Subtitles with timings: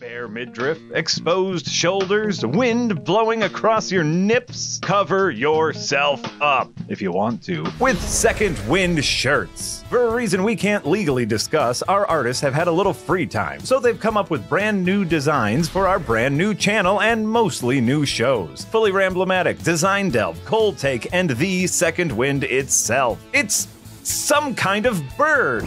[0.00, 4.78] Bare midriff, exposed shoulders, wind blowing across your nips.
[4.80, 9.82] Cover yourself up if you want to with Second Wind shirts.
[9.90, 13.58] For a reason we can't legally discuss, our artists have had a little free time,
[13.60, 17.80] so they've come up with brand new designs for our brand new channel and mostly
[17.80, 18.64] new shows.
[18.66, 23.20] Fully Ramblematic, Design Delve, Cold Take, and the Second Wind itself.
[23.32, 23.66] It's
[24.04, 25.64] some kind of bird.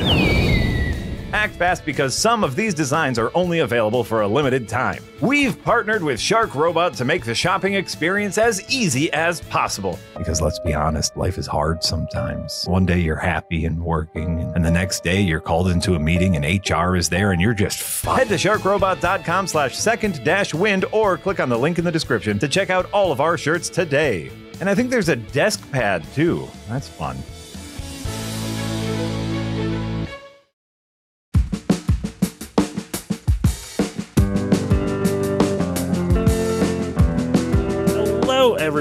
[1.33, 5.03] Act fast because some of these designs are only available for a limited time.
[5.21, 9.97] We've partnered with Shark Robot to make the shopping experience as easy as possible.
[10.17, 12.65] Because let's be honest, life is hard sometimes.
[12.67, 16.35] One day you're happy and working, and the next day you're called into a meeting
[16.35, 18.19] and HR is there and you're just fucked.
[18.19, 22.39] Head to sharkrobot.com slash second dash wind or click on the link in the description
[22.39, 24.31] to check out all of our shirts today.
[24.59, 26.47] And I think there's a desk pad too.
[26.67, 27.17] That's fun.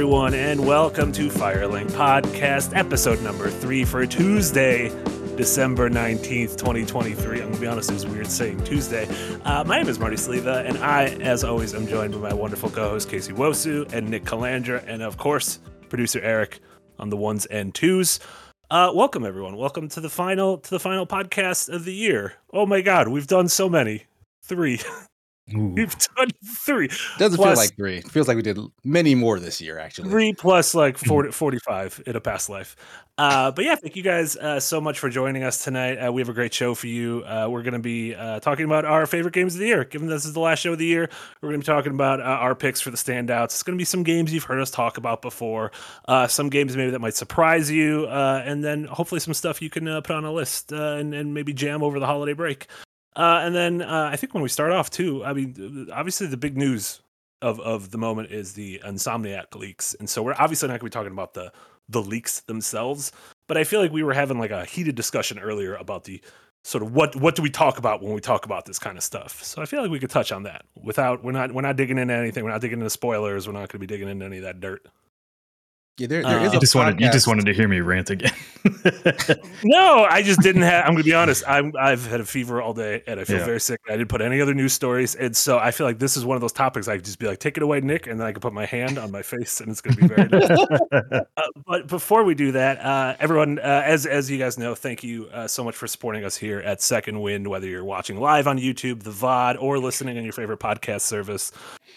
[0.00, 4.88] Everyone, and welcome to Firelink Podcast, episode number three for Tuesday,
[5.36, 7.32] December 19th, 2023.
[7.32, 9.06] I'm going to be honest, it was weird saying Tuesday.
[9.44, 12.70] Uh, my name is Marty Sliva, and I, as always, am joined by my wonderful
[12.70, 15.58] co host, KC Nwosu, and Nick Calandra, and of course,
[15.90, 16.60] producer Eric
[16.98, 18.20] on the ones and twos.
[18.70, 19.58] Uh, welcome everyone.
[19.58, 22.36] Welcome to the final to the final podcast of the year.
[22.54, 24.06] Oh my god, we've done so many.
[24.42, 24.80] Three.
[25.52, 26.88] we've done three.
[27.18, 27.98] Doesn't Plus- feel like three.
[27.98, 30.10] It feels like we did many more this year, actually.
[30.10, 32.76] Three plus like 40, 45 in a past life.
[33.18, 35.96] Uh, but yeah, thank you guys uh, so much for joining us tonight.
[35.98, 37.22] Uh, we have a great show for you.
[37.26, 39.84] Uh, we're going to be uh, talking about our favorite games of the year.
[39.84, 41.10] Given this is the last show of the year,
[41.42, 43.46] we're going to be talking about uh, our picks for the standouts.
[43.46, 45.70] It's going to be some games you've heard us talk about before,
[46.08, 49.68] uh, some games maybe that might surprise you, uh, and then hopefully some stuff you
[49.68, 52.68] can uh, put on a list uh, and, and maybe jam over the holiday break.
[53.16, 56.36] Uh, and then uh, I think when we start off too, I mean, obviously the
[56.36, 57.00] big news
[57.42, 60.96] of of the moment is the Insomniac leaks, and so we're obviously not going to
[60.96, 61.52] be talking about the
[61.88, 63.12] the leaks themselves.
[63.48, 66.20] But I feel like we were having like a heated discussion earlier about the
[66.62, 69.02] sort of what what do we talk about when we talk about this kind of
[69.02, 69.42] stuff.
[69.42, 71.98] So I feel like we could touch on that without we're not we're not digging
[71.98, 72.44] into anything.
[72.44, 73.46] We're not digging into spoilers.
[73.46, 74.86] We're not going to be digging into any of that dirt.
[75.98, 77.68] Yeah, there, there Uh, is You a You just wanted you just wanted to hear
[77.68, 78.32] me rant again.
[79.64, 80.84] No, I just didn't have.
[80.84, 81.44] I'm going to be honest.
[81.46, 83.44] I'm I've had a fever all day and I feel Yeah.
[83.44, 83.80] very sick.
[83.88, 86.36] I didn't put any other news stories, and so I feel like this is one
[86.36, 88.32] of those topics I could just be like, take it away, Nick, and then I
[88.32, 90.58] can put my hand on my face, and it's going to be very nice.
[91.36, 95.02] Uh, but before we do that, uh, everyone, uh, as as you guys know, thank
[95.04, 97.46] you uh, so much for supporting us here at Second Wind.
[97.48, 101.52] Whether you're watching live on YouTube, the VOD, or listening on your favorite podcast service,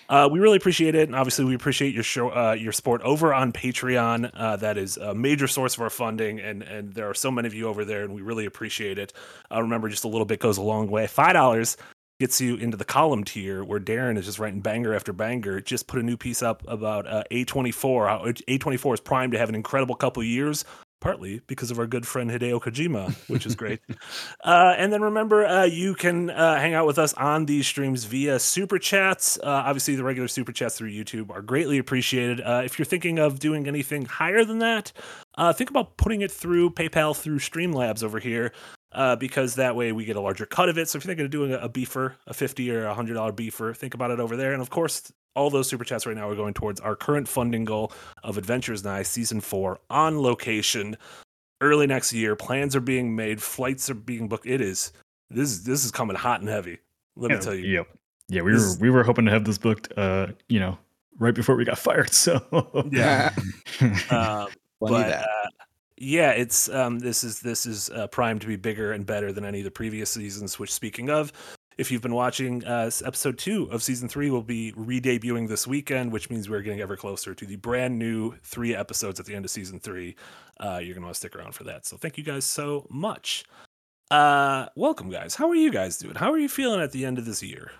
[0.09, 3.33] uh, we really appreciate it, and obviously we appreciate your show, uh, your support over
[3.33, 3.82] on Patreon.
[3.83, 7.47] Uh, that is a major source of our funding, and and there are so many
[7.47, 9.13] of you over there, and we really appreciate it.
[9.51, 11.07] Uh, remember, just a little bit goes a long way.
[11.07, 11.77] Five dollars
[12.19, 15.59] gets you into the column tier where Darren is just writing banger after banger.
[15.59, 18.07] Just put a new piece up about uh, A24.
[18.07, 20.63] How A24 is primed to have an incredible couple years,
[21.03, 23.81] partly because of our good friend Hideo Kojima, which is great.
[24.43, 28.05] uh, and then remember, uh, you can uh, hang out with us on these streams
[28.05, 29.37] via super chats.
[29.37, 32.39] Uh, obviously, the regular super chats through YouTube are greatly appreciated.
[32.39, 34.93] Uh, if you're thinking of doing anything higher than that,
[35.35, 38.53] uh, think about putting it through PayPal through Streamlabs over here
[39.19, 40.87] because that way we get a larger cut of it.
[40.87, 43.33] So if you're thinking of doing a, a beefer, a fifty or a hundred dollar
[43.33, 44.53] beefer, think about it over there.
[44.53, 47.65] And of course, all those super chats right now are going towards our current funding
[47.65, 47.91] goal
[48.23, 50.97] of Adventures Nigh season four on location
[51.61, 52.35] early next year.
[52.35, 54.45] Plans are being made, flights are being booked.
[54.45, 54.93] It is
[55.29, 56.79] this is this is coming hot and heavy.
[57.15, 57.65] Let me tell you.
[57.65, 57.87] Yep.
[58.29, 60.77] Yeah, we This were we were hoping to have this booked uh, you know,
[61.19, 62.13] right before we got fired.
[62.13, 63.31] So Yeah.
[63.81, 64.47] Um,
[64.79, 65.23] Funny but that.
[65.23, 65.47] uh,
[65.97, 69.45] yeah, it's um, this is this is uh, primed to be bigger and better than
[69.45, 70.59] any of the previous seasons.
[70.59, 71.31] Which, speaking of,
[71.77, 76.11] if you've been watching, uh, episode two of season three will be re-debuting this weekend,
[76.11, 79.45] which means we're getting ever closer to the brand new three episodes at the end
[79.45, 80.15] of season three.
[80.59, 81.85] Uh, you're gonna want to stick around for that.
[81.85, 83.43] So thank you guys so much.
[84.11, 85.35] Uh, welcome, guys.
[85.35, 86.15] How are you guys doing?
[86.15, 87.71] How are you feeling at the end of this year?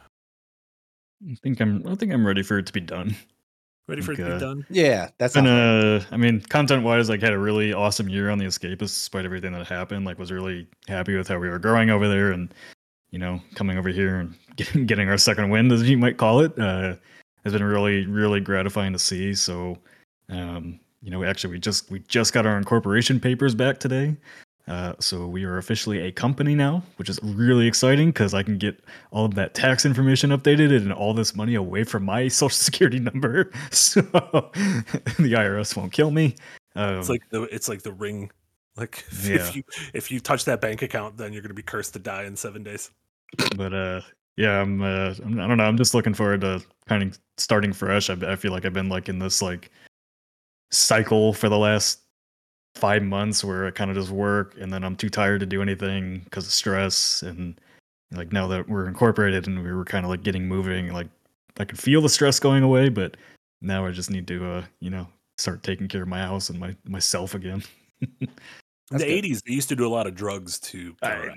[1.29, 3.15] I think I'm I think I'm ready for it to be done.
[3.87, 4.65] Ready for it to be done?
[4.69, 8.37] yeah, that's And uh I mean content wise like had a really awesome year on
[8.37, 10.05] the escapists despite everything that happened.
[10.05, 12.53] Like was really happy with how we were growing over there and
[13.13, 16.41] you know, coming over here and getting getting our second wind as you might call
[16.41, 16.57] it.
[16.59, 16.95] Uh
[17.43, 19.33] has been really, really gratifying to see.
[19.35, 19.77] So
[20.29, 24.15] um, you know, actually we just we just got our incorporation papers back today.
[24.65, 28.57] Uh, so we are officially a company now, which is really exciting because I can
[28.57, 28.79] get
[29.11, 32.99] all of that tax information updated and all this money away from my social security
[32.99, 36.35] number, so the IRS won't kill me.
[36.77, 38.31] Um, It's like the it's like the ring.
[38.77, 39.51] Like if Yeah.
[39.51, 39.63] you
[39.93, 42.63] if you touch that bank account, then you're gonna be cursed to die in seven
[42.63, 42.89] days.
[43.55, 44.01] But uh,
[44.37, 45.39] yeah, I'm, uh, I'm.
[45.39, 45.65] I don't know.
[45.65, 48.09] I'm just looking forward to kind of starting fresh.
[48.09, 49.71] I, I feel like I've been like in this like
[50.71, 51.99] cycle for the last
[52.75, 55.61] five months where I kind of just work, and then I'm too tired to do
[55.61, 57.21] anything because of stress.
[57.21, 57.59] And
[58.11, 61.07] like now that we're incorporated and we were kind of like getting moving, like
[61.59, 63.17] I could feel the stress going away, but
[63.61, 65.07] now I just need to, uh, you know,
[65.37, 67.63] start taking care of my house and my myself again.
[68.93, 69.23] In the good.
[69.25, 71.35] 80s, they used to do a lot of drugs to I-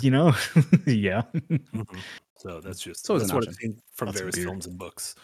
[0.00, 0.32] you know,
[0.86, 1.22] yeah.
[1.50, 1.86] Mhm.
[2.38, 3.54] So that's just So that's what I've option.
[3.74, 4.44] seen from Lots various beer.
[4.46, 5.14] films and books.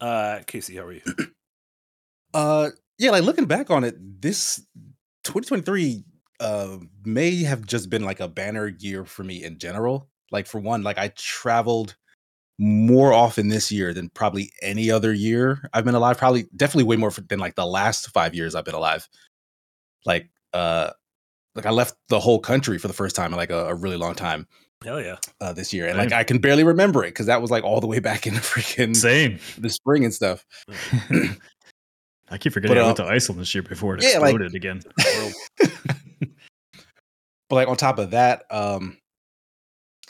[0.00, 1.02] Uh, Casey, how are you?
[2.34, 4.60] Uh, yeah, like looking back on it, this
[5.22, 6.02] 2023
[6.40, 10.08] uh may have just been like a banner year for me in general.
[10.32, 11.94] Like for one, like I traveled
[12.58, 16.18] more often this year than probably any other year I've been alive.
[16.18, 19.08] Probably definitely way more than like the last five years I've been alive.
[20.04, 20.90] Like uh
[21.54, 23.96] like I left the whole country for the first time in like a, a really
[23.96, 24.46] long time
[24.82, 25.16] Hell yeah.
[25.40, 25.86] uh this year.
[25.88, 28.26] And like I can barely remember it because that was like all the way back
[28.26, 29.38] in the freaking Same.
[29.58, 30.44] the spring and stuff.
[32.30, 34.34] I keep forgetting But, I went uh, to Iceland this year before it yeah, like-
[34.34, 34.82] exploded again.
[37.48, 38.98] but like on top of that um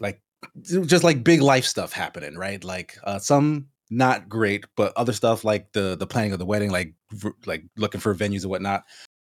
[0.01, 0.21] like
[0.63, 5.45] just like big life stuff happening right like uh some not great but other stuff
[5.45, 8.85] like the the planning of the wedding like v- like looking for venues and whatnot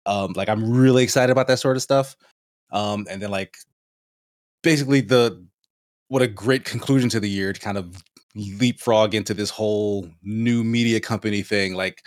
[0.07, 2.15] um like i'm really excited about that sort of stuff
[2.71, 3.57] um and then like
[4.63, 5.45] basically the
[6.07, 8.03] what a great conclusion to the year to kind of
[8.35, 12.01] leapfrog into this whole new media company thing like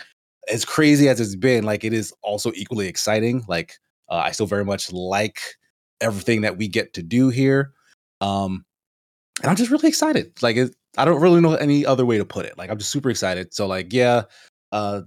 [0.49, 3.77] as crazy as it's been like it is also equally exciting like
[4.09, 5.39] uh, i still very much like
[5.99, 7.73] everything that we get to do here
[8.21, 8.65] um
[9.41, 12.25] and i'm just really excited like it, i don't really know any other way to
[12.25, 14.23] put it like i'm just super excited so like yeah
[14.71, 15.01] uh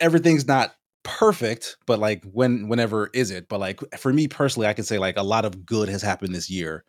[0.00, 4.72] everything's not perfect but like when whenever is it but like for me personally i
[4.72, 6.84] can say like a lot of good has happened this year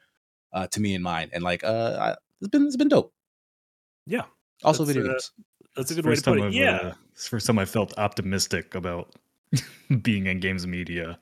[0.54, 3.14] uh to me and mine and like uh I, it's been it's been dope
[4.06, 4.24] Yeah.
[4.64, 5.32] also That's, video uh, games
[5.78, 6.48] That's a good way to First put time it.
[6.48, 6.90] I've, Yeah.
[6.90, 9.16] uh, it's first time I felt optimistic about
[10.02, 11.18] being in games media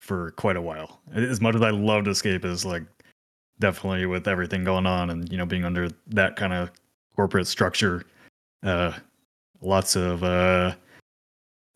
[0.00, 1.00] for quite a while.
[1.14, 2.84] As much as I loved Escapist like
[3.60, 6.70] definitely with everything going on and you know being under that kind of
[7.16, 8.04] corporate structure,
[8.62, 8.92] uh,
[9.60, 10.74] lots of uh,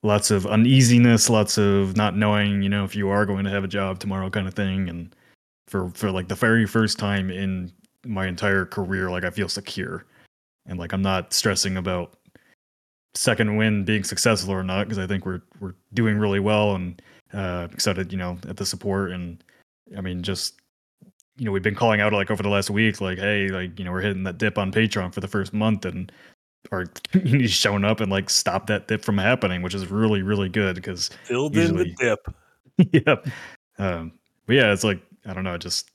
[0.02, 3.64] lots of uneasiness, lots of not knowing, you know, if you are going to have
[3.64, 4.88] a job tomorrow, kind of thing.
[4.88, 5.14] And
[5.68, 7.72] for for like the very first time in
[8.04, 10.04] my entire career, like I feel secure
[10.66, 12.14] and like I'm not stressing about
[13.14, 17.00] Second Wind being successful or not because I think we're we're doing really well and
[17.32, 19.42] uh, excited, you know, at the support and
[19.96, 20.60] I mean just
[21.36, 23.84] you know we've been calling out like over the last week like hey like you
[23.84, 26.12] know we're hitting that dip on Patreon for the first month and
[26.70, 30.48] our community's showing up and like stop that dip from happening, which is really really
[30.48, 32.26] good because Filled in the dip.
[33.06, 33.26] yep.
[33.78, 34.12] Um,
[34.46, 35.90] but yeah, it's like I don't know, just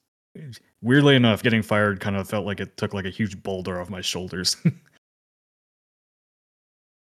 [0.81, 3.89] weirdly enough, getting fired kind of felt like it took like a huge boulder off
[3.89, 4.55] my shoulders.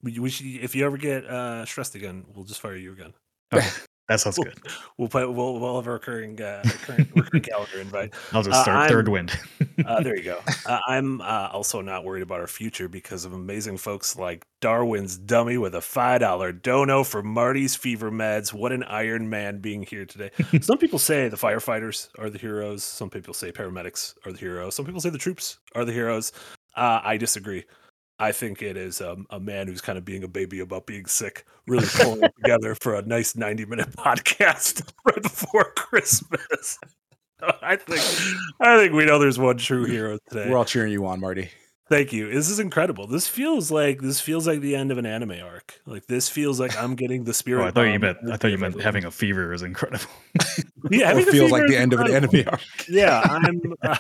[0.04, 3.14] We, we should, if you ever get uh, stressed again, we'll just fire you again.
[3.52, 3.68] Okay,
[4.08, 4.58] that sounds good.
[4.98, 8.14] We'll put we'll, we'll have a recurring uh, recurring, recurring calendar invite.
[8.34, 9.32] I'll just Uh, start third wind.
[9.86, 10.40] Uh, there you go.
[10.66, 15.20] Uh, I'm uh, also not worried about our future because of amazing folks like Darwin's
[15.20, 18.52] Dummy with a $5 dono for Marty's Fever Meds.
[18.52, 20.32] What an Iron Man being here today.
[20.62, 22.84] Some people say the firefighters are the heroes.
[22.84, 24.74] Some people say paramedics are the heroes.
[24.74, 26.32] Some people say the troops are the heroes.
[26.76, 27.64] Uh, I disagree.
[28.20, 31.06] I think it is um, a man who's kind of being a baby about being
[31.06, 36.80] sick, really pulling it together for a nice 90 minute podcast right before Christmas.
[37.62, 38.02] I think
[38.60, 40.50] I think we know there's one true hero today.
[40.50, 41.52] we're all cheering you on marty
[41.90, 42.30] Thank you.
[42.30, 43.08] This is incredible.
[43.08, 45.80] This feels like this feels like the end of an anime arc.
[45.86, 47.64] Like this feels like I'm getting the spirit.
[47.64, 50.06] Oh, I thought you meant I energy thou you meant having a fever is incredible.
[50.90, 53.74] Yeah, or having a feels like the is end of an anime arc Yeah, I'm.
[53.82, 53.96] Uh,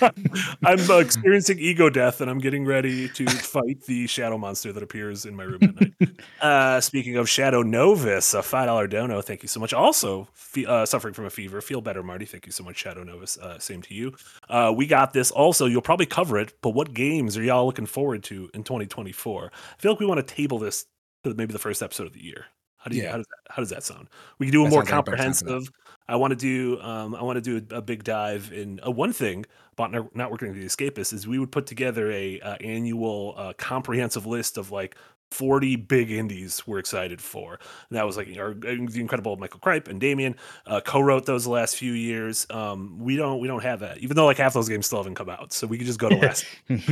[0.64, 4.82] I'm uh, experiencing ego death, and I'm getting ready to fight the shadow monster that
[4.82, 5.92] appears in my room at night.
[6.40, 9.22] Uh, speaking of Shadow Novus, a five dollar dono.
[9.22, 9.72] Thank you so much.
[9.72, 11.60] Also, fe- uh, suffering from a fever.
[11.60, 12.24] Feel better, Marty.
[12.24, 13.38] Thank you so much, Shadow Novus.
[13.38, 14.12] Uh, same to you.
[14.48, 15.30] Uh, we got this.
[15.30, 16.52] Also, you'll probably cover it.
[16.60, 19.52] But what games are y'all looking forward to in 2024?
[19.54, 20.86] I feel like we want to table this
[21.24, 22.46] to maybe the first episode of the year.
[22.82, 23.04] How do you?
[23.04, 23.12] Yeah.
[23.12, 23.52] How does that?
[23.52, 24.08] How does that sound?
[24.38, 25.50] We can do a That more sounds like a better time for that.
[25.50, 25.72] comprehensive.
[26.08, 26.80] I want to do.
[26.82, 30.14] Um, I want to do a, a big dive in uh, one thing about not,
[30.16, 34.26] not working with the escapists is we would put together a uh, annual uh, comprehensive
[34.26, 34.96] list of like
[35.30, 37.52] 40 big indies we're excited for.
[37.88, 40.36] And that was like our, the incredible Michael Cripe and Damien
[40.66, 42.46] uh, co-wrote those the last few years.
[42.50, 45.14] Um, we don't we don't have that, even though like half those games still haven't
[45.14, 45.52] come out.
[45.54, 46.44] So we could just go to last.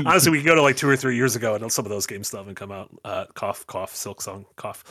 [0.06, 2.06] Honestly, we could go to like two or three years ago, and some of those
[2.06, 2.88] games still haven't come out.
[3.04, 4.84] Uh, cough, cough, Silksong, cough.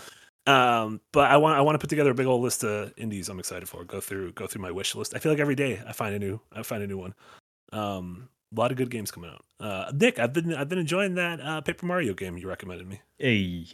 [0.48, 3.29] Um, but I want I want to put together a big old list of indies
[3.29, 3.84] I'm excited for.
[3.84, 5.15] Go through go through my wish list.
[5.15, 7.13] I feel like every day I find a new I find a new one.
[7.72, 9.46] Um, A lot of good games coming out.
[9.60, 13.01] Uh, Nick, I've been I've been enjoying that uh, Paper Mario game you recommended me.
[13.19, 13.67] Hey,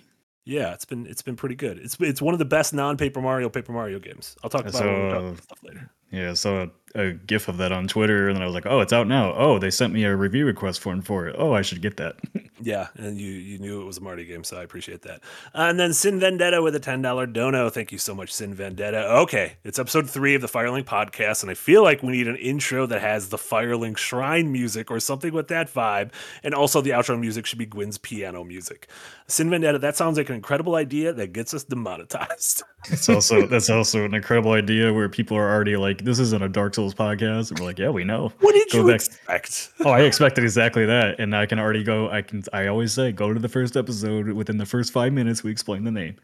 [0.44, 1.78] Yeah, it's been it's been pretty good.
[1.78, 4.36] It's it's one of the best non Paper Mario Paper Mario games.
[4.44, 5.90] I'll talk about it when we talk So- about stuff later.
[6.12, 8.94] yeah, saw a, gif of that on Twitter, and then I was like, oh, it's
[8.94, 9.34] out now.
[9.34, 11.36] Oh, they sent me a review request form for it.
[11.38, 12.16] Oh, I should get that.
[12.62, 15.22] Yeah, and you you knew it was a Marty game, so I appreciate that.
[15.54, 17.70] Uh, and then Sin Vendetta with a ten dollar dono.
[17.70, 19.08] Thank you so much, Sin Vendetta.
[19.20, 22.38] Okay, it's episode three of the Firelink podcast, and I feel like we need an
[22.38, 26.12] intro that has the Firelink Shrine music or something with that vibe,
[26.44, 28.88] and also the outro music should be Gwyn's piano music.
[29.28, 29.78] Sin Vendetta.
[29.78, 32.64] That sounds like an incredible idea that gets us demonetized.
[32.88, 36.48] It's also that's also an incredible idea where people are already like, this isn't a
[36.48, 37.50] Dark Souls podcast.
[37.52, 38.32] And we're like, yeah, we know.
[38.40, 38.96] What did Go you back.
[38.96, 39.70] expect?
[39.86, 42.10] Oh, I expected exactly that, and I can already go.
[42.10, 42.44] I can.
[42.54, 44.28] I always say, go to the first episode.
[44.30, 46.16] Within the first five minutes, we explain the name.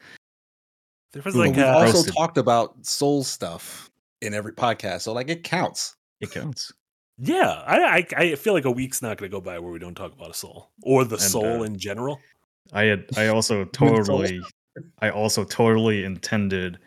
[1.13, 2.13] There was But But like we've uh, also roasted.
[2.15, 3.89] talked about soul stuff
[4.21, 5.95] in every podcast, so like it counts.
[6.19, 6.71] It counts.
[7.17, 9.79] yeah, I, I I feel like a week's not going to go by where we
[9.79, 12.19] don't talk about a soul or the And, soul uh, in general.
[12.73, 13.05] I had.
[13.17, 14.41] I also totally.
[15.01, 16.79] I also totally intended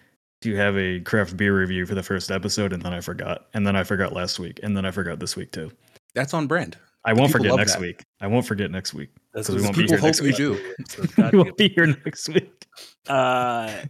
[0.45, 3.67] to have a craft beer review for the first episode, and then I forgot, and
[3.67, 5.71] then I forgot last week, and then I forgot this week too.
[6.15, 6.77] That's on brand.
[7.05, 7.81] I won't people forget next that.
[7.83, 8.03] week.
[8.21, 9.11] I won't forget next week.
[9.35, 10.37] That's 'cause we what won't be here next we week.
[10.37, 10.75] do.
[10.89, 12.65] So we won't be here next week.
[13.09, 13.83] uh,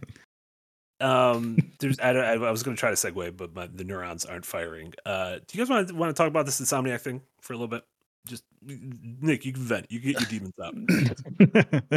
[1.01, 4.25] um, there's I, I, I was going to try to segue, but my, the neurons
[4.25, 4.93] aren't firing.
[5.05, 7.57] Uh, do you guys want to want to talk about this insomniac thing for a
[7.57, 7.83] little bit?
[8.27, 9.85] Just Nick, you can vent.
[9.89, 10.73] You get your demons out.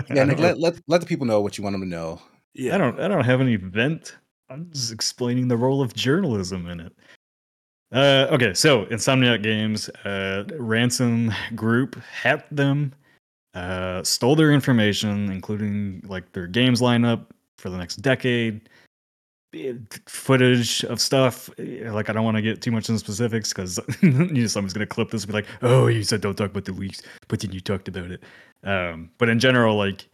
[0.15, 2.21] Yeah, Nick, let, let let the people know what you want them to know.
[2.55, 4.17] Yeah, I don't I don't have any vent.
[4.51, 6.93] I'm just explaining the role of journalism in it.
[7.93, 12.95] Uh, okay, so Insomniac Games, uh, ransom group hacked them,
[13.55, 17.27] uh, stole their information, including like their games lineup
[17.57, 18.69] for the next decade,
[20.07, 21.49] footage of stuff.
[21.59, 24.87] Like I don't want to get too much into specifics because you know someone's gonna
[24.87, 27.53] clip this and be like, "Oh, you said don't talk about the leaks, but then
[27.53, 28.23] you talked about it."
[28.65, 30.09] Um, but in general, like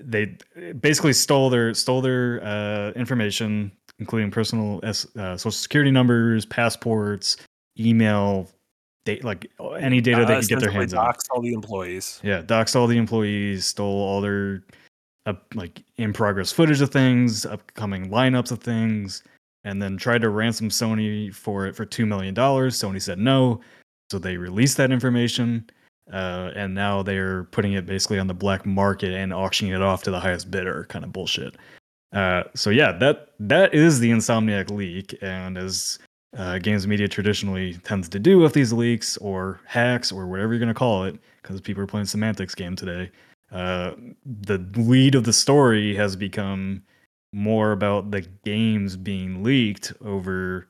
[0.00, 0.36] they
[0.80, 7.36] basically stole their stole their uh, information, including personal S, uh, social security numbers, passports,
[7.78, 8.48] email,
[9.04, 11.06] date like any data they Uh, could get their hands on.
[11.06, 12.20] doxed all the employees.
[12.22, 14.64] Yeah, doxed all the employees, stole all their
[15.26, 19.22] uh, like in progress footage of things, upcoming lineups of things,
[19.64, 22.76] and then tried to ransom Sony for it for two million dollars.
[22.76, 23.60] Sony said no,
[24.10, 25.68] so they released that information,
[26.12, 30.02] uh, and now they're putting it basically on the black market and auctioning it off
[30.02, 31.56] to the highest bidder, kind of bullshit.
[32.12, 35.98] Uh, so yeah, that that is the Insomniac leak, and as
[36.36, 40.58] uh, games media traditionally tends to do with these leaks or hacks or whatever you're
[40.58, 43.10] going to call it, because people are playing semantics game today.
[43.52, 43.92] Uh,
[44.42, 46.82] the lead of the story has become
[47.32, 50.66] more about the games being leaked over,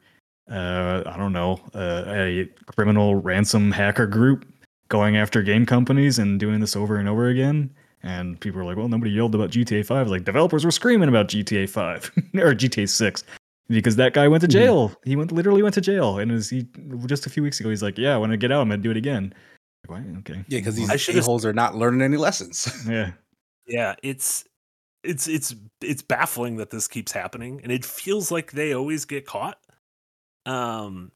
[0.51, 4.45] uh, I don't know, uh, a criminal ransom hacker group
[4.89, 7.71] going after game companies and doing this over and over again.
[8.03, 10.09] And people are like, well, nobody yelled about GTA 5.
[10.09, 13.25] Like, developers were screaming about GTA 5 or GTA 6
[13.69, 14.53] because that guy went to Mhm.
[14.53, 14.93] jail.
[15.05, 16.67] He went literally went to jail, and is he
[17.07, 17.69] just a few weeks ago?
[17.71, 19.35] He's like, "Yeah, when I get out, I'm gonna do it again."
[19.89, 20.19] Like, "Why?
[20.21, 22.67] Okay, Yeah, because these should've- a-holes are not learning any lessons.
[22.89, 23.13] yeah,
[23.67, 24.45] Yeah, it's
[25.05, 29.27] it's it's it's baffling that this keeps happening, and it feels like they always get
[29.27, 29.59] caught.
[30.47, 31.11] Um,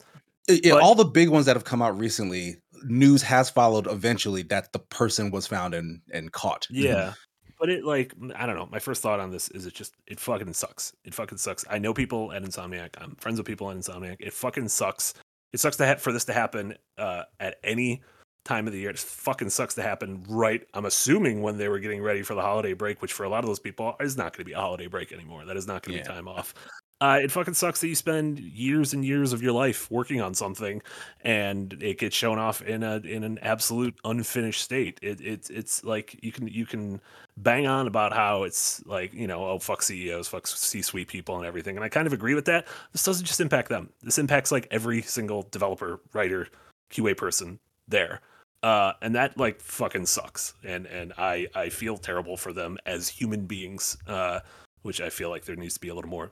[0.48, 3.86] It- it- But- all the big ones that have come out recently, news has followed
[3.86, 6.66] eventually that the person was found and and caught.
[6.70, 7.14] yeah,
[7.58, 8.68] but it like I don't know.
[8.70, 10.92] My first thought on this is it just it fucking sucks.
[11.04, 11.64] It fucking sucks.
[11.70, 12.90] I know people at Insomniac.
[12.98, 14.16] I'm friends with people at Insomniac.
[14.20, 15.14] It fucking sucks.
[15.52, 18.02] It sucks to ha- for this to happen uh, at any
[18.44, 18.90] time of the year.
[18.90, 20.66] It fucking sucks to happen right.
[20.74, 23.44] I'm assuming when they were getting ready for the holiday break, which for a lot
[23.44, 25.44] of those people is not going to be a holiday break anymore.
[25.44, 26.08] That is not going to Yeah.
[26.08, 26.54] be time off.
[27.02, 30.32] Uh, it fucking sucks that you spend years and years of your life working on
[30.32, 30.80] something,
[31.22, 35.00] and it gets shown off in a in an absolute unfinished state.
[35.02, 37.00] It, it's it's like you can you can
[37.38, 41.44] bang on about how it's like you know oh fuck CEOs, fuck C-suite people and
[41.44, 42.68] everything, and I kind of agree with that.
[42.92, 43.88] This doesn't just impact them.
[44.04, 46.46] This impacts like every single developer, writer,
[46.92, 48.20] QA person there.
[48.62, 53.08] Uh, and that like fucking sucks, and and I I feel terrible for them as
[53.08, 54.38] human beings, uh,
[54.82, 56.30] which I feel like there needs to be a little more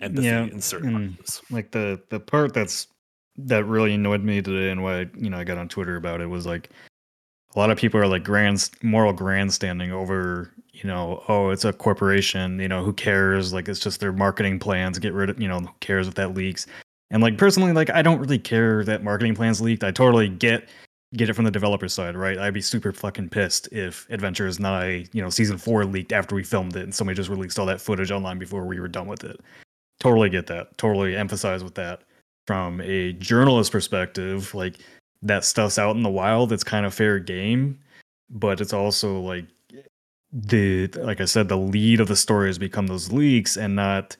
[0.00, 1.42] empathy Yeah, in certain parts.
[1.50, 2.88] like the the part that's
[3.36, 6.26] that really annoyed me today, and why you know I got on Twitter about it
[6.26, 6.70] was like
[7.54, 11.72] a lot of people are like grand moral grandstanding over you know oh it's a
[11.72, 13.52] corporation you know who cares?
[13.52, 16.34] Like it's just their marketing plans get rid of you know who cares if that
[16.34, 16.66] leaks?
[17.10, 19.84] And like personally like I don't really care that marketing plans leaked.
[19.84, 20.68] I totally get
[21.14, 22.38] get it from the developer side right?
[22.38, 26.44] I'd be super fucking pissed if Adventures Nigh you know season four leaked after we
[26.44, 29.24] filmed it and somebody just released all that footage online before we were done with
[29.24, 29.40] it
[30.00, 32.02] totally get that totally emphasize with that
[32.46, 34.78] from a journalist perspective like
[35.22, 37.78] that stuff's out in the wild, it's kind of fair game,
[38.30, 39.46] but it's also like
[40.32, 44.16] the like I said, the lead of the story has become those leaks and not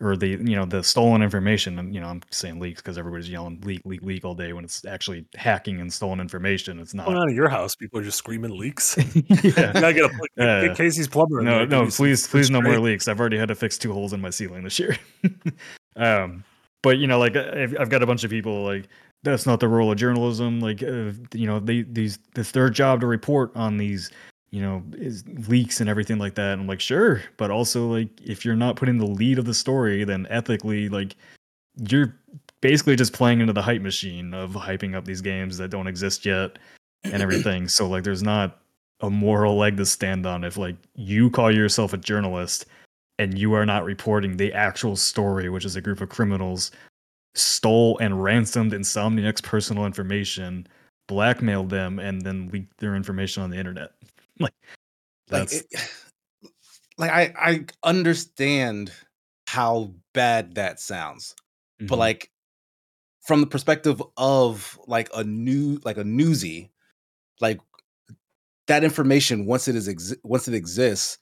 [0.00, 3.28] or the you know the stolen information and you know i'm saying leaks because everybody's
[3.30, 7.06] yelling leak leak leak all day when it's actually hacking and stolen information it's not
[7.06, 8.96] Going on at your house, people are just screaming leaks.
[9.14, 9.72] yeah.
[9.74, 11.42] I gotta put, Uh, get Casey's plumber.
[11.42, 14.20] no no please please no more leaks i've already had to fix two holes in
[14.20, 14.96] my ceiling this year
[15.96, 16.42] um
[16.82, 18.88] but you know like I've, I've got a bunch of people like
[19.22, 23.00] that's not the role of journalism like uh, you know they these it's their job
[23.00, 24.10] to report on these
[24.54, 26.52] you know is leaks and everything like that.
[26.52, 27.22] And i'm like sure.
[27.36, 31.16] But also like if you're not putting the lead of the story then ethically like
[31.88, 32.14] you're
[32.60, 36.24] basically just playing into the hype machine of hyping up these games that don't exist
[36.24, 36.58] yet
[37.02, 37.66] and everything.
[37.68, 38.60] So like there's not
[39.00, 42.66] a moral leg to stand on if like you call yourself a journalist
[43.18, 46.70] and you are not reporting the actual story which is a group of criminals
[47.34, 50.66] stole and ransomed insomniac's personal information
[51.08, 53.90] blackmailed them and then leaked their information on the internet
[54.40, 54.54] like
[55.30, 55.66] like it,
[56.98, 58.92] like I I understand
[59.46, 61.34] how bad that sounds,
[61.80, 61.98] but Mhm.
[61.98, 62.30] like
[63.26, 66.70] from the perspective of like a new like a newsie,
[67.40, 67.60] like
[68.66, 71.18] that information once it is exi- once it exists,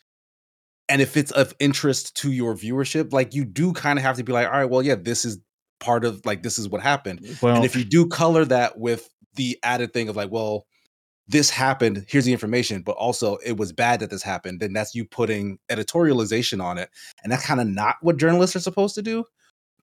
[0.88, 4.24] and if it's of interest to your viewership, like you do kind of have to
[4.24, 5.38] be like, all right, well, yeah, this is
[5.80, 9.08] part of like this is what happened, well and if you do color that with
[9.34, 10.66] the added thing of like, well,
[11.28, 14.94] this happened, here's the information, but also it was bad that this happened, then that's
[14.94, 16.90] you putting editorialization on it.
[17.22, 19.24] And that's kind of not what journalists are supposed to do.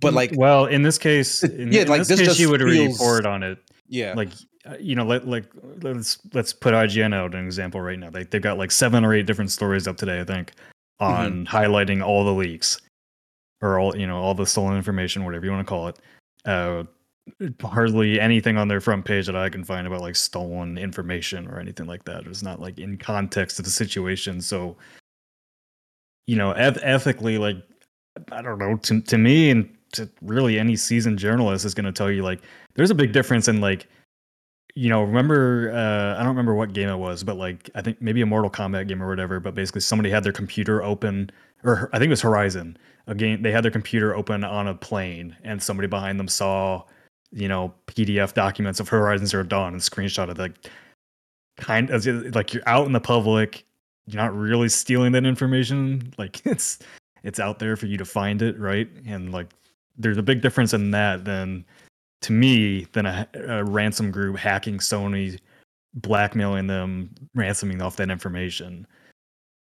[0.02, 2.50] But like, well in this case in, yeah, in like, this, this case just you
[2.50, 4.14] would feels- report on it yeah.
[4.16, 4.30] like
[4.66, 5.46] uh, you know let like
[5.82, 8.10] let's let's put IGN out an example right now.
[8.10, 10.54] They they've got like seven or eight different stories up today, I think,
[11.00, 12.80] on highlighting all the leaks
[13.62, 16.00] or all you know all the stolen information, whatever you want to call it.
[16.46, 16.84] Uh,
[17.62, 21.60] hardly anything on their front page that I can find about like stolen information or
[21.60, 22.26] anything like that.
[22.26, 24.42] It's not like in context of the situation.
[24.42, 24.78] So,
[26.28, 27.58] you know, eth- ethically, like
[28.32, 31.92] I don't know, to to me and to really any seasoned journalist is going to
[31.92, 32.42] tell you like
[32.76, 33.88] there's a big difference in like
[34.76, 38.02] you know remember uh i don't remember what game it was but like i think
[38.02, 41.30] maybe a mortal kombat game or whatever but basically somebody had their computer open
[41.64, 42.78] or i think it was horizon
[43.08, 46.84] a game they had their computer open on a plane and somebody behind them saw
[47.32, 50.70] you know pdf documents of horizon zero dawn and screenshot it like
[51.58, 53.66] kind of like you're out in the public
[54.08, 56.80] you're not really stealing that information like it's
[57.24, 59.48] it's out there for you to find it right and like
[60.00, 61.66] there's a big difference in that than
[62.22, 65.40] to me than a, a ransom group hacking Sony,
[65.94, 68.88] blackmailing them, ransoming off that information,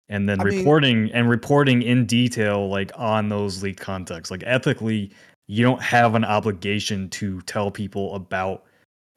[0.10, 4.32] and then I mean- reporting and reporting in detail like on those leaked contexts.
[4.32, 5.12] Like ethically,
[5.48, 8.64] you don't have an obligation to tell people about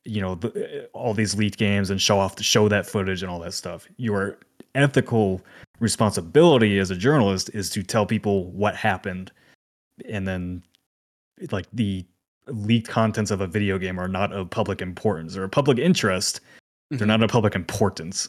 [0.05, 3.39] you know the, all these leaked games and show off show that footage and all
[3.41, 3.87] that stuff.
[3.97, 4.39] Your
[4.75, 5.41] ethical
[5.81, 9.31] responsibility as a journalist is to tell people what happened
[10.09, 10.63] and then
[11.51, 12.05] like the
[12.49, 16.41] leaked contents of a video game are not of public importance or public interest
[16.91, 17.07] they're Mhm.
[17.07, 18.29] not of public importance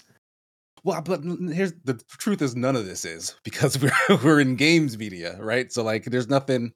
[0.84, 4.98] Well, but here's the truth is none of this is because we're we're in games
[4.98, 5.72] media, right?
[5.72, 6.72] So like there's nothing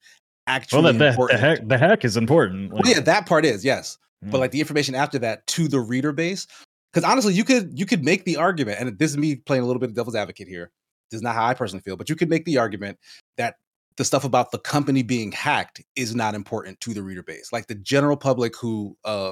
[0.49, 3.97] actually well the, the, heck the heck is important Well, yeah, that part is, yes.
[4.21, 4.29] Yeah.
[4.31, 6.45] but like the information after that to the reader base
[6.91, 9.65] because honestly you could you could make the argument and this is me playing a
[9.65, 10.71] little bit of devil's advocate here
[11.09, 12.97] this is not how i personally feel but you could make the argument
[13.38, 13.55] that
[13.97, 17.67] the stuff about the company being hacked is not important to the reader base like
[17.67, 19.31] the general public who uh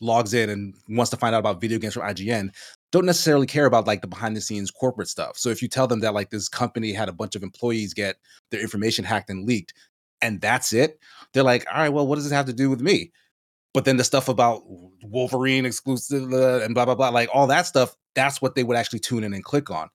[0.00, 2.50] logs in and wants to find out about video games from ign
[2.90, 5.86] don't necessarily care about like the behind the scenes corporate stuff so if you tell
[5.86, 8.16] them that like this company had a bunch of employees get
[8.50, 9.72] their information hacked and leaked
[10.24, 10.98] and that's it
[11.32, 13.12] they're like all right well what does this have to do with me
[13.74, 14.62] but then the stuff about
[15.02, 18.76] Wolverine exclusive uh, and blah blah blah, like all that stuff, that's what they would
[18.76, 19.90] actually tune in and click on.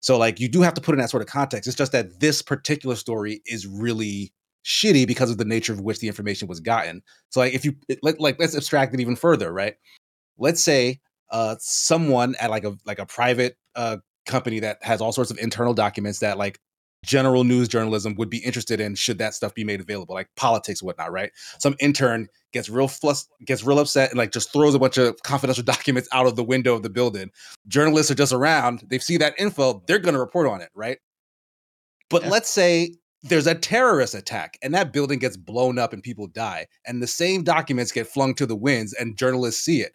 [0.00, 1.66] So like you do have to put in that sort of context.
[1.66, 4.32] It's just that this particular story is really
[4.64, 7.02] shitty because of the nature of which the information was gotten.
[7.30, 9.74] So like if you like like let's abstract it even further, right?
[10.38, 11.00] Let's say
[11.30, 15.38] uh someone at like a like a private uh company that has all sorts of
[15.38, 16.60] internal documents that like
[17.06, 20.80] general news journalism would be interested in should that stuff be made available like politics
[20.80, 24.74] and whatnot right some intern gets real flus- gets real upset and like just throws
[24.74, 27.30] a bunch of confidential documents out of the window of the building.
[27.68, 30.96] Journalists are just around, they see that info, they're going to report on it, right?
[32.08, 32.30] But Yeah.
[32.30, 36.66] let's say there's a terrorist attack and that building gets blown up and people die
[36.86, 39.92] and the same documents get flung to the winds and journalists see it.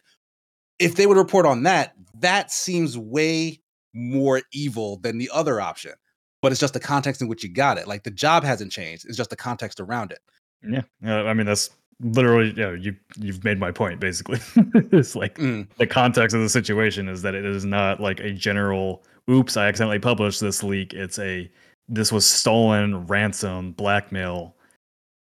[0.77, 3.59] If they would report on that, that seems way
[3.93, 5.93] more evil than the other option.
[6.41, 7.87] But it's just the context in which you got it.
[7.87, 9.05] Like the job hasn't changed.
[9.07, 10.19] It's just the context around it.
[10.67, 11.69] yeah uh, i mean that's
[12.03, 13.99] literally, you know, you you've made my point.
[13.99, 14.39] Basically,
[14.91, 15.67] it's like Mm.
[15.77, 19.03] the context of the situation is that it is not like a general.
[19.29, 20.93] Oops, I accidentally published this leak.
[20.93, 21.49] It's a
[21.87, 24.55] this was stolen, ransom, blackmail,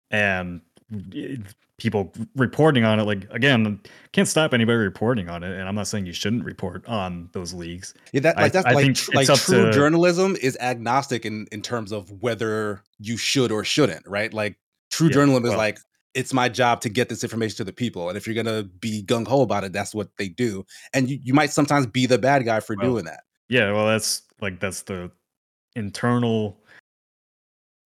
[0.09, 0.61] and
[1.77, 3.03] people reporting on it.
[3.03, 3.79] Like again,
[4.11, 5.51] can't stop anybody reporting on it.
[5.51, 7.93] And I'm not saying you shouldn't report on those leagues.
[8.11, 11.47] Yeah, that like that's I like think tr- like true to- journalism is agnostic in
[11.51, 14.33] in terms of whether you should or shouldn't, right?
[14.33, 14.57] Like
[14.91, 15.77] true Yeah, journalism is like
[16.13, 19.03] it's my job to get this information to the people, and if you're gonna be
[19.03, 22.19] gung ho about it, that's what they do, and you, you might sometimes be the
[22.19, 23.21] bad guy for Well, doing that.
[23.49, 25.11] Yeah, well, that's like that's the
[25.75, 26.62] internal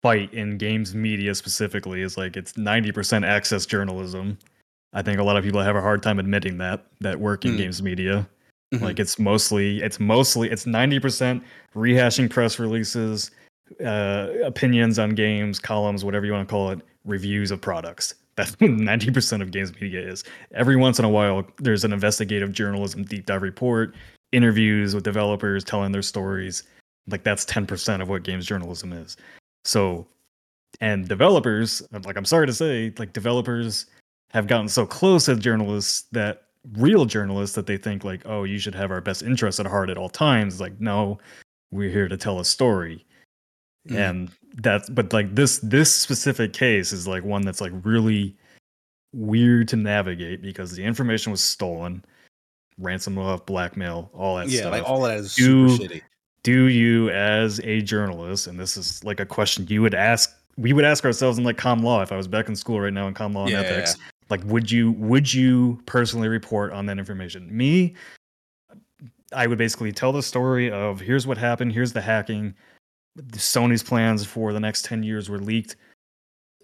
[0.06, 4.38] fight in games media specifically is like it's 90% access journalism.
[4.94, 7.54] I think a lot of people have a hard time admitting that that work in
[7.54, 7.58] Mm.
[7.58, 8.28] games media.
[8.72, 8.82] Mhm.
[8.82, 11.42] Like it's mostly it's mostly it's 90%
[11.76, 13.32] rehashing press releases,
[13.84, 18.14] uh opinions on games, columns, whatever you want to call it, reviews of products.
[18.36, 20.24] That's what 90% of games media is.
[20.54, 23.96] Every once in a while there's an investigative journalism deep dive report,
[24.32, 26.62] interviews with developers telling their stories.
[27.08, 29.18] Like that's 10% of what games journalism is.
[29.66, 30.08] So
[30.82, 33.88] and developers, like I'm sorry to say, like developers
[34.32, 38.58] have gotten so close to journalists that real journalists that they think like, oh, you
[38.58, 40.60] should have our best interests at heart at all times.
[40.60, 41.20] Like, no,
[41.72, 43.06] we're here to tell a story.
[43.88, 44.10] Mm.
[44.10, 48.36] And that's but like this this specific case is like one that's like really
[49.14, 52.04] weird to navigate because the information was stolen,
[52.78, 56.02] ransom off, blackmail, all that yeah, stuff like all that is You- super shitty.
[56.46, 60.74] Do you as a journalist and this is like a question you would ask we
[60.74, 63.08] would ask ourselves in like com law if i was back in school right now
[63.08, 63.98] in com law and Yeah, yeah, ethics
[64.30, 67.50] like would you would you personally report on that information?
[67.56, 67.96] Me
[69.34, 72.54] i would basically tell the story of here's what happened here's the hacking.
[73.32, 75.78] Sony's plans for the next 10 years were leaked.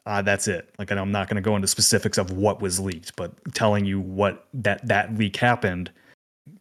[0.05, 0.69] Uh, that's it.
[0.77, 3.83] Like and i'm not going to go into specifics of what was leaked but telling
[3.85, 5.91] you what that that leak happened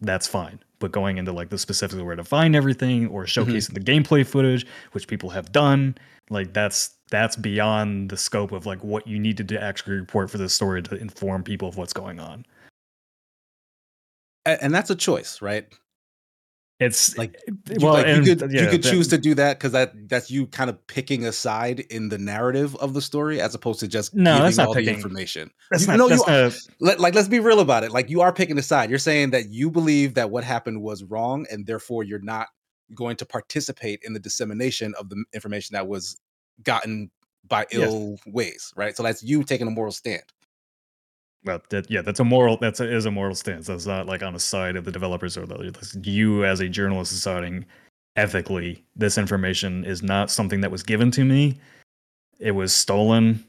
[0.00, 0.58] that's fine.
[0.80, 3.50] But going into like the specifics of where to find everything or mm-hmm.
[3.50, 5.96] showcasing the gameplay footage, which people have done,
[6.30, 10.38] like that's that's beyond the scope of like what you needed to actually report for
[10.38, 12.44] this story to inform people of what's going on.
[14.46, 15.66] And that's a choice, right?
[16.80, 19.18] It's Like, eh, You, well, like, and, you could yeah, you could that- choose to
[19.18, 22.94] do that because that that's you kind of picking a side in the narrative of
[22.94, 25.50] the story as opposed to just No, giving that's not all picking- the information.
[25.70, 27.92] That's you- not, no, that's you- not Let, like let's be real about it.
[27.92, 28.88] Like you are picking a side.
[28.90, 32.48] You're saying that you believe that what happened was wrong, and therefore you're not
[32.94, 36.16] going to participate in the dissemination of the information that was
[36.62, 37.10] gotten
[37.46, 37.88] by Yes.
[37.88, 38.96] ill ways, right?
[38.96, 40.22] So that's you taking a moral stand.
[41.44, 42.56] Well, that, yeah, that's a moral.
[42.58, 43.66] That's a, is a moral stance.
[43.66, 47.12] That's not like on the side of the developers or the you as a journalist
[47.12, 47.64] deciding
[48.16, 51.58] ethically this information is not something that was given to me.
[52.38, 53.44] It was stolen.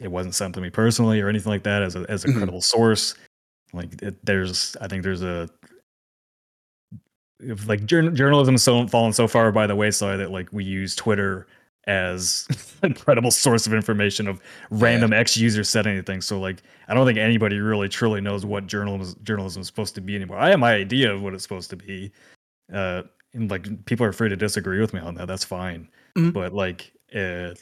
[0.00, 2.36] It wasn't sent to me personally or anything like that as a as a Mhm.
[2.38, 3.14] credible source.
[3.72, 5.48] Like it, there's, I think there's a
[7.40, 10.64] if like jour- journalism is so fallen so far by the wayside that like we
[10.64, 11.46] use Twitter
[11.86, 12.46] as
[12.82, 14.40] a credible source of information of
[14.70, 16.20] random X user said anything.
[16.20, 20.00] So like I don't think anybody really truly knows what journalism journalism is supposed to
[20.00, 20.38] be anymore.
[20.38, 22.12] I have my idea of what it's supposed to be.
[22.72, 23.02] Uh
[23.34, 25.26] and like people are free to disagree with me on that.
[25.26, 25.88] That's fine.
[26.16, 26.32] Mhm.
[26.32, 27.54] But like uh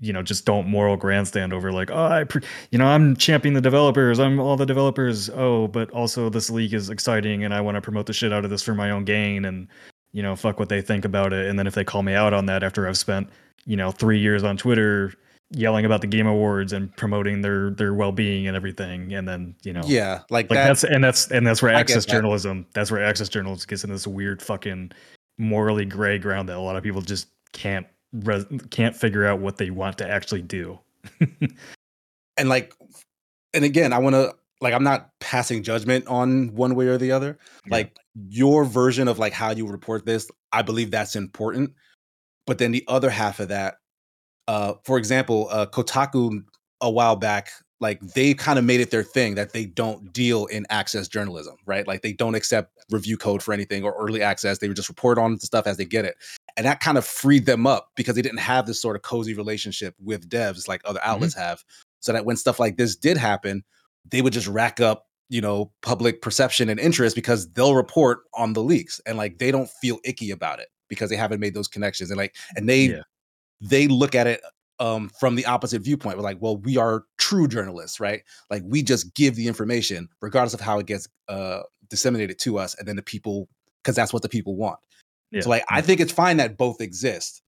[0.00, 3.54] you know, just don't moral grandstand over like, oh, I, pre- you know, I'm championing
[3.54, 4.20] the developers.
[4.20, 5.28] I'm all the developers.
[5.30, 8.44] Oh, but also this league is exciting, and I want to promote the shit out
[8.44, 9.44] of this for my own gain.
[9.44, 9.66] And
[10.12, 11.46] you know, fuck what they think about it.
[11.46, 13.28] And then if they call me out on that after I've spent,
[13.66, 15.12] you know, three years on Twitter
[15.50, 19.54] yelling about the game awards and promoting their their well being and everything, and then
[19.62, 20.66] you know, Yeah, like, like that.
[20.68, 22.12] that's and that's and that's where I access that.
[22.12, 22.66] journalism.
[22.74, 24.92] That's where access journalism gets in this weird fucking
[25.38, 29.56] morally gray ground that a lot of people just can't res- can't figure out what
[29.56, 30.78] they want to actually do.
[32.36, 32.74] and like
[33.54, 37.12] and again i want to like i'm not passing judgment on one way or the
[37.12, 37.76] other Yeah.
[37.76, 37.96] like
[38.28, 41.72] your version of like how you report this i believe that's important
[42.48, 43.76] but then the other half of that
[44.48, 46.42] uh for example uh kotaku
[46.80, 50.46] a while back like they kind of made it their thing that they don't deal
[50.46, 51.86] in access journalism right?
[51.86, 54.58] Like they don't accept review code for anything or early access.
[54.58, 56.16] They would just report on the stuff as they get it.
[56.56, 59.34] And that kind of freed them up because they didn't have this sort of cozy
[59.34, 61.62] relationship with devs like other outlets have.
[62.00, 63.64] So that when stuff like this did happen
[64.10, 68.52] they would just rack up you know public perception and interest because they'll report on
[68.54, 71.68] the leaks and like they don't feel icky about it because they haven't made those
[71.68, 73.02] connections and like and they Yeah.
[73.60, 74.40] they look at it
[74.80, 78.82] um from the opposite viewpoint we're like well we are true journalists right like we
[78.82, 82.96] just give the information regardless of how it gets uh disseminated to us and then
[82.96, 83.48] the people
[83.82, 84.78] because that's what the people want
[85.32, 85.40] Yeah.
[85.40, 87.42] so like i think it's fine that both exist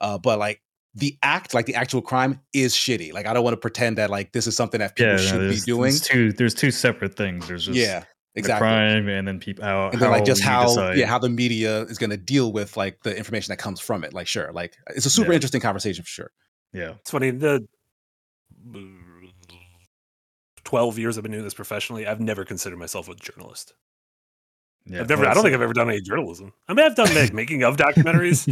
[0.00, 0.62] uh but like
[0.98, 3.12] the act, like the actual crime, is shitty.
[3.12, 5.42] Like I don't want to pretend that like this is something that people yeah, should
[5.42, 5.90] no, be doing.
[5.90, 6.32] There's two.
[6.32, 7.46] There's two separate things.
[7.46, 8.04] There's just yeah,
[8.36, 8.66] exactly.
[8.68, 10.96] crime, and then people how and then like just how decide.
[10.98, 14.04] yeah how the media is going to deal with like the information that comes from
[14.04, 14.12] it.
[14.14, 15.36] Like sure, like it's a super Yeah.
[15.36, 16.30] interesting conversation for sure.
[16.72, 16.90] yeah.
[17.00, 17.30] It's funny.
[17.30, 17.66] The
[20.64, 23.74] twelve years I've been doing this professionally, I've never considered myself a journalist.
[24.84, 25.00] yeah.
[25.00, 25.26] I've never.
[25.26, 26.52] I don't think I've ever done any journalism.
[26.68, 28.46] I mean, I've done like making of documentaries.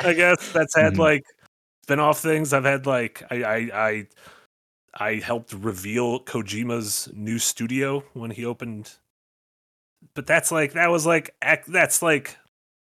[0.04, 0.98] I guess that's had Mhm.
[0.98, 1.24] like
[1.84, 2.52] spin-off things.
[2.52, 3.56] I've had like I I
[3.88, 4.06] I,
[4.98, 8.94] I helped reveal Kojima's new studio when he opened.
[10.14, 11.34] But that's like that was like
[11.68, 12.36] that's like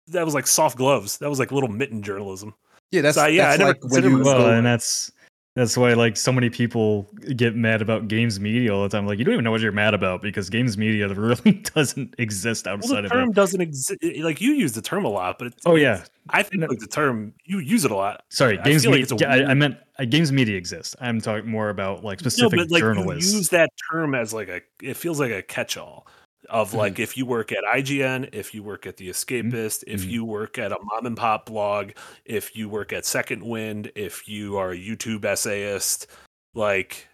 [0.08, 1.18] that was like soft gloves.
[1.18, 2.54] That was like little mitten journalism.
[2.90, 5.10] Yeah, that's So, yeah, I that's never like when considered Well, go- and that's
[5.56, 9.06] that's why like so many people get mad about games media all the time.
[9.06, 12.66] Like you don't even know what you're mad about because games media really doesn't exist
[12.66, 13.34] Well, outside the of term it.
[13.36, 14.02] doesn't exist.
[14.20, 16.66] Like you use the term a lot, but it's, Oh yeah, I think No.
[16.66, 18.24] like the term you use it a lot.
[18.30, 19.14] sorry, I games feel like media.
[19.14, 20.96] it's a I, I weird- meant uh, games media exists.
[21.00, 23.30] I'm talking more about like No, specific but like journalists.
[23.32, 26.06] you use that term as like a it feels like a catch-all
[26.50, 26.76] of Mm-hmm.
[26.78, 30.10] like if you work at IGN, if you work at the Escapist, if Mhm.
[30.10, 31.92] you work at a mom and pop blog,
[32.24, 36.06] if you work at Second Wind, if you are a YouTube essayist,
[36.54, 37.06] like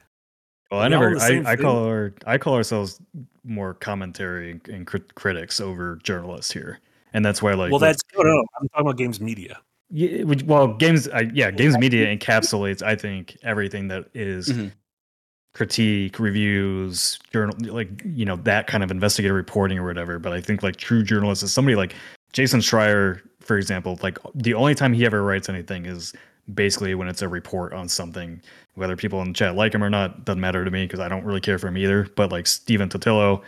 [0.71, 1.19] well, I never.
[1.19, 3.01] I, I call our I call ourselves
[3.43, 6.79] more commentary and, and crit- critics over journalists here,
[7.13, 9.61] and that's why like well that's no, no, I'm talking about games media.
[9.93, 14.71] Yeah, well, games, I, yeah, games media encapsulates, I think, everything that is Mhm.
[15.53, 20.19] Critique, reviews, journal, like you know that kind of investigative reporting or whatever.
[20.19, 21.95] But I think like true journalists is somebody like
[22.33, 23.99] Jason Schreier, for example.
[24.03, 26.13] Like the only time he ever writes anything is
[26.55, 28.41] basically when it's a report on something.
[28.75, 31.09] Whether people in the chat like him or not doesn't matter to me because I
[31.09, 32.07] don't really care for him either.
[32.15, 33.43] But like Stephen Totilo,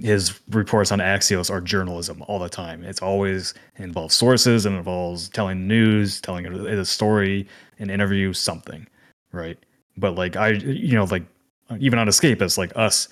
[0.00, 2.84] his reports on Axios are journalism all the time.
[2.84, 7.46] It's always involves sources and involves telling news, telling a story,
[7.78, 8.86] an interview, something,
[9.32, 9.58] right?
[9.96, 11.24] But like I, you know, like
[11.78, 13.08] even on Escapist, like us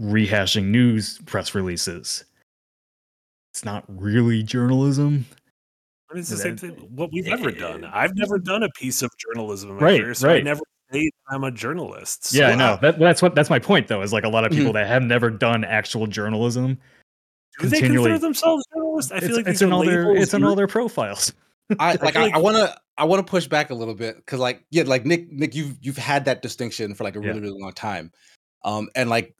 [0.00, 2.24] rehashing news press releases,
[3.52, 5.26] it's not really journalism.
[6.10, 6.70] I mean, it's the That- same thing.
[6.94, 7.84] What we've ever done.
[7.84, 10.60] I've never done a piece of journalism in my Right, career, so I never
[10.92, 12.32] say I'm a journalist.
[12.32, 12.78] yeah, I know.
[12.82, 14.02] That, that's what that's my point though.
[14.02, 14.58] Is like a lot of Mm-hmm.
[14.58, 16.78] people that have never done actual journalism.
[17.60, 19.12] Do they consider themselves journalists?
[19.12, 21.32] I feel it's, like it's these in all their it's in all their profiles.
[21.78, 24.40] I like I, I want to I want to push back a little bit because
[24.40, 27.28] like yeah like Nick Nick you've you've had that distinction for like a Yeah.
[27.28, 28.12] really really long time,
[28.64, 29.34] um and like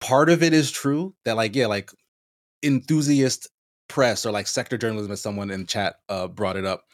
[0.00, 1.90] part of it is true that like yeah like
[2.62, 3.48] enthusiast
[3.88, 6.84] press or like sector journalism as someone in chat uh brought it up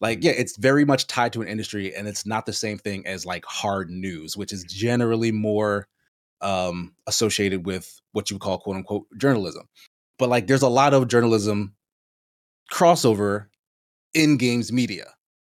[0.00, 3.06] like yeah it's very much tied to an industry and it's not the same thing
[3.06, 5.86] as like hard news which is generally more
[6.40, 9.68] um associated with what you would call quote unquote journalism.
[10.18, 11.74] But like there's a lot of journalism
[12.72, 13.46] crossover
[14.14, 15.06] in games media.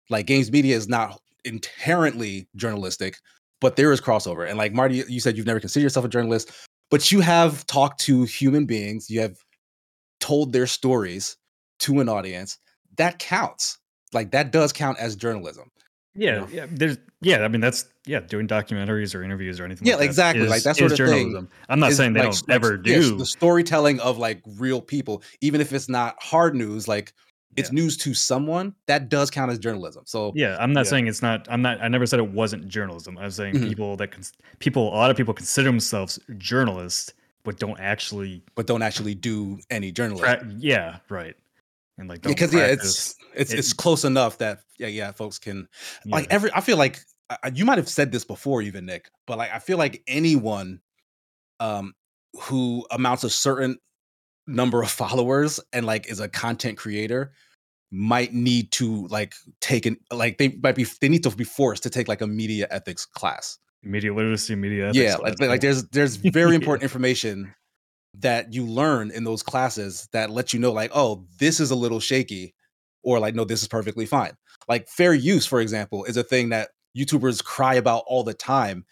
[0.09, 3.17] Like games media is not inherently journalistic,
[3.61, 4.49] but there is crossover.
[4.49, 6.51] And like Marty, you said you've never considered yourself a journalist,
[6.91, 9.37] but you have talked to human beings, you have
[10.21, 11.37] told their stories
[11.81, 12.59] to an audience.
[12.97, 13.79] That counts.
[14.13, 15.71] Like that does count as journalism.
[16.15, 16.67] Yeah, yeah.
[16.69, 17.45] There's yeah.
[17.45, 18.19] I mean, that's yeah.
[18.21, 19.87] Doing documentaries or interviews or anything.
[19.87, 21.49] Yeah, like that exactly, like, that sort is of thing.
[21.69, 23.17] I'm not is saying they like- don't ever yes, do.
[23.17, 27.13] the storytelling of like real people, even if it's not hard news, like
[27.57, 30.05] it's news to someone, that does count as journalism.
[30.07, 30.91] So Yeah, I'm not Yeah.
[30.91, 31.47] saying it's not.
[31.51, 31.81] I'm not.
[31.83, 33.19] I never said it wasn't journalism.
[33.19, 33.69] I was saying Mhm.
[33.69, 34.89] people that cons- people.
[34.89, 37.13] A lot of people consider themselves journalists,
[37.45, 38.43] but don't actually.
[38.55, 40.27] but don't actually do any journalism.
[40.27, 41.35] Pra- yeah, right.
[41.99, 45.13] And like don't because yeah, practice- it's it's it- it's close enough that yeah, yeah,
[45.13, 45.69] folks can
[46.07, 46.51] like every.
[46.55, 49.59] I feel like uh, you might have said this before, even Nick, but like I
[49.59, 50.81] feel like anyone,
[51.59, 51.95] um,
[52.43, 53.77] who amounts a certain
[54.51, 57.33] number of followers and like is a content creator
[57.91, 61.83] might need to like take an like they might be they need to be forced
[61.83, 63.59] to take like a media ethics class.
[63.83, 64.89] Media literacy, media.
[64.91, 67.55] Ethics yeah class, like, like there's there's very important information
[68.19, 71.77] that you learn in those classes that let you know like oh this is a
[71.77, 72.55] little shaky
[73.03, 74.33] or like no this is perfectly fine.
[74.69, 78.85] Like fair use for example is a thing that youtubers cry about all the time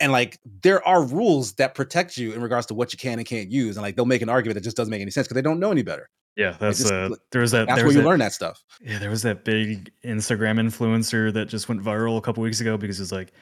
[0.00, 3.26] and like there are rules that protect you in regards to what you can and
[3.26, 5.34] can't use and like they'll make an argument that just doesn't make any sense because
[5.34, 6.08] they don't know any better
[6.38, 6.56] yeah.
[6.60, 7.10] That's just- uh.
[7.32, 7.66] There was that.
[7.66, 11.32] that's there where you that, learn that stuff Yeah, there was that big Instagram influencer
[11.34, 13.32] that just went viral a couple weeks ago because it's like,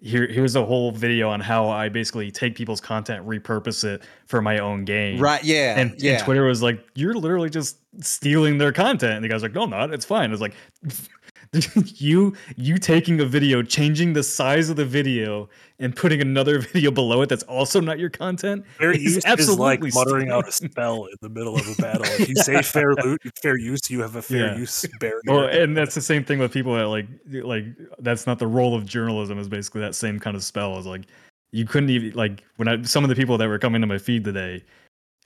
[0.00, 4.40] here here's a whole video on how I basically take people's content, repurpose it for
[4.40, 5.18] my own game.
[5.18, 9.14] right yeah And, and Twitter was like, you're literally just stealing their content.
[9.14, 9.92] And the guy's like, no, I'm not.
[9.92, 10.30] It's fine.
[10.30, 10.54] It's like,
[11.96, 16.90] you you taking a video, changing the size of the video, and putting another video
[16.90, 18.64] below it that's also not your content.
[18.78, 21.74] Fair is use is like absolutely muttering out a spell in the middle of a
[21.80, 22.06] battle.
[22.18, 24.56] If you say fair loot, fair use, you have a fair Yeah.
[24.56, 25.20] use barrier.
[25.26, 27.64] Well, and that's the same thing with people that like like
[28.00, 29.38] that's not the role of journalism.
[29.38, 30.78] Is basically that same kind of spell.
[30.78, 31.02] Is like
[31.52, 33.98] you couldn't even like when I some of the people that were coming to my
[33.98, 34.62] feed today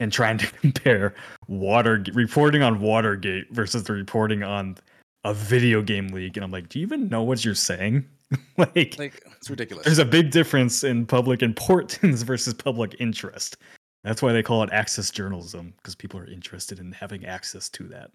[0.01, 1.15] and trying to compare
[1.49, 4.77] water reporting on Watergate versus the reporting on
[5.25, 8.05] a video game league, and I'm like, do you even know what you're saying?
[8.57, 9.85] like, Like it's ridiculous.
[9.85, 13.57] there's a big difference in public importance versus public interest.
[14.05, 17.85] That's why they call it access journalism because people are interested in having access to
[17.89, 18.11] that.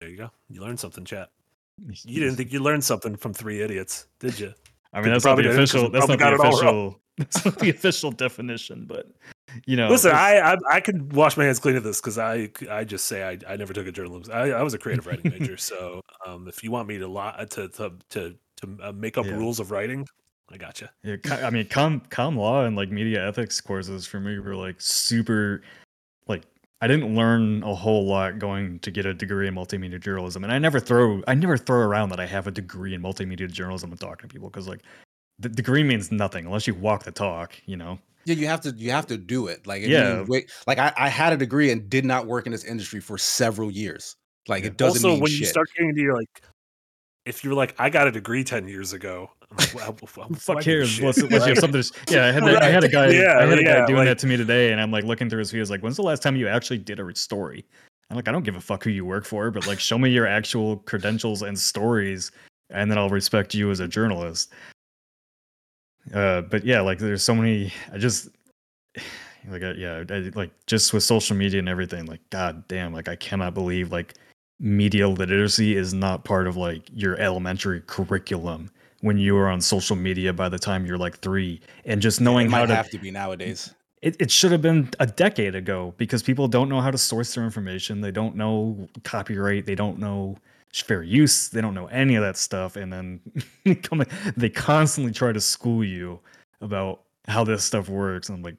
[0.00, 0.30] there you go.
[0.50, 1.30] You learned something, chat.
[2.04, 4.52] You didn't think you learned something from three idiots, did you?
[4.92, 5.90] I mean, that's not probably the didn't 'cause official.
[5.90, 6.54] That's not the got it all wrong.
[6.54, 7.00] official.
[7.18, 9.10] That's not the official definition, but
[9.66, 9.88] you know.
[9.88, 13.06] Listen, I, I I could wash my hands clean of this because I I just
[13.06, 14.32] say I, I never took a journalism.
[14.34, 17.50] I, I was a creative writing major, so um, if you want me to lot
[17.52, 19.32] to to to, to uh, make up Yeah.
[19.32, 20.06] rules of writing,
[20.50, 20.88] I got you.
[21.02, 24.80] Yeah, I mean, com com law and like media ethics courses for me were like
[24.80, 25.62] super,
[26.28, 26.42] like
[26.80, 30.52] I didn't learn a whole lot going to get a degree in multimedia journalism, and
[30.52, 33.90] I never throw I never throw around that I have a degree in multimedia journalism
[33.90, 34.80] and talking to people because like
[35.38, 37.98] the degree means nothing unless you walk the talk, you know.
[38.26, 39.66] Yeah, you have to you have to do it.
[39.66, 40.20] Like Yeah.
[40.20, 43.00] you wait, like I, I had a degree and did not work in this industry
[43.00, 44.16] for several years.
[44.48, 44.70] Like Yeah.
[44.70, 45.40] it doesn't also, mean when shit.
[45.40, 46.42] you start getting into your like,
[47.26, 50.60] if you're like, I got a degree ten years ago, I'm like, well, well, fuck
[50.60, 50.98] cares?
[50.98, 51.82] Unless, unless you have something.
[51.82, 53.08] To, yeah, I had, that- I had a guy.
[53.10, 55.04] Yeah, I had a yeah, guy doing like- that to me today, and I'm like
[55.04, 57.64] looking through his videos, like, when's the last time you actually did a story?
[58.10, 60.10] I'm like, I don't give a fuck who you work for, but like, show me
[60.10, 62.30] your actual credentials and stories,
[62.68, 64.52] and then I'll respect you as a journalist.
[66.12, 67.72] Uh, but yeah, like, there's so many.
[67.92, 68.28] I just
[69.48, 72.06] like, I, yeah, I, like just with social media and everything.
[72.06, 74.14] Like, god damn, like, I cannot believe like
[74.60, 79.96] media literacy is not part of like your elementary curriculum when you are on social
[79.96, 82.98] media by the time you're like three and just knowing it how to have to
[82.98, 83.74] be nowadays.
[84.00, 87.34] it, it should have been a decade ago because people don't know how to source
[87.34, 90.36] their information they don't know copyright they don't know
[90.82, 93.20] fair use they don't know any of that stuff and then
[93.82, 94.02] come
[94.36, 96.18] they constantly try to school you
[96.60, 98.56] about how this stuff works and i'm like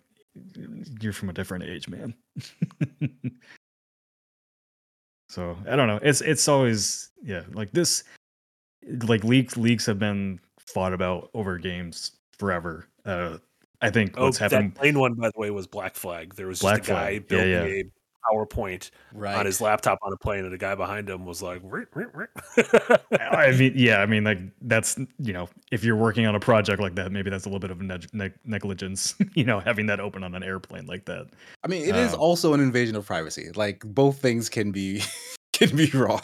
[1.01, 2.13] you're from a different age man
[5.29, 8.03] so i don't know it's it's always yeah like this
[9.03, 13.37] like leaks leaks have been fought about over games forever uh
[13.81, 16.35] i think Oh, what's happened that plain one, by the way, was Black Flag.
[16.35, 17.13] There was Black just a guy Flag.
[17.13, 17.81] Yeah, building yeah.
[17.81, 17.83] a
[18.31, 19.35] PowerPoint Right.
[19.35, 22.09] on his laptop on a plane, and a guy behind him was like, "Rick, rick,
[22.13, 22.29] rick."
[23.19, 26.81] I mean, yeah, I mean, like that's you know, if you're working on a project
[26.81, 29.99] like that, maybe that's a little bit of neg- neg- negligence, you know, having that
[29.99, 31.27] open on an airplane like that.
[31.63, 33.49] I mean, it is Um, also an invasion of privacy.
[33.55, 35.01] Like both things can be
[35.53, 36.21] can be wrong.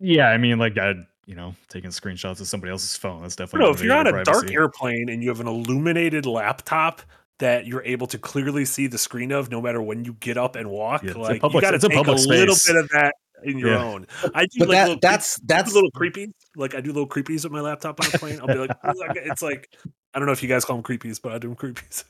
[0.00, 0.94] Yeah, I mean, like I,
[1.26, 3.22] you know, taking screenshots of somebody else's phone.
[3.22, 3.66] That's definitely.
[3.68, 7.02] no, if you're on a invasion of dark airplane and you have an illuminated laptop
[7.38, 10.54] that you're able to clearly see the screen of, no matter when you get up
[10.56, 12.76] and walk, Yeah, like public- you got to it's a take public a little bit
[12.76, 13.14] of that
[13.44, 13.82] in your Yeah.
[13.84, 14.06] own.
[14.34, 16.32] I do But like that little that's creep- that's little creepies.
[16.56, 18.38] Like I do little creepies with my laptop on a plane.
[18.40, 18.70] I'll be like,
[19.16, 19.68] it's like
[20.14, 22.04] I don't know if you guys call them creepies, but I do them creepies.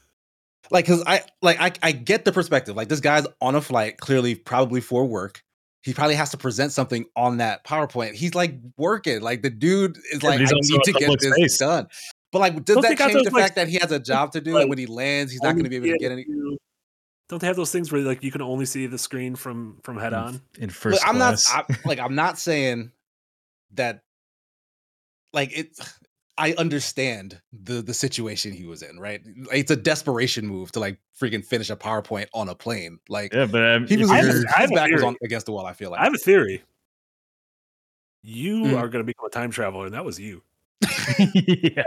[0.70, 2.76] like because I like I, I get the perspective.
[2.76, 5.42] Like this guy's on a flight, clearly probably for work.
[5.82, 8.14] He probably has to present something on that PowerPoint.
[8.14, 9.20] He's like working.
[9.20, 11.58] Like the dude is but like, I need to get this space.
[11.58, 11.88] done.
[12.32, 14.32] But like, does Don't that change those, the like, fact that he has a job
[14.32, 16.10] to do, like, and when he lands, he's not going to be able to get
[16.12, 16.24] any?
[16.24, 16.58] to-
[17.28, 19.98] Don't they have those things where like you can only see the screen from from
[19.98, 20.40] head on?
[20.58, 21.38] in first Look, I'm not.
[21.48, 22.90] I, like I'm not saying
[23.74, 24.02] that
[25.34, 25.78] like it
[26.38, 29.20] I understand the the situation he was in, right?
[29.52, 32.98] It's a desperation move to like freaking finish a PowerPoint on a plane.
[33.10, 35.16] Like yeah, but um, he was I have his, I his a back was on
[35.22, 36.00] against the wall, I feel like.
[36.00, 36.62] I have a theory.
[38.22, 38.76] You Mm.
[38.78, 40.42] are going to become a time traveler, and that was you.
[41.18, 41.84] Yeah.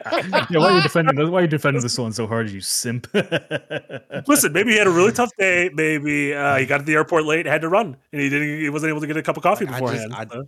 [0.49, 1.29] yeah, why are you defending this?
[1.29, 3.07] Why are you defending this one so hard, you simp?
[4.27, 5.69] Listen, maybe he had a really tough day.
[5.73, 8.59] Maybe uh, he got to the airport late, had to run, and he didn't.
[8.59, 10.13] He wasn't able to get a cup of coffee I just- beforehand.
[10.13, 10.47] I- so-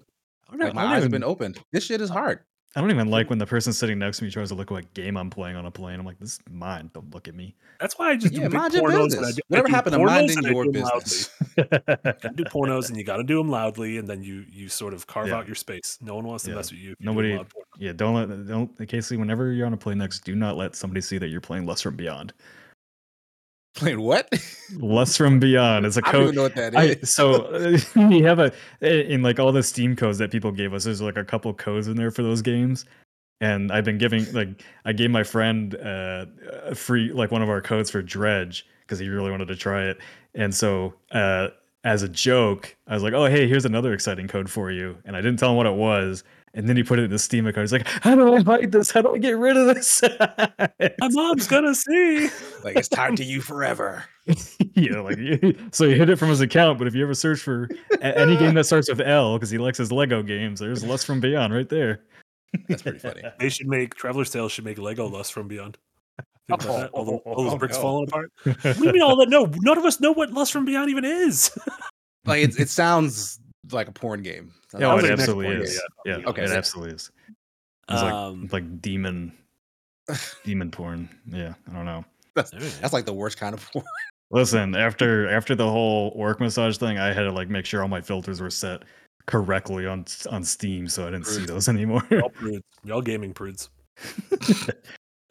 [0.50, 1.60] I don't, like my I don't eyes have been opened.
[1.74, 2.40] This shit is hard.
[2.76, 4.74] I don't even like when the person sitting next to me tries to look at
[4.74, 6.00] what game I'm playing on a plane.
[6.00, 6.92] I'm like, this is mine.
[6.94, 7.56] Don't look at me.
[7.80, 8.94] That's why I just Yeah, do big mind your pornos.
[8.94, 9.36] And I business.
[9.36, 11.30] do, I Whatever do happened to pornos minding your do business?
[11.58, 14.94] I do pornos, and you got to do them loudly, and then you you sort
[14.94, 15.38] of carve Yeah.
[15.38, 15.98] out your space.
[16.02, 16.58] No one wants to Yeah.
[16.58, 16.92] mess with you.
[16.92, 17.40] if you do Nobody-
[17.80, 19.18] yeah, don't let don't Casey.
[19.18, 21.84] Whenever you're on a plane next, do not let somebody see that you're playing Lust
[21.84, 22.34] from Beyond.
[23.78, 24.28] Playing what?
[24.74, 26.36] Lust from Beyond is a I don't code.
[26.36, 28.52] know what that I, so we have a
[28.82, 30.84] in like all the Steam codes that people gave us.
[30.84, 32.86] There's like a couple codes in there for those games,
[33.40, 34.50] and I've been giving like
[34.86, 36.26] I gave my friend uh,
[36.64, 39.84] a free like one of our codes for Dredge because he really wanted to try
[39.84, 40.00] it,
[40.34, 41.50] and so uh,
[41.84, 45.16] as a joke, I was like, "Oh hey, here's another exciting code for you," and
[45.16, 46.24] I didn't tell him what it was.
[46.54, 47.64] And then he put it in the Steam account.
[47.64, 48.90] He's like, "How do I hide this?
[48.90, 50.02] How do I get rid of this?"
[51.00, 52.30] My mom's gonna see.
[52.64, 54.04] Like it's tied to you forever.
[54.74, 55.18] yeah, like
[55.72, 56.80] so he hid it from his account.
[56.80, 57.70] But if you ever search for
[58.02, 61.06] a- any game that starts with L, because he likes his Lego games, there's Lust
[61.06, 62.02] from Beyond right there.
[62.68, 63.22] That's pretty funny.
[63.40, 65.78] They should make Traveler's Tales should make Lego Lust from Beyond.
[66.48, 66.80] Think about oh.
[66.80, 66.90] that.
[66.92, 67.82] All, the, all those Oh, bricks no.
[67.82, 68.32] falling apart.
[68.44, 69.30] What do you mean all that?
[69.30, 71.58] No, none of us know what Lust from Beyond even is.
[72.26, 73.40] Like it, it sounds
[73.72, 74.52] like a porn game.
[74.72, 75.80] Sounds Yeah, like oh, it absolutely is.
[76.06, 77.12] game, Yeah, Okay, it so- absolutely is.
[77.90, 79.32] It's like Um, like demon,
[80.44, 81.08] demon porn.
[81.26, 82.04] Yeah, I don't know.
[82.36, 83.86] that's, that's like the worst kind of porn.
[84.30, 87.88] Listen, after after the whole orc massage thing, I had to like make sure all
[87.88, 88.84] my filters were set
[89.26, 92.06] correctly on on Steam, so I didn't see those anymore.
[92.12, 92.64] y'all prudes.
[92.84, 93.70] Y'all gaming prudes.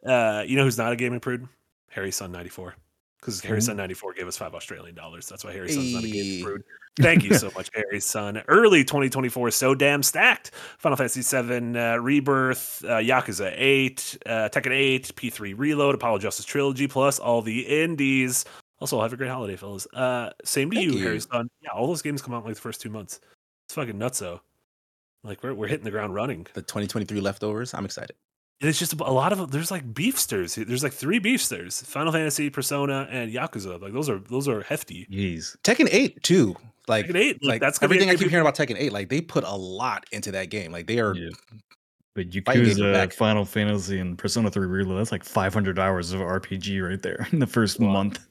[0.05, 1.47] uh, you know who's not a gaming prude?
[1.91, 2.75] Harry Sun ninety four.
[3.19, 3.61] Because Harry Ooh.
[3.61, 5.27] Sun ninety four gave us five Australian dollars.
[5.27, 6.63] That's why Harry Sun's not a game prude.
[6.99, 8.41] Thank you so much, Harry Sun.
[8.47, 10.51] Early 2024, so damn stacked.
[10.79, 16.45] Final Fantasy 7 uh, Rebirth, uh, Yakuza 8, uh, Tekken 8, P3 Reload, Apollo Justice
[16.45, 18.45] Trilogy, plus all the indies.
[18.79, 19.87] Also, have a great holiday, fellas.
[19.93, 21.03] Uh, same to you, you.
[21.03, 21.49] Harry Sun.
[21.61, 23.19] Yeah, all those games come out in like the first two months.
[23.65, 24.41] It's fucking nuts, though.
[25.23, 26.47] Like we're we're hitting the ground running.
[26.53, 27.73] The 2023 leftovers.
[27.73, 28.15] I'm excited.
[28.59, 30.65] And it's just a, a lot of there's like beefsters.
[30.65, 33.79] There's like three beefsters: Final Fantasy, Persona, and Yakuza.
[33.81, 35.05] Like those are those are hefty.
[35.11, 35.55] Jeez.
[35.63, 36.55] Tekken 8 too.
[36.87, 38.75] Like Tekken 8, like, like that's gonna be everything I keep be- hearing about Tekken
[38.79, 38.91] 8.
[38.93, 40.71] Like they put a lot into that game.
[40.71, 41.13] Like they are.
[41.15, 41.29] Yeah.
[42.15, 43.13] But Fighting games are Yakuza, back.
[43.13, 47.37] Final Fantasy, and Persona 3 Reload, that's like 500 hours of RPG right there in
[47.37, 47.91] the first Wow.
[47.91, 48.25] month.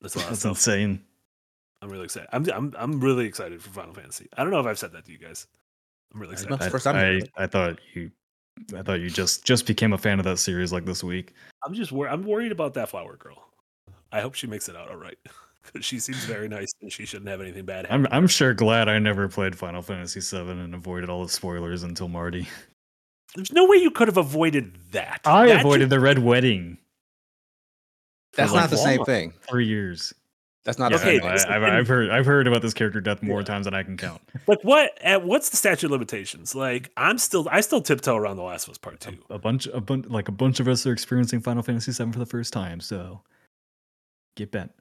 [0.00, 1.02] That's a That's insane.
[1.80, 2.28] I'm really excited.
[2.32, 4.28] I'm, I'm I'm really excited for Final Fantasy.
[4.36, 5.48] I don't know if I've said that to you guys.
[6.14, 6.56] I'm really excited.
[6.56, 7.42] the I, first time I.
[7.42, 8.12] I thought you
[8.76, 11.34] I thought you just just became a fan of that series like this week.
[11.64, 13.48] I'm just wor- I'm worried about that flower girl.
[14.12, 15.16] I hope she makes it out all right
[15.64, 18.06] because she seems very nice and she shouldn't have anything bad happen.
[18.06, 21.82] I'm I'm sure glad I never played Final Fantasy VII and avoided all the spoilers
[21.82, 22.46] until Marty.
[23.34, 25.22] There's no way you could have avoided that.
[25.24, 26.76] I That avoided should- the red wedding
[28.34, 29.32] That's like not the same thing.
[29.48, 30.12] Three years.
[30.64, 33.22] That's not Yeah, Okay, same I, have I've heard I've heard about this character death
[33.22, 33.44] more Yeah.
[33.46, 34.20] times than I can count.
[34.46, 34.90] like what?
[35.02, 36.54] At what's the statute of limitations?
[36.54, 39.18] Like I'm still I still tiptoe around the Last of Us Part Two.
[39.28, 42.18] A bunch a bunch like a bunch of us are experiencing Final Fantasy VII for
[42.20, 43.22] the first time, so
[44.36, 44.72] get bent.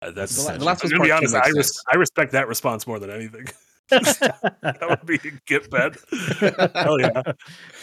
[0.00, 1.34] Uh, that's The The Last of Us gonna be Part Two honest.
[1.36, 3.46] I, res- I respect that response more than anything.
[3.90, 5.96] that would be a get bent.
[6.74, 7.22] Hell yeah.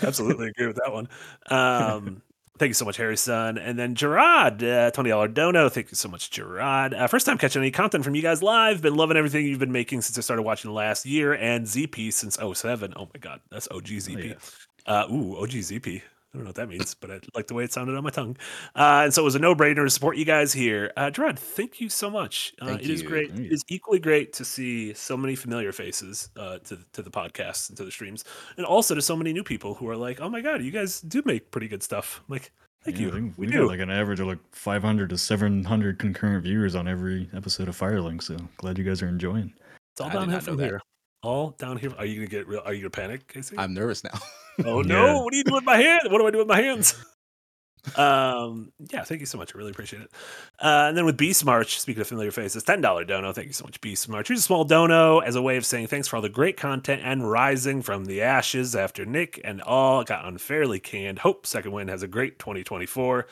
[0.01, 1.07] Absolutely agree with that one.
[1.51, 2.23] Um,
[2.59, 3.57] thank you so much, Harry Son.
[3.57, 5.71] And then Gerard, uh, Tony Alardono.
[5.71, 6.93] Thank you so much, Gerard.
[6.93, 8.81] Uh, first time catching any content from you guys live.
[8.81, 12.37] Been loving everything you've been making since I started watching last year and ZP since
[12.37, 12.93] 07.
[12.95, 14.37] Oh my God, that's OG ZP.
[14.85, 16.01] Uh, ooh, OG ZP.
[16.31, 18.11] I don't know what that means, but I like the way it sounded on my
[18.11, 18.37] tongue.
[18.75, 20.91] Uh, and so it was a no brainer to support you guys here.
[20.95, 22.53] Uh, Gerard, thank you so much.
[22.61, 23.07] Uh, Thank it is you.
[23.07, 23.29] great.
[23.31, 23.51] Thank It you.
[23.51, 27.77] is equally great to see so many familiar faces uh, to, to the podcasts and
[27.77, 28.25] to the streams,
[28.57, 31.01] and also to so many new people who are like, oh my God, you guys
[31.01, 32.21] do make pretty good stuff.
[32.29, 32.51] I'm like,
[32.83, 33.33] thank Yeah, you.
[33.35, 33.61] We we do.
[33.61, 37.75] got like an average of like 500 to 700 concurrent viewers on every episode of
[37.75, 38.21] Firelink.
[38.21, 39.51] So glad you guys are enjoying.
[39.93, 40.65] it's all I downhill not know from that.
[40.65, 40.81] here.
[41.23, 41.91] All down here.
[41.97, 42.61] Are you gonna get real?
[42.63, 43.57] Are you gonna panic, Casey?
[43.57, 44.11] I'm nervous now.
[44.65, 44.87] Oh Yeah.
[44.87, 45.21] no!
[45.23, 46.01] What are you doing with my hand?
[46.09, 46.95] What do I do with my hands?
[47.95, 49.55] um, yeah, thank you so much.
[49.55, 50.11] I really appreciate it.
[50.59, 53.31] Uh, and then with Beast March, speaking of familiar faces, ten dollar dono.
[53.31, 54.27] Thank you so much, Beast March.
[54.27, 57.01] Here's a small dono as a way of saying thanks for all the great content
[57.03, 61.19] and rising from the ashes after Nick and all got unfairly canned.
[61.19, 63.27] Hope Second Wind has a great 2024.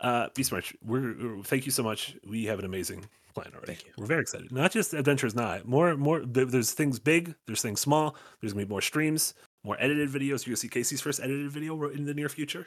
[0.00, 2.16] Uh, Beast March, we're, we're- thank you so much.
[2.28, 3.04] We have an amazing
[3.34, 3.66] plan already.
[3.74, 3.92] Thank you.
[3.98, 4.52] We're very excited.
[4.52, 5.60] Not just Adventures Nigh.
[5.64, 6.20] More, more.
[6.24, 7.34] There's things big.
[7.46, 8.14] There's things small.
[8.40, 10.44] There's gonna be more streams, more edited videos.
[10.46, 12.66] You're gonna see Casey's first edited video in the near future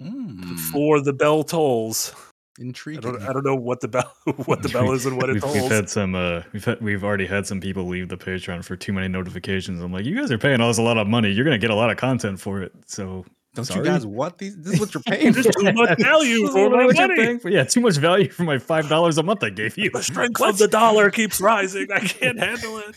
[0.00, 2.14] Mm, before the bell tolls.
[2.58, 2.62] I
[3.00, 4.12] don't, I don't know what the bell,
[4.46, 5.54] what the bell is and what it we've, tolls.
[5.54, 8.76] we've had some uh we've had, we've already had some people leave the Patreon for
[8.76, 9.80] too many notifications.
[9.82, 11.30] I'm like, you guys are paying us a lot of money.
[11.30, 12.72] You're gonna get a lot of content for it.
[12.86, 13.80] So Don't sorry.
[13.80, 14.56] you guys want these?
[14.58, 16.94] This is what you're paying There's too much value This is for what my you're
[16.94, 17.16] money.
[17.16, 17.50] paying for.
[17.50, 19.90] Yeah, too much value for my five dollars a month I gave you.
[19.90, 20.50] the strength What?
[20.50, 21.88] of the dollar keeps rising.
[21.92, 22.96] I can't handle it.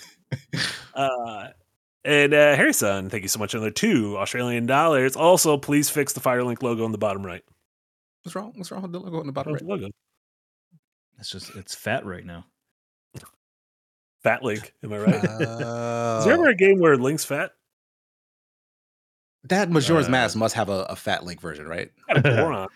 [0.96, 1.48] Uh,
[2.06, 3.54] and uh, Harrison, thank you so much.
[3.54, 5.16] Another two Australian dollars.
[5.16, 7.44] Also, please fix the Firelink logo on the bottom right.
[8.24, 8.54] What's wrong?
[8.56, 9.70] What's wrong with the logo on the bottom Where's right?
[9.70, 9.90] logo?
[11.20, 12.46] It's just it's fat right now.
[14.24, 14.74] Fat Link.
[14.84, 15.16] Am I right?
[15.24, 16.22] Is Oh.
[16.24, 17.52] there ever a game where Link's fat?
[19.46, 21.92] that Majora's Uh, Mask must have a, a fat link version, right?
[22.08, 22.70] Got a Goron.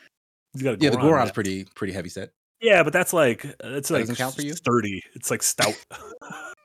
[0.51, 1.33] He's got a Yeah, the Goron Goron's hat.
[1.33, 2.31] pretty pretty heavy set.
[2.61, 4.53] Yeah, but that's like it's like count for you?
[4.55, 5.03] sturdy.
[5.13, 5.75] It's like stout.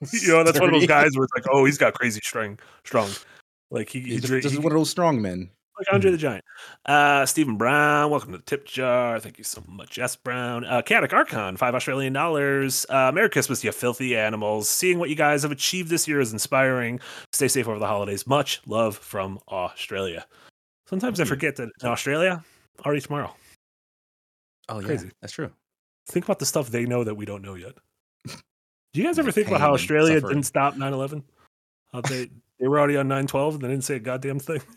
[0.13, 2.63] you know, that's one of those guys where it's like, oh, he's got crazy strength,
[2.85, 3.09] strong.
[3.71, 5.49] Like he, he He's just, this is he- one of those strong men.
[5.79, 6.45] like Andre the Giant.
[6.87, 9.21] Uh, Stephen Brown, welcome to the tip jar.
[9.21, 10.17] Thank you so much, S.
[10.17, 10.65] Brown.
[10.65, 12.85] Uh, Chaotic Archon, five Australian dollars.
[12.89, 14.69] Uh, Merry Christmas, you filthy animals.
[14.69, 16.99] Seeing what you guys have achieved this year is inspiring.
[17.33, 18.27] Stay safe over the holidays.
[18.27, 20.27] Much love from Australia.
[20.89, 22.43] Sometimes I forget that in Australia,
[22.85, 23.33] already tomorrow.
[24.69, 25.11] Oh yeah, Crazy.
[25.21, 25.51] that's true.
[26.07, 27.75] Think about the stuff they know that we don't know yet.
[28.27, 31.23] Do you guys ever think about how Australia didn't stop 9 11?
[32.09, 34.63] They, they were already on 9 12 and they didn't say a goddamn thing?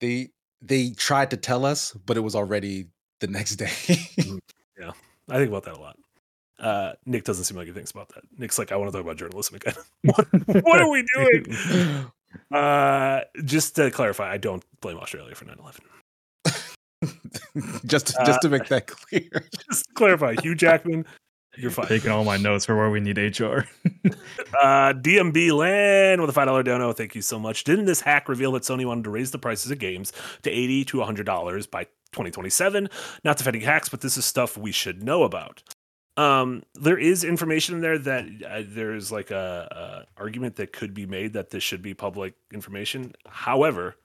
[0.00, 0.28] They
[0.62, 2.86] they tried to tell us, but it was already
[3.18, 3.72] the next day.
[4.78, 4.92] Yeah,
[5.28, 5.96] I think about that a lot.
[6.56, 8.22] Uh, Nick doesn't seem like he thinks about that.
[8.38, 9.74] Nick's like, I want to talk about journalism again.
[10.04, 10.28] what,
[10.64, 12.06] what are we doing?
[12.52, 15.80] Uh, just to clarify, I don't blame Australia for 9 11.
[17.86, 19.28] Just Uh, just to make that clear.
[19.68, 21.04] Just to clarify, Hugh Jackman,
[21.56, 21.86] you're fine.
[21.86, 23.60] Taking all my notes for where we need HR.
[24.60, 26.92] Uh, DMB Land with a five dollar dono.
[26.92, 27.64] Thank you so much.
[27.64, 30.84] Didn't this hack reveal that Sony wanted to raise the prices of games to eighty
[30.86, 32.88] to hundred dollars by 2027?
[33.24, 35.62] Not defending hacks, but this is stuff we should know about.
[36.16, 40.94] Um, there is information in there that uh, there's like a, a argument that could
[40.94, 43.12] be made that this should be public information.
[43.28, 43.96] However,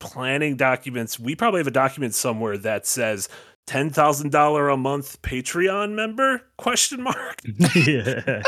[0.00, 3.28] planning documents, we probably have a document somewhere that says
[3.66, 6.42] ten thousand dollar a month Patreon member?
[6.56, 7.40] Question mark.
[7.74, 8.42] Yeah.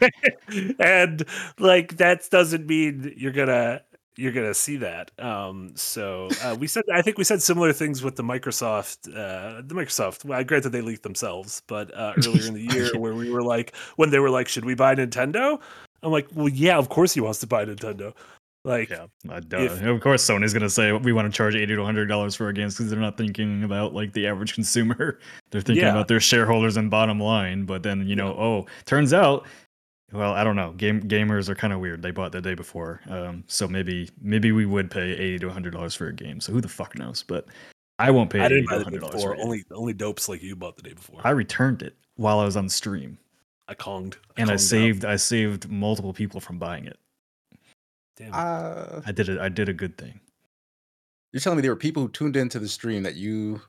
[0.80, 1.24] and
[1.58, 3.82] like that doesn't mean you're gonna
[4.16, 5.10] you're gonna see that.
[5.18, 9.62] Um so uh, we said i think we said similar things with the microsoft uh
[9.62, 13.14] the microsoft well, I granted they leaked themselves but uh earlier in the year where
[13.14, 15.60] we were like when they were like should we buy nintendo?
[16.02, 18.14] I'm like well yeah of course he wants to buy nintendo
[18.64, 19.06] like Yeah,
[19.48, 19.58] duh.
[19.58, 22.44] If- of course Sony's gonna say we want to charge eighty to hundred dollars for
[22.46, 25.18] our games because they're not thinking about like the average consumer.
[25.50, 25.90] They're thinking Yeah.
[25.90, 27.64] about their shareholders and bottom line.
[27.64, 29.46] But then you know, oh, turns out,
[30.12, 30.72] well, I don't know.
[30.72, 32.02] Game gamers are kind of weird.
[32.02, 35.72] They bought the day before, um, so maybe maybe we would pay eighty to hundred
[35.72, 36.40] dollars for a game.
[36.40, 37.22] So who the fuck knows?
[37.22, 37.46] But
[37.98, 39.16] I won't pay i didn't buy the day hundred dollars.
[39.16, 42.44] before only only dopes like you bought the day before I returned it while I
[42.44, 43.18] was on stream,
[43.68, 44.60] i conged and I conged out.
[44.60, 46.98] saved I saved multiple people from buying it.
[48.16, 48.30] Damn.
[48.32, 49.38] Uh, I did it.
[49.38, 50.20] I did a good thing.
[51.32, 53.60] you're telling me there were people who tuned into the stream that you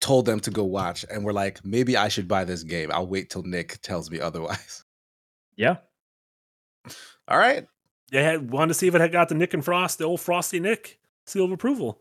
[0.00, 2.90] told them to go watch and were like, maybe I should buy this game.
[2.92, 4.84] I'll wait till Nick tells me otherwise.
[5.56, 5.76] Yeah.
[7.28, 7.66] All right.
[8.10, 10.20] yeah had wanted to see if it had got the nick and frost the old
[10.20, 12.00] frosty nick seal of approval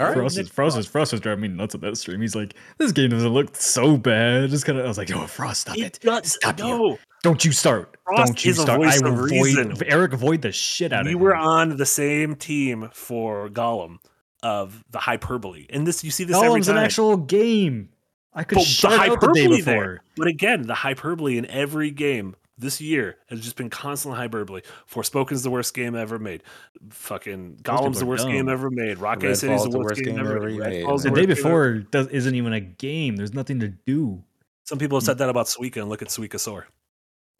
[0.00, 0.14] All right.
[0.14, 2.22] Frost, is, Frost, is, Frost was driving me nuts at that stream.
[2.22, 5.26] He's like, "This game doesn't look so bad." Just kind of, I was like, "Oh,
[5.26, 5.98] Frost, stop it!
[6.00, 6.96] does Stop you.
[7.24, 7.96] No Don't you start!
[8.04, 8.80] Frost Don't you is a start!
[8.80, 9.74] voice I of will reason.
[9.74, 11.18] void Eric void the shit out we of you.
[11.18, 13.98] We were on the same team for Gollum
[14.42, 16.76] of the hyperbole, and this you see this every Gollum's time.
[16.78, 17.90] an actual game.
[18.34, 19.62] I could But the shut out the day before.
[19.74, 20.02] there.
[20.16, 24.62] But again, the hyperbole in every game this year has just been constant hyperbole.
[24.90, 26.42] Forspoken's the worst game ever made.
[26.90, 28.98] Fucking Gollum's the are worst game ever made.
[28.98, 30.84] Rocket City's the worst, game, ever made.
[30.84, 33.16] Redfall's The the day worst game ever- before does, isn't even a game.
[33.16, 34.22] There's nothing to do.
[34.64, 36.66] Some people have said that about Suika, and look at Suika Soar.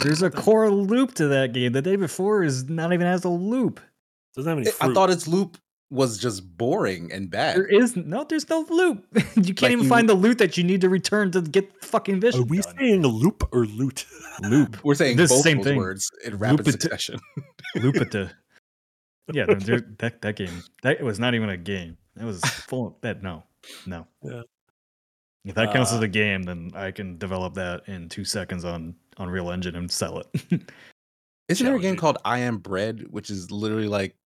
[0.03, 1.72] There's a core loop to that game.
[1.72, 3.80] The day before is not even has a loop.
[4.34, 5.59] Doesn't have any I thought its loop
[5.90, 7.57] was just boring and bad.
[7.57, 8.24] There is no.
[8.24, 9.05] There's no loop.
[9.36, 11.84] you can't Like even you- find the loot that you need to return to get
[11.84, 12.40] fucking vision.
[12.42, 12.74] Are we done.
[12.78, 14.07] saying loop or loot?
[14.42, 14.82] loop?
[14.84, 15.76] We're saying This both same those thing.
[15.76, 17.20] words in rapid Loop succession.
[17.76, 18.30] loop it to
[19.32, 23.22] yeah no, that that game that was not even a game that was full that
[23.22, 23.44] no
[23.86, 24.42] no Yeah.
[25.44, 28.64] if that counts as Uh, a game then i can develop that in two seconds
[28.64, 30.62] on unreal engine and sell it
[31.48, 34.16] Isn't there a game called I Am Bread, which is literally like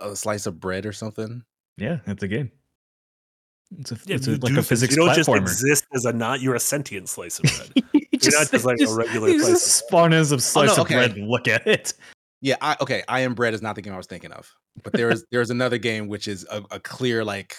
[0.00, 1.42] a slice of bread or something?
[1.78, 2.50] yeah it's a game
[3.78, 4.68] it's a, Yeah, it's a, like do a things.
[4.68, 6.40] physics You don't just platformer exist as a not.
[6.40, 7.84] You're a sentient slice of bread.
[8.12, 10.38] You You're not just like a regular you slice just of spawn as a oh,
[10.38, 11.94] slice no, of bread and look at it
[12.40, 13.02] Yeah, I, okay.
[13.08, 14.48] I Am Bread is not the game I was thinking of,
[14.84, 17.56] but there is there's another game which is a, a clear like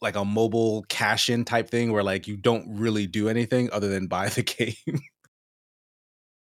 [0.00, 3.88] like a mobile cash in type thing where like you don't really do anything other
[3.88, 4.42] than buy the
[4.86, 5.00] game.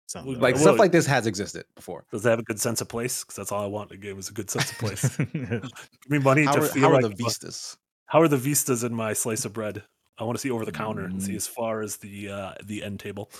[0.07, 2.07] Sounds Well, like Well, stuff like this has existed before.
[2.11, 3.23] Does it have a good sense of place?
[3.23, 5.17] Because that's all I want in a game is a good sense of place.
[5.19, 5.71] Give
[6.09, 7.77] me money How to are, feel how are the vistas?
[8.07, 9.83] how are the vistas in my slice of bread?
[10.17, 11.23] I want to see over the counter and Mm.
[11.23, 13.31] see as far as the uh, the end table.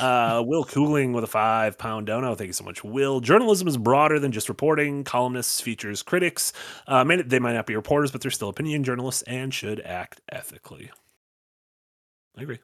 [0.00, 2.34] Uh, Will Cooling with a five pound dono.
[2.34, 3.20] Thank you so much, Will.
[3.20, 5.04] Journalism is broader than just reporting.
[5.04, 6.52] Columnists features critics.
[6.86, 10.20] Uh, may- they might not be reporters, but they're still opinion journalists and should act
[10.30, 10.90] ethically.
[12.38, 12.58] I agree.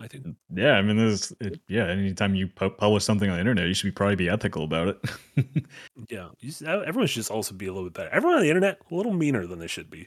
[0.00, 3.40] I think yeah i mean there's it, yeah anytime you pu- publish something on the
[3.40, 5.00] internet you should be probably be ethical about it
[6.08, 8.08] yeah, you everyone should just also be a little bit better.
[8.10, 10.06] Everyone on the internet a little meaner than they should be.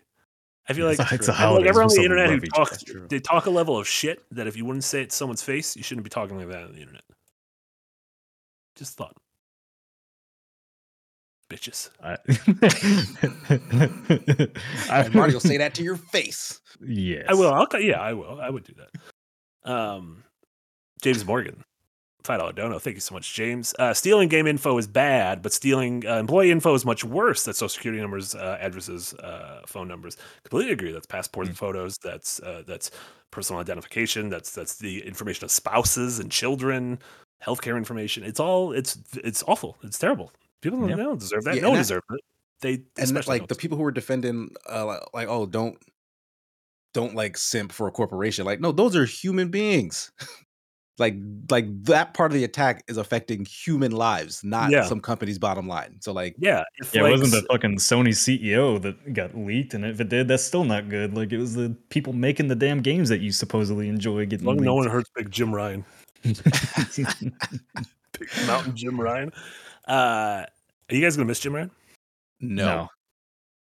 [0.70, 2.40] I feel It's like a- it's a I feel like everyone on the internet who
[2.40, 5.42] talks they talk a level of shit that if you wouldn't say it to someone's
[5.44, 7.04] face, you shouldn't be talking like that on the internet.
[8.76, 9.16] Just thought.
[11.50, 11.90] bitches.
[12.02, 12.18] I,
[14.90, 16.60] And Marty will say that to your face.
[16.82, 17.26] Yes.
[17.28, 17.54] I will.
[17.54, 18.40] I'll, yeah, I will.
[18.42, 19.70] I would do that.
[19.72, 20.24] Um,
[21.02, 21.64] James Morgan,
[22.24, 22.80] five dollar dono.
[22.80, 23.74] Thank you so much, James.
[23.80, 27.44] Uh, stealing game info is bad, but stealing uh, employee info is much worse.
[27.44, 30.18] That's social security numbers, uh, addresses, uh, phone numbers.
[30.44, 30.92] Completely agree.
[30.92, 31.98] That's passports and photos.
[32.04, 32.92] That's uh, that's
[33.32, 34.30] personal identification.
[34.30, 37.00] That's that's the information of spouses and children,
[37.46, 38.24] healthcare information.
[38.24, 38.72] It's all.
[38.74, 39.78] It's it's awful.
[39.84, 40.32] It's terrible.
[40.62, 40.96] People don't, Yeah.
[40.96, 41.56] they don't deserve that.
[41.56, 42.22] Yeah, no one that- deserves it.
[42.62, 43.50] They and especially like don't.
[43.50, 45.78] the people who were defending uh like oh don't
[46.94, 50.12] don't like simp for a corporation like no those are human beings
[51.00, 51.16] like
[51.50, 54.84] like that part of the attack is affecting human lives not Yeah.
[54.84, 58.10] some company's bottom line so like yeah, if Yeah, like, it wasn't the fucking Sony
[58.10, 61.16] CEO that got leaked, and if it did, that's still not good.
[61.16, 64.46] Like it was the people making the damn games that you supposedly enjoy getting.
[64.46, 65.84] long no one hurts Big Jim Ryan.
[66.24, 66.38] Big
[68.48, 69.32] Mountain Jim Ryan.
[69.88, 70.46] Uh,
[70.90, 71.72] are you guys gonna miss Jim Ryan?
[72.40, 72.88] no, no.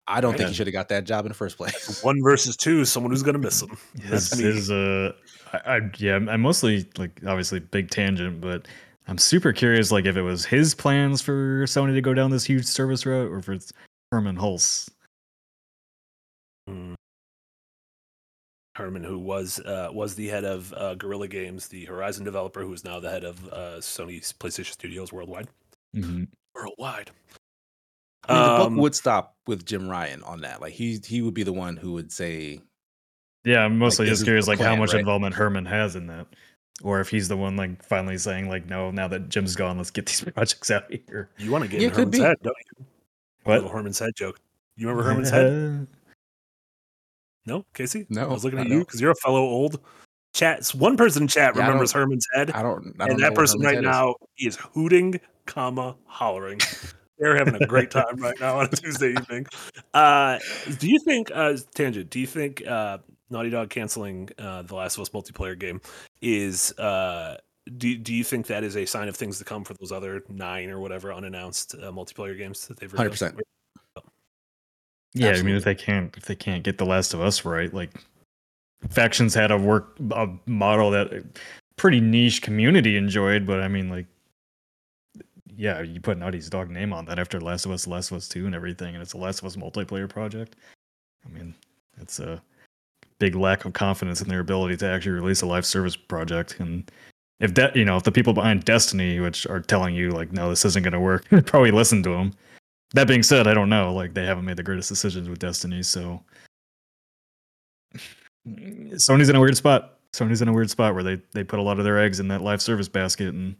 [0.07, 0.49] i don't think Yeah.
[0.49, 3.23] he should have got that job in the first place One versus two, someone who's
[3.23, 3.77] gonna miss him.
[4.01, 4.45] His, That's me.
[4.45, 5.13] his uh,
[5.53, 8.67] I, I yeah, I'm mostly like obviously big tangent, but
[9.09, 12.45] I'm super curious like if it was his plans for Sony to go down this
[12.45, 13.73] huge service route, or if it's
[14.13, 14.91] Hermen Hulst.
[16.69, 16.95] Mm.
[18.77, 22.73] Hermen, who was uh, was the head of uh, Guerrilla Games, the Horizon developer, who
[22.73, 25.49] is now the head of uh, Sony's PlayStation Studios worldwide.
[25.97, 26.29] Mhm.
[26.55, 27.11] Worldwide.
[28.29, 31.23] I mean, the Um, book would stop with jim ryan on that like he he
[31.23, 32.61] would be the one who would say
[33.45, 35.01] Yeah, I'm mostly this just curious the like how much right?
[35.01, 36.27] involvement Hermen has in that,
[36.83, 39.91] or if he's the one like finally saying like, no, now that Jim's gone, let's
[39.91, 41.31] get these projects out of here.
[41.39, 42.21] You want to get Yeah, in Herman's be.
[42.21, 42.87] head, don't you?
[43.45, 43.55] What?
[43.63, 44.39] Little Herman's head joke.
[44.77, 45.89] You remember Herman's head?
[47.47, 48.07] No, Casey.
[48.11, 49.81] No, I was looking at you because you're a fellow old
[50.35, 50.69] chat.
[50.69, 53.35] One person in chat Yeah, remembers Herman's head, i don't I don't and know that
[53.35, 53.91] person Herman's right head is.
[53.91, 56.61] now is hooting, comma hollering.
[57.19, 59.47] They're having a great time right now on a Tuesday evening.
[59.93, 60.39] Uh,
[60.79, 62.09] do you think, uh, tangent?
[62.09, 62.99] Do you think uh,
[63.31, 65.81] Naughty Dog canceling uh, the Last of Us multiplayer game
[66.21, 66.73] is?
[66.79, 67.37] Uh,
[67.77, 70.25] do Do you think that is a sign of things to come for those other
[70.29, 72.93] nine or whatever unannounced uh, multiplayer games that they've?
[72.93, 73.13] revealed?
[73.13, 73.39] 100%.
[75.13, 77.73] Yeah, I mean, if they can't, if they can't get The Last of Us right,
[77.75, 77.91] like
[78.89, 81.25] factions had a work a model that a
[81.77, 84.07] pretty niche community enjoyed, but I mean, like,
[85.57, 88.29] yeah, you put Naughty's Dog name on that after Last of Us, Last of Us
[88.29, 90.55] Two, and everything, and it's a Last of Us multiplayer project.
[91.27, 91.57] I mean,
[92.01, 92.41] it's a
[93.21, 96.91] big lack of confidence in their ability to actually release a live service project, and
[97.39, 100.51] if that, you know, if the people behind Destiny, which are telling you like, no,
[100.51, 102.33] this isn't going to work, probably listen to them.
[102.95, 103.95] That being said, I don't know.
[103.95, 106.21] Like they haven't made the greatest decisions with Destiny, so
[108.47, 109.99] Sony's in a weird spot.
[110.13, 112.29] Sony's in a weird spot where they they put a lot of their eggs in
[112.29, 113.55] that live service basket, and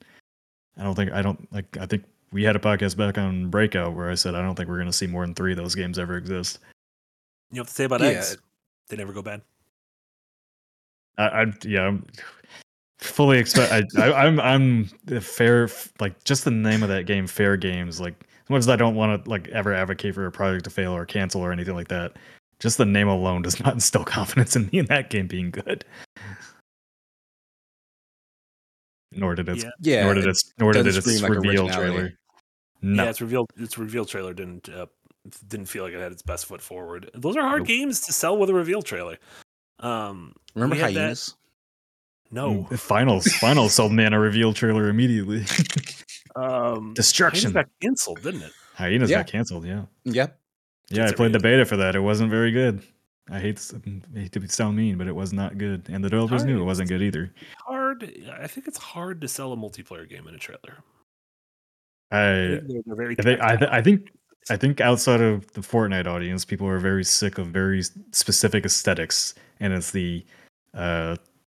[0.77, 1.77] I don't think I don't like.
[1.79, 4.69] I think we had a podcast back on Breakout where I said I don't think
[4.69, 6.59] we're going to see more than three of those games ever exist.
[7.51, 8.09] You know what to say about Yeah.
[8.09, 8.37] eggs?
[8.89, 9.43] They never go bad.
[11.19, 12.07] I, I yeah, I'm
[12.99, 13.73] fully expect.
[13.73, 15.69] I, I I'm I'm the fair
[16.01, 18.01] like just the name of that game, Fair Games.
[18.01, 20.71] Like as much as I don't want to like ever advocate for a project to
[20.71, 22.13] fail or cancel or anything like that,
[22.59, 25.85] just the name alone does not instill confidence in me in that game being good.
[29.13, 29.71] Nor did its Yeah.
[29.81, 32.13] yeah nor did it- its nor did doesn't its scream like reveal trailer.
[32.83, 34.87] No, Yeah, its reveal its reveal trailer didn't uh,
[35.49, 37.11] didn't feel like it had its best foot forward.
[37.15, 37.69] Those are hard Nope.
[37.69, 39.19] games to sell with a reveal trailer.
[39.81, 41.35] Um, remember we had that- hyenas
[42.33, 45.45] no, Mm, finals finals sold me on a reveal trailer immediately.
[46.37, 47.51] um, Destruction.
[47.53, 48.53] Hyenas got canceled, didn't it?
[48.75, 49.19] Hyenas Yeah.
[49.19, 49.65] got canceled.
[49.67, 49.87] Yeah.
[50.05, 50.39] yep
[50.91, 51.97] Yeah, I It's played the beta for that.
[51.97, 52.83] It wasn't very good.
[53.33, 56.09] I hate, s- I hate to sound mean, but it was not good, and the
[56.11, 57.33] developers knew it wasn't good either.
[57.67, 58.03] Hard.
[58.41, 60.79] I think it's hard to sell a multiplayer game in a trailer.
[62.11, 63.17] I I, think they're, they're very.
[63.19, 64.11] I think, I, th- I think,
[64.49, 67.83] I think outside of the Fortnite audience, people are very sick of very
[68.13, 70.25] specific aesthetics, and it's the
[70.75, 71.17] uh,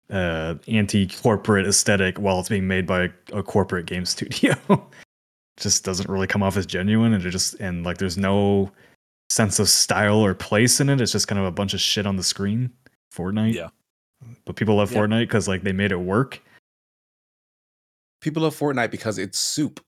[0.10, 4.56] uh, anti-corporate aesthetic while it's being made by a, a corporate game studio.
[5.58, 8.72] just doesn't really come off as genuine, and it just and like there's no
[9.30, 11.00] sense of style or place in it.
[11.00, 12.70] It's just kind of a bunch of shit on the screen.
[13.16, 13.70] Fortnite, Yeah.
[14.46, 15.00] But people love Yeah.
[15.00, 16.42] Fortnite because like they made it work.
[18.22, 19.80] people love fortnite because it's soup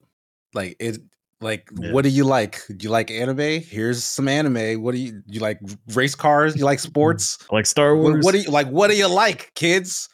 [0.53, 0.97] like it
[1.43, 1.91] like Yeah.
[1.91, 5.39] what do you like do you like anime here's some anime what do you you
[5.39, 5.59] like
[5.93, 8.23] race cars you like sports Like Star Wars.
[8.25, 10.09] what do you like what do you like kids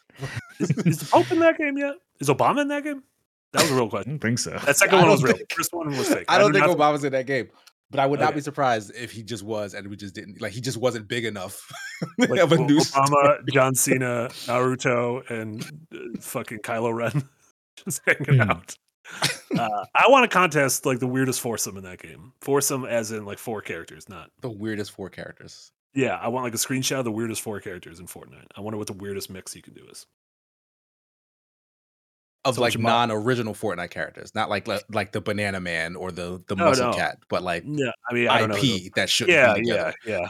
[0.59, 1.93] Is, is the Pope in that game yet?
[2.19, 3.01] Is Obama in that game?
[3.53, 4.11] That was a real I question.
[4.13, 4.51] don't think so.
[4.65, 5.45] That second I one was don't real.
[5.55, 6.25] first one was fake.
[6.27, 7.47] i don't do think not- obama's in that game
[7.91, 8.35] but i would not Okay.
[8.35, 11.25] be surprised if he just was and we just didn't like he just wasn't big
[11.25, 11.71] enough
[12.17, 15.63] like, of a O- new Obama, John Cena, Naruto, and
[15.93, 17.27] uh, fucking Kylo Ren
[17.85, 18.49] just hanging Hmm.
[18.51, 18.75] out.
[19.57, 22.33] Uh, I want to contest like the weirdest foursome in that game.
[22.41, 25.71] Foursome, as in like four characters, not The weirdest four characters.
[25.93, 26.15] yeah.
[26.15, 28.45] I want like a screenshot of the weirdest four characters in Fortnite.
[28.55, 30.05] I wonder what the weirdest mix you can do is.
[32.45, 36.11] Of So like you non-original Fortnite characters, not like like, like the Banana Man or
[36.11, 36.95] the the No, Muscle no.
[36.97, 38.55] Cat, but like Yeah, I mean, I don't know.
[38.55, 39.93] IP that should yeah, be together.
[40.05, 40.29] yeah, yeah.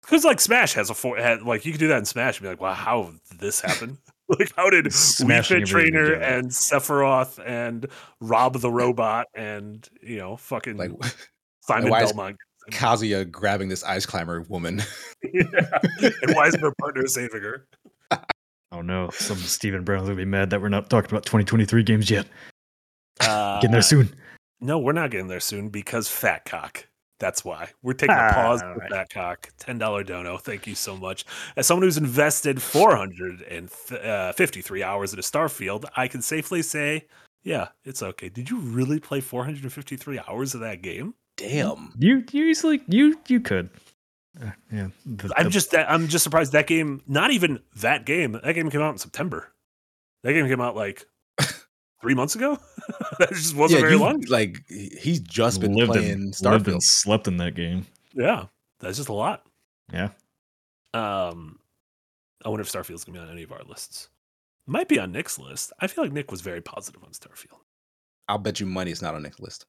[0.00, 2.44] Because like Smash has a four, had, like you could do that in Smash and
[2.44, 3.98] be like, wow, how did this happen?
[4.38, 7.86] like, how did Wii Smashing Fit Trainer and Sephiroth and
[8.20, 10.92] Rob the Robot and you know fucking Like
[11.60, 12.36] Simon why is- Belmont?
[12.70, 14.80] Kazuya grabbing this ice climber woman.
[15.34, 15.78] yeah.
[16.00, 17.66] And why is her partner saving her?
[18.72, 22.10] Oh no, some Stephen Brown's gonna be mad that we're not talking about 2023 games
[22.10, 22.26] yet.
[23.20, 24.08] Uh, Getting there soon.
[24.60, 26.88] No, we're not getting there soon because Fat Cock.
[27.20, 28.90] That's why we're taking a pause Ah, for right.
[28.90, 29.48] Fat Cock.
[29.58, 30.36] Ten dollar dono.
[30.36, 31.24] Thank you so much.
[31.56, 33.70] As someone who's invested four hundred and
[34.02, 37.06] uh, fifty three hours in a Starfield, I can safely say,
[37.44, 38.28] yeah, it's okay.
[38.28, 41.14] Did you really play four hundred and fifty three hours of that game?
[41.36, 41.94] Damn.
[41.98, 43.70] You you easily you you could.
[44.42, 44.88] Uh, yeah.
[45.06, 47.00] the- I'm just that I'm just surprised that game.
[47.06, 48.32] Not even that game.
[48.42, 49.52] That game came out in September.
[50.24, 51.06] That game came out like
[52.04, 52.58] three months ago.
[53.18, 54.22] that just wasn't very long.
[54.28, 56.34] Like he's just been lived playing and, lived
[56.66, 56.72] Starfield.
[56.72, 57.86] and slept in that game.
[58.12, 58.44] Yeah,
[58.78, 59.44] that's just a lot.
[59.92, 60.10] Yeah.
[60.92, 61.58] Um,
[62.44, 64.10] I wonder if Starfield's gonna be on any of our lists.
[64.66, 65.72] Might be on Nick's list.
[65.80, 67.58] I feel like Nick was very positive on Starfield.
[68.28, 69.64] I'll bet you money it's not on Nick's list.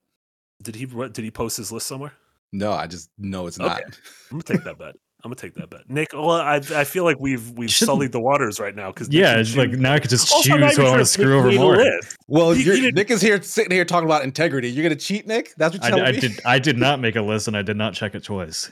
[0.62, 0.86] Did he?
[0.86, 2.14] what- Did he post his list somewhere?
[2.54, 3.68] No, I just know it's Okay.
[3.68, 3.82] not.
[3.84, 3.92] I'm
[4.32, 4.96] gonna take that bet.
[5.26, 5.89] I'm gonna take that bet.
[5.89, 9.09] Nick, well, I I feel like we've we've Shouldn't- sullied the waters right now because
[9.09, 11.39] Yeah, it's like now I could just also, not choose who I want to screw
[11.39, 11.78] over more.
[11.78, 12.15] list.
[12.28, 14.69] Well, You- you're, you Nick is here sitting here talking about integrity.
[14.69, 15.53] You're gonna cheat, Nick?
[15.57, 16.21] That's what I, you're I telling me.
[16.21, 18.71] did I did not make a list and I did not check it twice.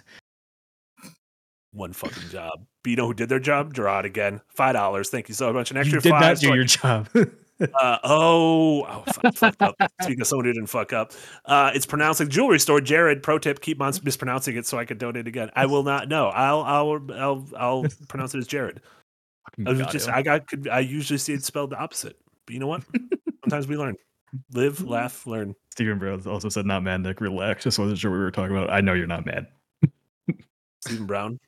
[1.71, 2.51] One fucking job.
[2.83, 3.73] But you know who did their job?
[3.73, 4.41] Gerard again.
[4.55, 5.09] Five dollars.
[5.09, 5.71] Thank you so much.
[5.71, 6.21] An extra You did five.
[6.21, 7.09] not so do I your job.
[7.61, 9.75] Uh, oh, oh fuck, fucked up.
[10.01, 11.13] Speaking of someone who didn't fuck up,
[11.45, 12.81] uh, it's pronounced like jewelry store.
[12.81, 15.49] Jared, pro tip: keep on mispronouncing it so I can donate again.
[15.55, 16.07] I will not.
[16.09, 18.81] No, I'll I'll I'll I'll pronounce it as Jared.
[19.65, 20.09] I was just.
[20.09, 22.83] I got could I usually see it spelled the opposite, but you know what?
[23.43, 23.95] Sometimes we learn,
[24.53, 25.53] live, laugh, learn.
[25.71, 27.21] Stephen Brown also said not mad, Nick.
[27.21, 27.63] Relax.
[27.63, 28.71] Just wasn't sure what we were talking about.
[28.71, 29.47] I know you're not mad.
[30.85, 31.39] Stephen Brown,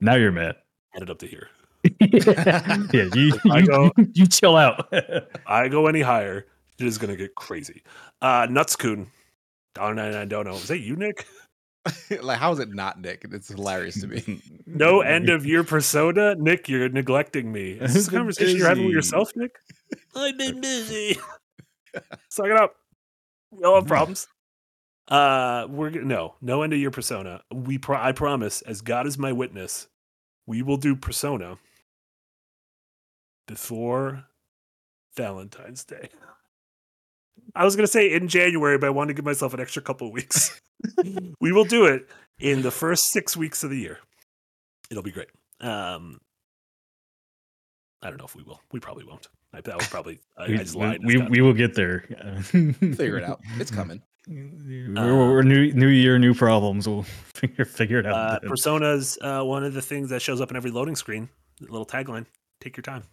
[0.00, 0.56] Now you're mad.
[0.90, 1.48] head it up to here.
[2.00, 4.92] yeah, you you, go- you chill out.
[5.46, 6.46] I go any higher,
[6.78, 7.82] it is gonna get crazy.
[8.20, 9.06] Uh, Nutscoon,
[9.74, 10.28] dollar ninety nine.
[10.28, 10.54] Don't know.
[10.54, 11.26] Is that you, Nick?
[12.22, 13.24] like, how is it not Nick?
[13.30, 14.42] It's hilarious to me.
[14.66, 16.68] No end of year persona, Nick.
[16.68, 17.72] You're neglecting me.
[17.72, 19.56] Is this a I've been conversation you're having with yourself, Nick?
[20.14, 21.16] I've been busy.
[22.28, 22.74] Suck it up.
[23.50, 24.26] We all have problems.
[25.06, 27.40] Uh, we're g- no, no end of year persona.
[27.50, 29.88] We, pro- I promise, as God is my witness,
[30.46, 31.56] we will do persona
[33.48, 34.26] before
[35.16, 36.10] Valentine's Day.
[37.56, 40.06] I was gonna say in January, but I wanted to give myself an extra couple
[40.06, 40.60] of weeks.
[41.40, 43.98] we will do it in the first six weeks of the year.
[44.90, 45.28] It'll be great.
[45.60, 46.20] Um,
[48.02, 48.60] I don't know if we will.
[48.70, 49.26] We probably won't.
[49.52, 51.00] I, that was probably I, I we, just lied.
[51.04, 52.00] we, we will get there.
[52.42, 53.40] Figure it out.
[53.58, 54.02] It's coming.
[54.28, 56.86] We're, we're new new year, new problems.
[56.86, 58.14] We'll figure figure it out.
[58.14, 58.50] Uh, then.
[58.50, 61.30] Persona's uh, one of the things that shows up in every loading screen.
[61.62, 62.26] Little tagline:
[62.60, 63.04] "Take your time."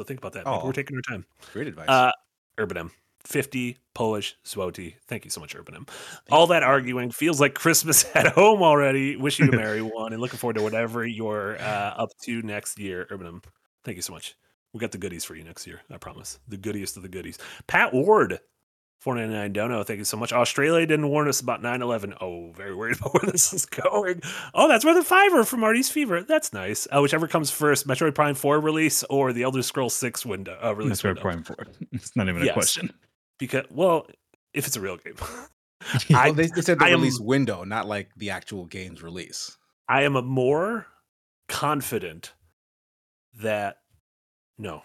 [0.00, 0.46] So think about that.
[0.46, 0.64] Aw.
[0.64, 1.26] we're taking our time.
[1.52, 1.86] Great advice.
[1.86, 2.10] Uh,
[2.56, 2.90] Urbanim.
[3.24, 4.94] 50 Polish Zwoti.
[5.06, 5.86] Thank you so much, Urbanim.
[6.30, 9.16] All that arguing feels like Christmas at home already.
[9.16, 12.78] Wish you a merry one and looking forward to whatever you're uh, up to next
[12.78, 13.44] year, Urbanim.
[13.84, 14.36] Thank you so much.
[14.72, 15.82] We got the goodies for you next year.
[15.90, 16.38] I promise.
[16.48, 17.36] The goodiest of the goodies.
[17.66, 18.40] Pat Ward.
[19.00, 19.82] 499 dono.
[19.82, 20.32] Thank you so much.
[20.32, 22.14] Australia didn't warn us about 9 11.
[22.20, 24.20] Oh, very worried about where this is going.
[24.54, 26.22] Oh, that's where the fiver from Marty's Fever.
[26.22, 26.86] That's nice.
[26.94, 30.74] Uh, whichever comes first, Metroid Prime 4 release or the Elder Scrolls 6 window uh,
[30.74, 31.00] release.
[31.02, 31.22] That's our window.
[31.22, 31.56] prime 4.
[31.92, 32.50] It's not even Yes.
[32.50, 32.92] a question.
[33.38, 34.06] Because, well,
[34.52, 35.14] if it's a real game,
[36.14, 39.56] I, they, they said the I am- release window, not like the actual game's release.
[39.88, 40.86] I am a more
[41.48, 42.34] confident
[43.40, 43.78] that
[44.58, 44.82] no.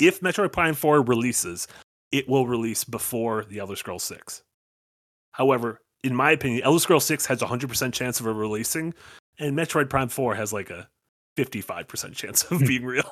[0.00, 1.68] If Metroid Prime 4 releases,
[2.12, 4.42] it will release before the Elder Scrolls 6.
[5.32, 8.94] However, in my opinion, Elder Scrolls 6 has a 100% chance of it releasing,
[9.38, 10.88] and Metroid Prime 4 has like a
[11.36, 12.66] 55% chance of hmm.
[12.66, 13.10] being real.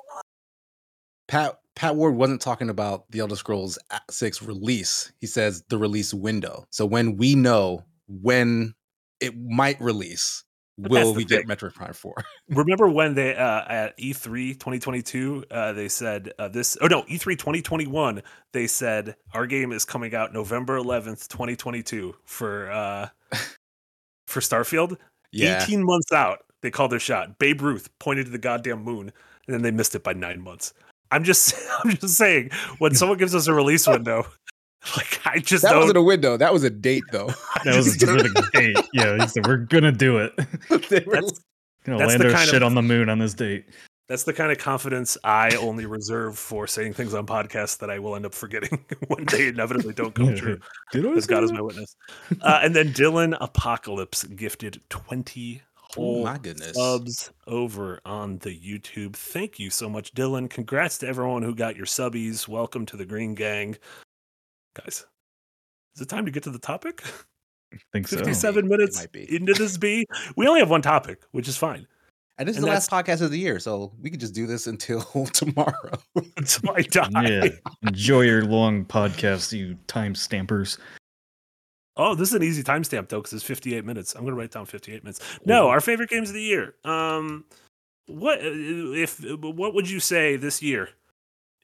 [1.29, 5.13] Pat Pat Ward wasn't talking about the Elder Scrolls a- 6 release.
[5.21, 6.67] He says the release window.
[6.71, 8.75] So when we know when
[9.21, 10.43] it might release,
[10.79, 11.49] But will we get thing.
[11.49, 12.14] Metroid Prime 4?
[12.51, 17.37] Remember when they uh, at E3 2022 uh, they said uh, this oh no E3
[17.37, 18.22] 2021
[18.53, 23.09] they said our game is coming out November 11th 2022 for uh
[24.29, 24.97] for Starfield
[25.33, 25.62] Yeah.
[25.62, 29.12] 18 months out they called their shot Babe Ruth pointed to the goddamn moon
[29.47, 30.74] and then they missed it by 9 months
[31.11, 31.55] I'm just
[31.85, 34.26] I'm just saying when someone gives us a release window,
[34.97, 35.81] like I just That don't.
[35.81, 36.37] wasn't a window.
[36.37, 37.29] That was a date, though.
[37.64, 38.76] That was a specific date.
[38.93, 40.33] Yeah, he said, we're gonna do it.
[40.89, 41.41] They were- that's
[41.85, 43.64] Gonna That's land the our kind shit of- on the moon on this date.
[44.09, 47.99] that's the kind of confidence I only reserve for saying things on podcasts that I
[47.99, 50.59] will end up forgetting when they inevitably don't come true.
[50.93, 51.97] Did I Because God is my witness.
[52.43, 56.74] Uh, and then Dylan Apocalypse gifted 20 oh whole my goodness.
[56.76, 59.14] subs over on the YouTube.
[59.16, 60.51] Thank you so much, Dylan.
[60.51, 62.47] Congrats to everyone who got your subbies.
[62.49, 63.76] Welcome to the Green Gang.
[64.79, 65.07] Guys,
[65.97, 67.03] is it time to get to the topic?
[67.72, 68.16] I think so.
[68.16, 70.07] 57 minutes into this B.
[70.37, 71.87] We only have one topic, which is fine.
[72.39, 74.47] And this is and the last podcast of the year, so we could just do
[74.47, 75.03] this until
[75.33, 75.99] tomorrow.
[76.37, 77.11] Until I die.
[77.14, 77.49] Yeah.
[77.83, 80.79] Enjoy your long podcast, you time stampers.
[81.97, 84.14] Oh, this is an easy timestamp though, because it's 58 minutes.
[84.14, 85.20] I'm gonna write down 58 minutes.
[85.45, 86.76] No, our favorite games of the year.
[86.85, 87.45] Um,
[88.07, 89.18] what if?
[89.20, 90.91] What would you say this year?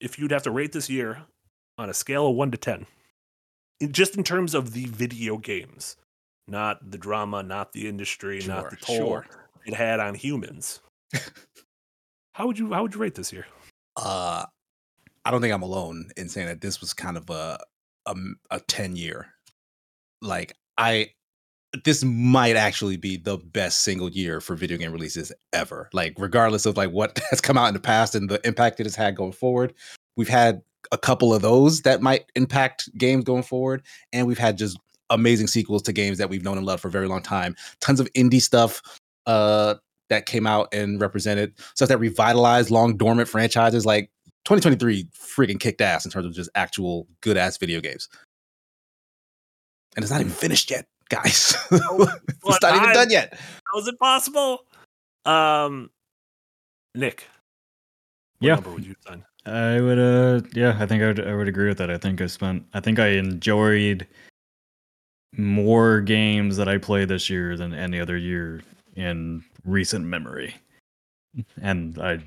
[0.01, 1.23] If you'd have to rate this year
[1.79, 2.87] on a scale of one to ten, in,
[3.91, 5.97] just in terms of the video games,
[6.47, 9.27] not the drama, not the industry, not the toll sure.
[9.67, 10.81] it had on humans.
[12.33, 12.73] how would you?
[12.73, 13.47] How would you rate this year?
[13.97, 14.45] Uh,
[15.25, 17.59] I don't think I'm alone in saying that this was kind of a
[18.07, 18.15] a,
[18.51, 19.29] a ten year.
[20.21, 21.11] Like I,
[21.85, 25.89] this might actually be the best single year for video game releases ever.
[25.93, 28.87] Like regardless of like what has come out in the past and the impact it
[28.87, 29.75] has had going forward,
[30.17, 30.63] we've had
[30.93, 33.83] a couple of those that might impact games going forward,
[34.13, 34.79] and we've had just
[35.11, 37.55] amazing sequels to games that we've known and loved for a very long time.
[37.81, 38.81] Tons of indie stuff.
[39.27, 39.75] Uh,
[40.11, 44.11] that came out and represented stuff that revitalized long dormant franchises like
[44.45, 48.11] 2023 freaking kicked ass in terms of just actual good ass video games
[49.97, 53.33] and it's not even finished yet guys it's not even I- done yet
[53.73, 54.67] How is it possible?
[55.25, 55.91] Um,
[56.95, 57.25] Nick,
[58.41, 58.55] what Yeah.
[58.57, 59.25] number would you assign?
[59.47, 61.91] I would uh yeah, I think I would I would agree with that.
[61.91, 64.07] I think I spent I think I enjoyed
[65.37, 68.63] more games that I played this year than any other year
[68.97, 70.55] in recent memory.
[71.61, 72.21] And I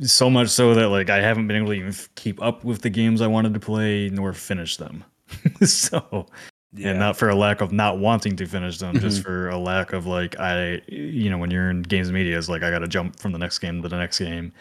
[0.00, 2.90] so much so that like I haven't been able to even keep up with the
[2.90, 5.04] games I wanted to play nor finish them.
[5.62, 6.26] so
[6.74, 6.90] yeah.
[6.90, 9.92] and not for a lack of not wanting to finish them, just for a lack
[9.92, 12.88] of like I, you know, when you're in games media, it's like I got to
[12.88, 14.52] jump from the next game to the next game.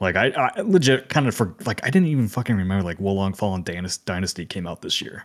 [0.00, 3.12] Like I, I legit kind of for like I didn't even fucking remember like Wo
[3.12, 5.24] Long Fallen Dynasty, Dynasty came out this year,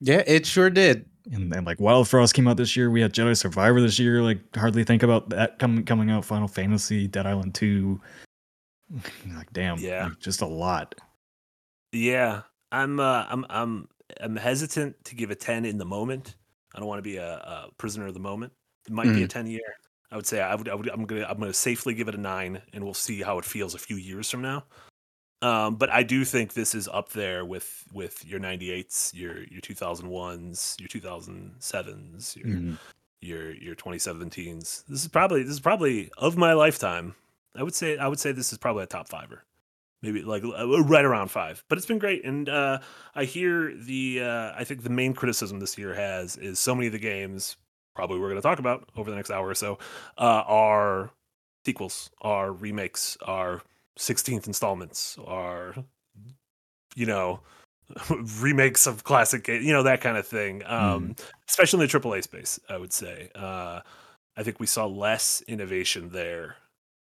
[0.00, 2.90] yeah it sure did and, and like Wild Frost came out this year.
[2.90, 4.22] We had Jedi Survivor this year.
[4.22, 6.24] Like hardly think about that coming coming out.
[6.24, 8.00] Final Fantasy, Dead Island Two.
[9.34, 10.04] Like damn, Yeah.
[10.04, 10.94] like, just a lot.
[11.92, 13.00] Yeah, I'm.
[13.00, 13.46] Uh, I'm.
[13.48, 13.88] I'm.
[14.20, 16.36] I'm hesitant to give a ten in the moment.
[16.74, 18.52] I don't want to be a, a prisoner of the moment.
[18.86, 19.60] It might be a ten year.
[20.12, 20.68] I would say I would.
[20.68, 20.88] I would.
[20.88, 21.26] I'm gonna.
[21.28, 23.96] I'm gonna safely give it a nine, and we'll see how it feels a few
[23.96, 24.64] years from now.
[25.40, 29.60] Um, but I do think this is up there with with your 98s, your your
[29.60, 32.78] 2001s, your 2007s, your Mhm.
[33.20, 34.84] your your 2017s.
[34.88, 37.14] This is probably this is probably of my lifetime.
[37.56, 39.44] I would say I would say this is probably a top fiver,
[40.02, 41.64] maybe like uh, right around five.
[41.68, 42.78] But it's been great, and uh,
[43.14, 46.86] I hear the uh, I think the main criticism this year has is so many
[46.86, 47.56] of the games
[47.94, 49.78] probably we're going to talk about over the next hour or so
[50.18, 51.10] uh, are
[51.64, 53.62] sequels, are remakes, are
[53.98, 55.74] 16th installments, are
[56.94, 57.40] you know
[58.40, 60.62] remakes of classic games, you know that kind of thing.
[60.66, 61.16] Um,
[61.48, 63.30] especially in the AAA space, I would say.
[63.34, 63.80] Uh,
[64.36, 66.56] I think we saw less innovation there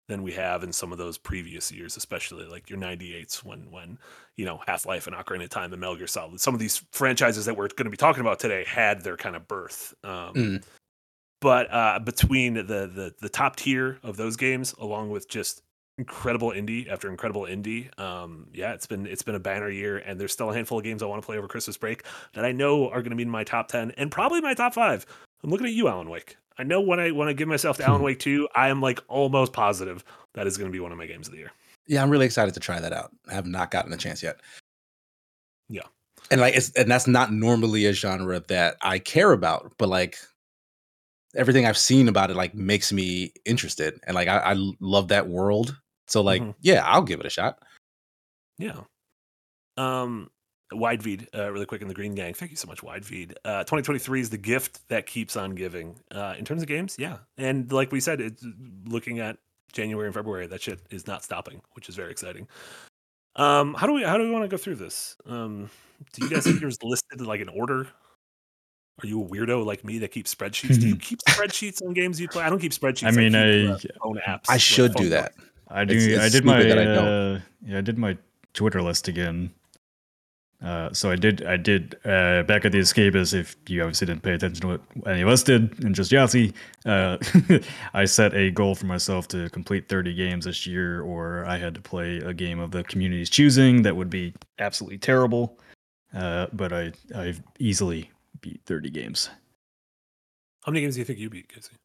[0.07, 3.97] than we have in some of those previous years, especially like your 98s when when
[4.37, 6.39] you know Half Life and Ocarina of Time and Metal Gear Solid.
[6.39, 9.35] Some of these franchises that we're going to be talking about today had their kind
[9.35, 9.93] of birth.
[10.03, 10.63] Um, Mm.
[11.41, 15.61] But uh, between the, the the top tier of those games, along with just
[15.97, 20.19] incredible indie after incredible indie, um, yeah, it's been it's been a banner year, and
[20.19, 22.51] there's still a handful of games I want to play over Christmas break that I
[22.51, 25.05] know are going to be in my top ten and probably my top five.
[25.43, 26.37] I'm looking at you, Alan Wake.
[26.57, 28.99] I know when I when I give myself to Alan Wake two, I am like
[29.07, 30.03] almost positive
[30.33, 31.51] that is going to be one of my games of the year.
[31.87, 34.39] yeah i'm really excited to try that out i have not gotten a chance yet
[35.69, 35.83] Yeah.
[36.31, 40.17] and like it's and that's not normally a genre that i care about but like
[41.35, 45.27] everything i've seen about it like makes me interested and like i, I love that
[45.29, 45.77] world
[46.07, 46.55] so like Mhm.
[46.61, 47.59] yeah i'll give it a shot
[48.57, 48.81] Yeah.
[49.77, 50.29] Um,
[50.71, 52.33] Wide Feed, uh, really quick in the Green Gang.
[52.33, 53.37] Thank you so much, Wide Feed.
[53.45, 55.95] Uh, 2023 is the gift that keeps on giving.
[56.11, 58.43] Uh, in terms of games, yeah, and like we said, it's
[58.85, 59.37] looking at
[59.71, 60.47] January and February.
[60.47, 62.47] That shit is not stopping, which is very exciting.
[63.35, 65.17] Um, how do we how do we want to go through this?
[65.27, 65.69] Um,
[66.13, 67.87] do you guys think yours listed like an order?
[69.03, 70.79] Are you a weirdo like me that keeps spreadsheets?
[70.79, 72.43] do you keep spreadsheets on games you play?
[72.43, 73.07] I don't keep spreadsheets.
[73.07, 74.45] I mean, keep, I uh, phone apps.
[74.47, 75.49] i should do that books.
[75.67, 75.95] I do.
[75.95, 76.63] It's- it's I did my.
[76.63, 76.85] that I.
[76.85, 78.17] Uh, yeah, I did my
[78.53, 79.51] Twitter list again.
[80.63, 81.45] Uh, so I did.
[81.45, 83.33] I did uh, back at the escapist.
[83.33, 86.53] If you obviously didn't pay attention to what any of us did, and just Yahtzee,
[86.85, 87.17] uh,
[87.93, 91.75] I set a goal for myself to complete 30 games this year, or I had
[91.75, 95.59] to play a game of the community's choosing that would be absolutely terrible.
[96.13, 98.09] Uh, but I I easily
[98.41, 99.29] beat 30 games.
[100.63, 101.75] How many games do you think you beat, Casey?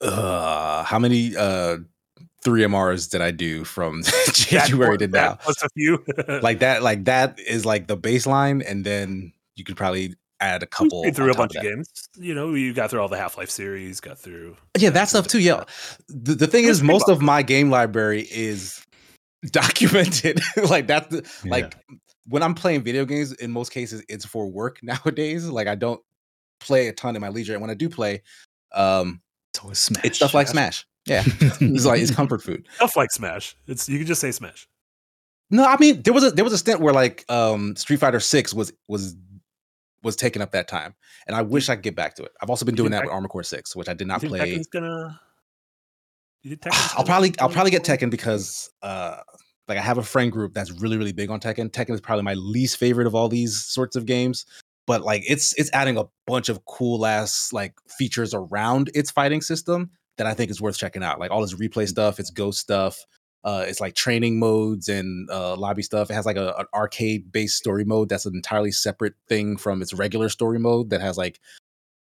[0.00, 1.78] Uh, how many uh
[2.42, 4.02] three MRs did I do from
[4.32, 5.34] January to now?
[5.34, 6.04] Plus a few.
[6.42, 10.66] Like that, like that is like the baseline, and then you could probably add a
[10.66, 11.04] couple.
[11.12, 11.88] through a bunch of of games.
[12.18, 14.56] You know, you got through all the Half Life series, got through.
[14.76, 15.38] Yeah, that stuff too.
[15.40, 15.64] Yeah,
[16.08, 18.84] the, the thing is, most of my game library is
[19.50, 20.40] documented.
[20.68, 21.50] like that's the, Yeah.
[21.50, 21.76] like
[22.26, 23.32] when I'm playing video games.
[23.34, 25.46] In most cases, it's for work nowadays.
[25.48, 26.00] Like I don't
[26.60, 28.22] play a ton in my leisure, and when I do play,
[28.74, 29.20] um,
[29.54, 30.04] It's always Smash.
[30.04, 30.86] it's stuff like Smash.
[31.06, 32.66] Yeah, it's like it's comfort food.
[32.76, 33.56] Stuff like Smash.
[33.66, 34.68] It's you can just say Smash.
[35.50, 38.20] No, I mean there was a there was a stint where like um Street Fighter
[38.20, 39.16] Six was was
[40.02, 40.94] was taking up that time,
[41.26, 42.32] and I wish I could get back to it.
[42.40, 44.20] I've also been doing think that with Tek- Armored Core Six, which I did not
[44.20, 44.56] think play.
[44.56, 45.20] Tekken's gonna.
[46.42, 48.00] You think Tekken's I'll probably I'll probably get forward?
[48.00, 49.18] Tekken because uh
[49.68, 51.70] like I have a friend group that's really really big on Tekken.
[51.70, 54.46] Tekken is probably my least favorite of all these sorts of games,
[54.86, 59.40] but like it's it's adding a bunch of cool ass like features around its fighting
[59.40, 61.18] system that I think is worth checking out.
[61.18, 63.04] Like all this replay stuff, it's ghost stuff.
[63.44, 66.10] Uh, it's like training modes and uh, lobby stuff.
[66.10, 69.82] It has like a, an arcade based story mode that's an entirely separate thing from
[69.82, 71.40] its regular story mode that has like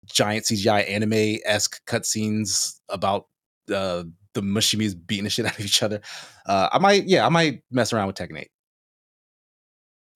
[0.04, 3.28] giant CGI anime esque cutscenes about
[3.72, 6.00] uh, the Mishimas beating the shit out of each other.
[6.44, 8.50] Uh, I might, yeah, I might mess around with Tekken 8.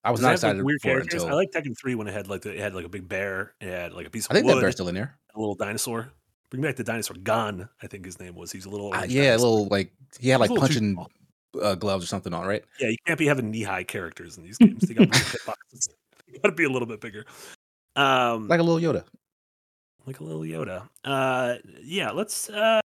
[0.05, 1.97] I was Does not have, like, excited weird for it until I like Tekken Three
[1.97, 3.55] when it had like the, it had like a big bear.
[3.61, 5.19] It had like a piece of I think wood, that bear's still in there.
[5.35, 6.13] a little dinosaur.
[6.57, 7.17] Bring back the dinosaur.
[7.23, 8.51] Gon, I think his name was.
[8.51, 10.97] He's a little Uh, yeah, a little like he had like punching
[11.61, 12.65] uh, gloves or something on, right?
[12.81, 14.81] Yeah, you can't be having knee high characters in these games.
[14.81, 15.89] They got weird hitboxes.
[16.29, 17.25] You got to be a little bit bigger.
[17.95, 19.05] Um, Like a little Yoda.
[20.07, 20.89] like a little Yoda.
[21.05, 22.81] Uh, yeah, let's uh,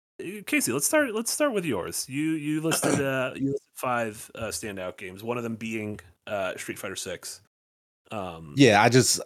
[0.45, 1.13] Casey, let's start.
[1.13, 2.05] Let's start with yours.
[2.09, 5.23] You you listed uh, you listed five uh, standout games.
[5.23, 7.41] One of them being uh, Street Fighter Six.
[8.11, 9.21] Um, Yeah, I just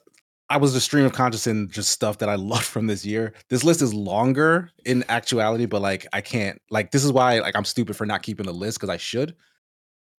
[0.52, 3.34] I was a stream of consciousness and just stuff that I loved from this year.
[3.50, 7.56] This list is longer in actuality, but like I can't like this is why like
[7.56, 9.36] I'm stupid for not keeping a list because I should.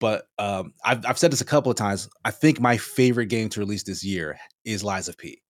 [0.01, 2.09] But um I've I've said this a couple of times.
[2.25, 5.41] I think my favorite game to release this year is Lies of P.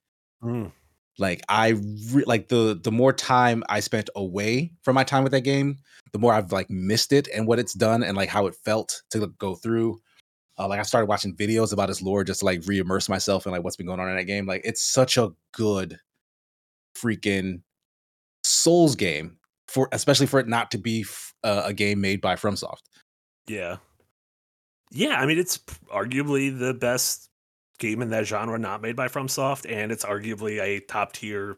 [0.43, 0.73] mm,
[1.19, 1.69] Like I
[2.13, 5.79] re- like the the more time I spent away from my time with that game,
[6.13, 9.03] the more I've like missed it and what it's done and like how it felt
[9.11, 10.01] to go through.
[10.63, 13.53] Uh, like I started watching videos about its lore just to like re-immerse myself in
[13.53, 14.47] like what's been going on in that game.
[14.47, 15.99] Like it's such a good
[16.97, 17.63] freaking
[18.45, 19.39] Souls game
[19.69, 22.83] for especially for it not to be f- uh, a game made by FromSoft.
[23.49, 23.77] yeah,
[24.91, 25.21] yeah.
[25.21, 25.59] I mean, it's
[25.93, 27.29] arguably the best
[27.79, 31.57] game in that genre not made by FromSoft, and it's arguably a top tier,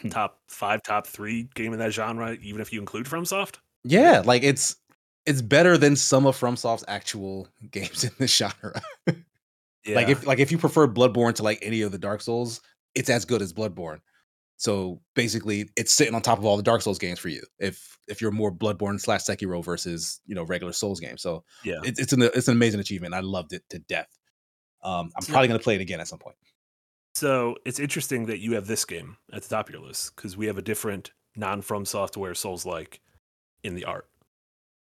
[0.00, 0.08] Hmm.
[0.08, 3.56] top five, top three game in that genre, even if you include FromSoft.
[3.84, 4.76] Yeah, like it's
[5.26, 8.80] it's better than some of FromSoft's actual games in this genre.
[9.06, 9.14] Yeah.
[9.94, 12.60] Like if like if you prefer Bloodborne to like any of the Dark Souls,
[12.94, 14.00] it's as good as Bloodborne.
[14.58, 17.40] So basically, it's sitting on top of all the Dark Souls games for you.
[17.58, 21.80] If if you're more Bloodborne slash Sekiro versus you know regular Souls games, so yeah.
[21.82, 23.14] it's it's an it's an amazing achievement.
[23.14, 24.10] I loved it to death.
[24.82, 26.36] Um, I'm So- probably gonna play it again at some point.
[27.14, 30.36] So it's interesting that you have this game at the top of your list because
[30.36, 33.00] we have a different non from software Souls like
[33.64, 34.09] in the art.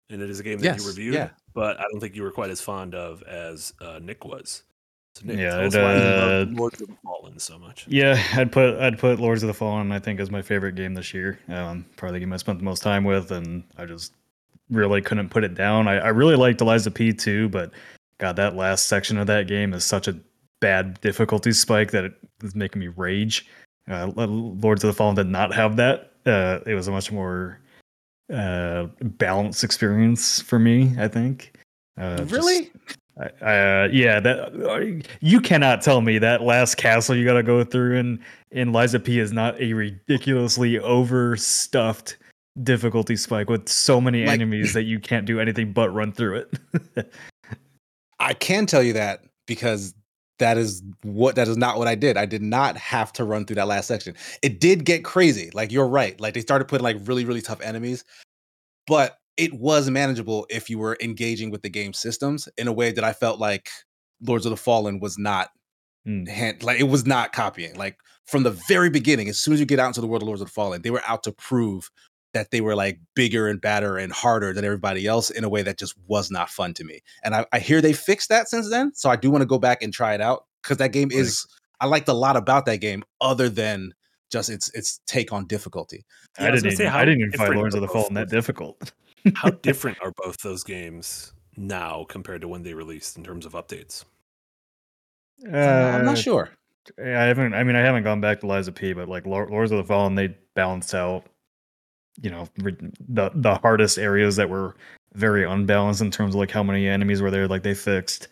[0.10, 1.30] And it is a game that Yes, you reviewed, yeah.
[1.54, 4.64] but I don't think you were quite as fond of as uh, Nick was.
[5.16, 7.58] So Nick, Yeah, tell us it, why you love uh, Lords of the Fallen so
[7.58, 7.88] much.
[7.88, 9.92] Yeah, I'd put I'd put Lords of the Fallen.
[9.92, 11.40] I think as my favorite game this year.
[11.48, 14.14] Um, probably the game I spent the most time with, and I just
[14.70, 15.88] really couldn't put it down.
[15.88, 17.72] I, I really liked Lies of P too, but
[18.18, 20.18] God, that last section of that game is such a
[20.60, 23.48] bad difficulty spike that it is making me rage.
[23.90, 26.12] Uh, Lords of the Fallen did not have that.
[26.26, 27.60] Uh, it was a much more
[28.34, 30.94] uh, balanced experience for me.
[30.98, 31.56] I think.
[31.98, 32.72] Uh, just- really?
[33.42, 37.98] uh, yeah, that you cannot tell me that last castle you got to go through
[37.98, 38.20] in
[38.52, 42.18] in Lies of P is not a ridiculously overstuffed
[42.64, 46.46] difficulty spike with so many Like- enemies that you can't do anything but run through
[46.94, 47.14] it.
[48.20, 49.94] I can tell you that because
[50.40, 52.18] that is what that is not what I did.
[52.18, 54.16] I did not have to run through that last section.
[54.42, 55.50] It did get crazy.
[55.54, 56.20] Like you're right.
[56.20, 58.04] Like they started putting like really really tough enemies,
[58.88, 62.92] but it was manageable if you were engaging with the game systems in a way
[62.92, 63.70] that I felt like
[64.22, 65.50] Lords of the Fallen was not
[66.06, 66.26] Hmm.
[66.26, 67.76] hand, like it was not copying.
[67.76, 70.28] Like from the very beginning, as soon as you get out into the world of
[70.28, 71.90] Lords of the Fallen, they were out to prove
[72.36, 75.64] that they were like bigger and badder and harder than everybody else in a way
[75.64, 77.02] that just was not fun to me.
[77.24, 79.58] And I, I hear they fixed that since then, so I do want to go
[79.58, 81.48] back and try it out because that game is
[81.80, 83.94] I liked a lot about that game other than
[84.32, 86.06] just its its take on difficulty.
[86.38, 88.92] Yeah, I, I didn't even, I didn't even find Lords of the Fallen that difficult.
[89.36, 93.54] how different are both those games now compared to when they released in terms of
[93.54, 94.04] updates?
[95.46, 96.52] Uh, I'm not sure.
[97.00, 97.54] I haven't.
[97.54, 99.84] I mean, I haven't gone back to Lies of P, but like Lords of the
[99.84, 101.26] Fallen, they balance out,
[102.22, 104.76] you know, the the hardest areas that were
[105.14, 107.48] very unbalanced in terms of like how many enemies were there.
[107.48, 108.30] Like they fixed.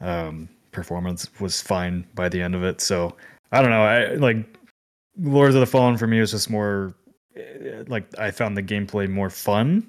[0.00, 2.80] Um, performance was fine by the end of it.
[2.80, 3.16] So
[3.52, 3.82] I don't know.
[3.82, 4.36] I like
[5.18, 6.94] Lords of the Fallen for me was just more
[7.36, 9.86] eh, like I found the gameplay more fun.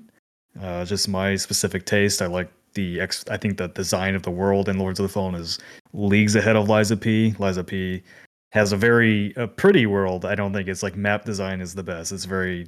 [0.61, 2.21] Uh, just my specific taste.
[2.21, 3.25] I like the ex.
[3.29, 5.59] I think the design of the world in Lords of the Fallen is
[5.93, 7.35] leagues ahead of Lies of P.
[7.39, 8.03] Lies of P
[8.51, 10.23] has a very a pretty world.
[10.23, 12.11] I don't think it's like map design is the best.
[12.11, 12.67] It's very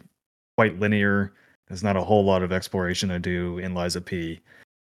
[0.58, 1.34] quite linear.
[1.68, 4.40] There's not a whole lot of exploration to do in of P.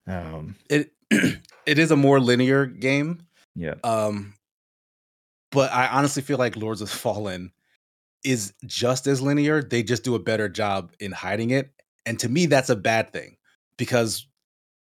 [0.07, 3.20] Um, it it is a more linear game.
[3.55, 3.76] Yeah.
[3.84, 4.34] Um,
[5.51, 7.51] but I honestly feel like Lords of Fallen
[8.24, 9.62] is just as linear.
[9.62, 11.72] They just do a better job in hiding it.
[12.05, 13.36] And to me, that's a bad thing
[13.78, 14.26] because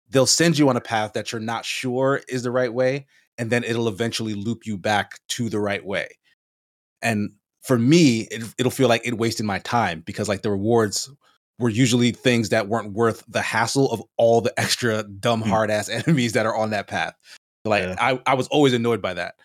[0.10, 3.08] they'll send you on a path that you're not sure is the right way.
[3.38, 6.10] And then it'll eventually loop you back to the right way.
[7.02, 11.10] And for me, it, it'll feel like it wasted my time because like the rewards
[11.60, 15.50] were usually things that weren't worth the hassle of all the extra dumb hmm.
[15.50, 17.16] hard ass enemies that are on that path.
[17.66, 17.96] Like yeah.
[18.00, 19.36] I, I was always annoyed by that.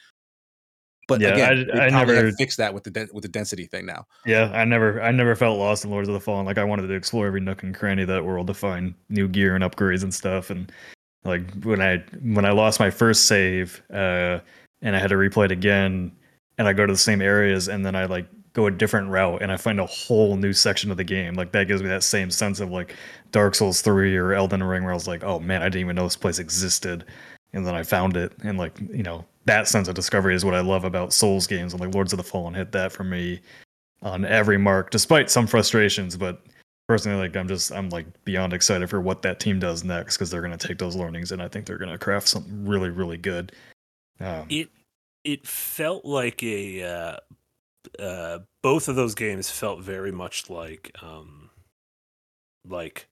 [1.07, 3.85] But yeah, again, I, I never fixed that with the de- with the density thing
[3.85, 4.07] now.
[4.25, 6.47] Yeah, I never I never felt lost in Lords of the Fallen.
[6.47, 9.29] Like I wanted to explore every nook and cranny of that world to find new
[9.29, 10.49] gear and upgrades and stuff.
[10.49, 10.73] And
[11.25, 14.39] like when I when I lost my first save, uh,
[14.81, 16.11] and I had to replay it again,
[16.59, 19.43] and I go to the same areas, and then I like go a different route
[19.43, 21.35] and I find a whole new section of the game.
[21.35, 22.95] Like that gives me that same sense of like
[23.33, 25.97] Dark Souls 3 or Elden Ring where I was like, oh man, I didn't even
[25.97, 27.05] know this place existed.
[27.53, 28.33] And then I found it.
[28.45, 31.73] And like, you know, that sense of discovery is what I love about Souls games.
[31.73, 33.41] And like Lords of the Fallen hit that for me
[34.03, 36.17] on every mark, despite some frustrations.
[36.17, 36.41] But
[36.89, 40.31] personally, like I'm just I'm like beyond excited for what that team does next because
[40.31, 43.53] they're gonna take those learnings and I think they're gonna craft something really, really good.
[44.21, 44.69] Um, it
[45.25, 47.17] it felt like a uh,
[48.03, 51.51] uh, both of those games felt very much like um,
[52.69, 53.09] like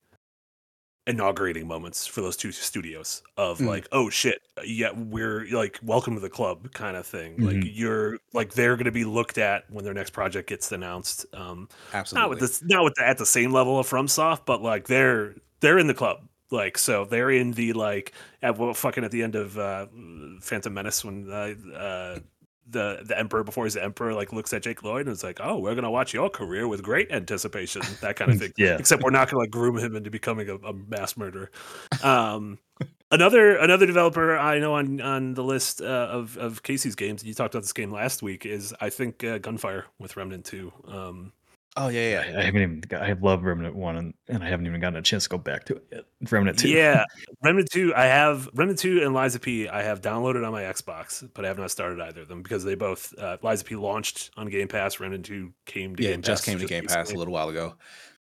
[1.06, 3.66] inaugurating moments for those two studios of mm.
[3.66, 7.46] like oh shit yeah we're like welcome to the club kind of thing mm-hmm.
[7.46, 11.26] like you're like they're going to be looked at when their next project gets announced
[11.34, 14.62] um absolutely not with this not with the, at the same level of FromSoft but
[14.62, 16.20] like they're they're in the club
[16.52, 19.86] like so they're in the like at well, fucking at the end of uh
[20.40, 22.18] phantom menace when uh, uh
[22.68, 25.40] the the emperor before he's the emperor like looks at Jake Lloyd and is like,
[25.42, 28.52] "Oh, we're gonna watch your career with great anticipation." That kind of thing.
[28.56, 28.76] yeah.
[28.78, 31.50] Except we're not gonna like groom him into becoming a, a mass murderer.
[32.02, 32.58] Um,
[33.10, 37.24] another another developer I know on on the list uh, of of Casey's games.
[37.24, 38.46] You talked about this game last week.
[38.46, 40.72] Is I think uh, Gunfire with Remnant Two.
[40.86, 41.32] Um,
[41.76, 42.38] Oh yeah, yeah.
[42.38, 42.80] I haven't even.
[42.82, 45.38] Got, I love Remnant One, and, and I haven't even gotten a chance to go
[45.38, 46.04] back to it yet.
[46.30, 46.68] Remnant Two.
[46.68, 47.04] Yeah,
[47.42, 47.94] Remnant Two.
[47.96, 49.68] I have Remnant Two and Lies of P.
[49.68, 52.62] I have downloaded on my Xbox, but I have not started either of them because
[52.62, 55.00] they both uh, Lies of P launched on Game Pass.
[55.00, 57.48] Remnant Two came to yeah, Game just Pass came to Game Pass a little while
[57.48, 57.74] ago.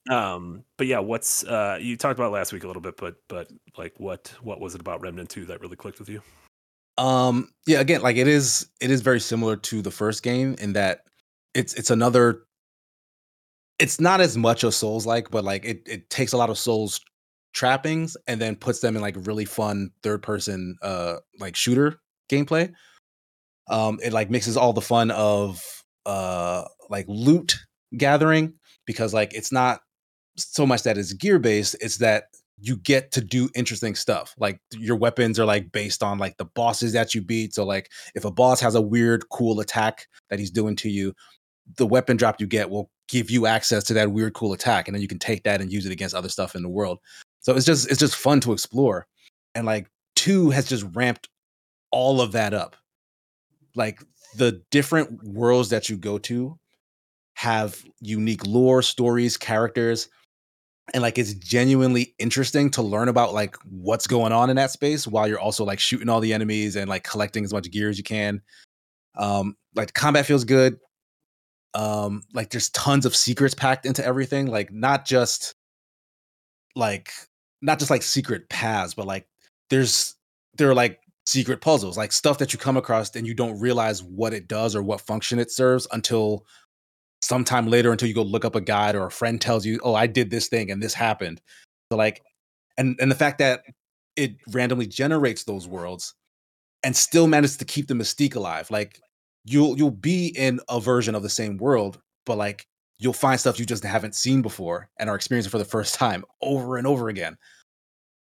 [0.10, 3.50] Um, but yeah, what's uh, you talked about last week a little bit, but but
[3.78, 6.22] like what what was it about Remnant Two that really clicked with you?
[6.98, 10.74] Um, yeah, again, like it is it is very similar to the first game in
[10.74, 11.04] that
[11.54, 12.44] it's it's another
[13.80, 16.58] it's not as much of Souls like, but like it it takes a lot of
[16.58, 17.00] Souls
[17.54, 22.00] trappings and then puts them in like really fun third person uh like shooter
[22.30, 22.72] gameplay.
[23.70, 25.64] Um it like mixes all the fun of
[26.06, 27.58] uh like loot
[27.98, 28.54] gathering
[28.86, 29.82] because like it's not
[30.36, 32.26] so much that it's gear based, it's that
[32.60, 34.34] you get to do interesting stuff.
[34.40, 37.54] Like your weapons are like based on like the bosses that you beat.
[37.54, 41.14] So like if a boss has a weird cool attack that he's doing to you,
[41.78, 44.96] the weapon drop you get will give you access to that weird cool attack and
[44.96, 47.00] then you can take that and use it against other stuff in the world.
[47.42, 49.08] So it's just it's just fun to explore
[49.56, 51.30] and like two has just ramped
[51.92, 52.76] all of that up.
[53.76, 54.02] Like
[54.36, 56.58] the different worlds that you go to
[57.36, 60.10] have unique lore stories characters
[60.94, 65.06] and like it's genuinely interesting to learn about like what's going on in that space
[65.06, 67.98] while you're also like shooting all the enemies and like collecting as much gear as
[67.98, 68.42] you can.
[69.16, 70.80] Um like combat feels good
[71.78, 75.54] um like there's tons of secrets packed into everything like not just
[76.76, 77.12] like
[77.62, 79.28] not just like secret paths but like
[79.70, 80.16] there's
[80.58, 84.02] there are like secret puzzles like stuff that you come across and you don't realize
[84.02, 86.46] what it does or what function it serves until
[87.22, 89.96] sometime later until you go look up a guide or a friend tells you, "Oh,
[89.96, 91.42] I did this thing and this happened."
[91.92, 92.22] So like,
[92.78, 93.64] and and the fact that
[94.16, 96.16] it randomly generates those worlds
[96.84, 98.70] and still manages to keep the mystique alive.
[98.72, 99.00] Like
[99.48, 102.68] you'll you'll be in a version of the same world, but like
[103.00, 106.24] you'll find stuff you just haven't seen before and are experiencing for the first time
[106.42, 107.38] over and over again.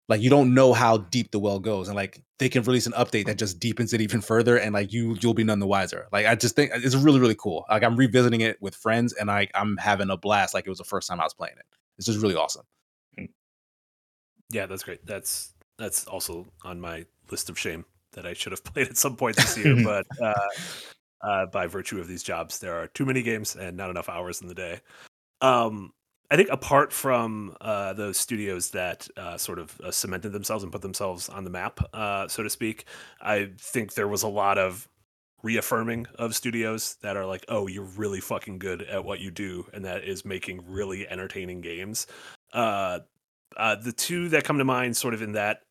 [0.09, 2.93] Like you don't know how deep the well goes, and like they can release an
[2.93, 6.07] update that just deepens it even further, and like you you'll be none the wiser.
[6.11, 7.65] Like I just think it's really really cool.
[7.69, 10.53] Like I'm revisiting it with friends, and I I'm having a blast.
[10.53, 11.65] Like it was the first time I was playing it.
[11.97, 12.65] It's just really awesome.
[14.51, 15.05] Yeah, that's great.
[15.05, 19.15] That's that's also on my list of shame that I should have played at some
[19.15, 20.47] point this year, but uh,
[21.23, 24.41] uh, by virtue of these jobs, there are too many games and not enough hours
[24.41, 24.81] in the day.
[25.41, 25.93] Um,
[26.31, 30.71] I think apart from uh, those studios that uh, sort of uh, cemented themselves and
[30.71, 32.85] put themselves on the map, uh, so to speak,
[33.21, 34.87] I think there was a lot of
[35.43, 39.67] reaffirming of studios that are like, "Oh, you're really fucking good at what you do,"
[39.73, 42.07] and that is making really entertaining games.
[42.51, 42.99] Uh,
[43.57, 45.61] uh, the two that come to mind, sort of in that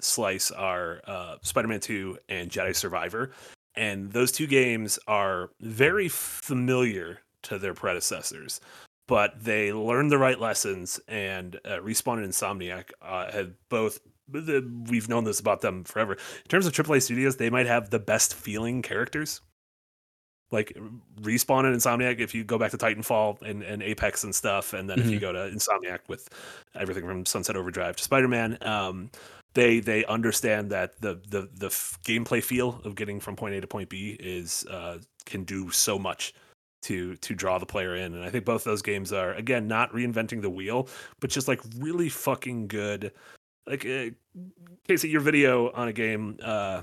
[0.00, 3.32] slice, are Spider-Man Two and Jedi Survivor,
[3.76, 8.60] and those two games are very familiar to their predecessors
[9.08, 14.00] but they learned the right lessons and uh, respawn and insomniac uh, have both
[14.88, 17.98] we've known this about them forever in terms of aaa studios they might have the
[17.98, 19.40] best feeling characters
[20.50, 20.76] like
[21.20, 24.88] respawn and insomniac if you go back to titanfall and, and apex and stuff and
[24.88, 25.08] then mm-hmm.
[25.08, 25.36] if you mm-hmm.
[25.36, 26.28] go to insomniac with
[26.74, 29.10] everything from sunset overdrive to spider-man um,
[29.56, 31.68] they they understand that the the the
[32.04, 35.98] gameplay feel of getting from point a to point b is uh, can do so
[35.98, 36.34] much
[36.82, 38.14] to to draw the player in.
[38.14, 40.88] And I think both those games are again not reinventing the wheel,
[41.20, 43.12] but just like really fucking good.
[43.66, 44.10] Like uh,
[44.86, 46.82] Casey, your video on a game uh,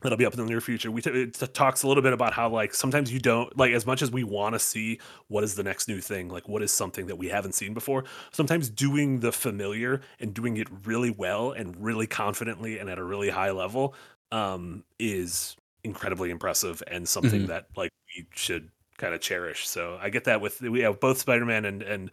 [0.00, 0.90] that'll be up in the near future.
[0.90, 3.86] We t- it talks a little bit about how like sometimes you don't like as
[3.86, 4.98] much as we want to see
[5.28, 8.04] what is the next new thing, like what is something that we haven't seen before.
[8.32, 13.04] Sometimes doing the familiar and doing it really well and really confidently and at a
[13.04, 13.94] really high level
[14.32, 17.46] um, is incredibly impressive and something mm-hmm.
[17.46, 19.68] that like we should kind of cherish.
[19.68, 22.10] So I get that with we have both Spider Man and and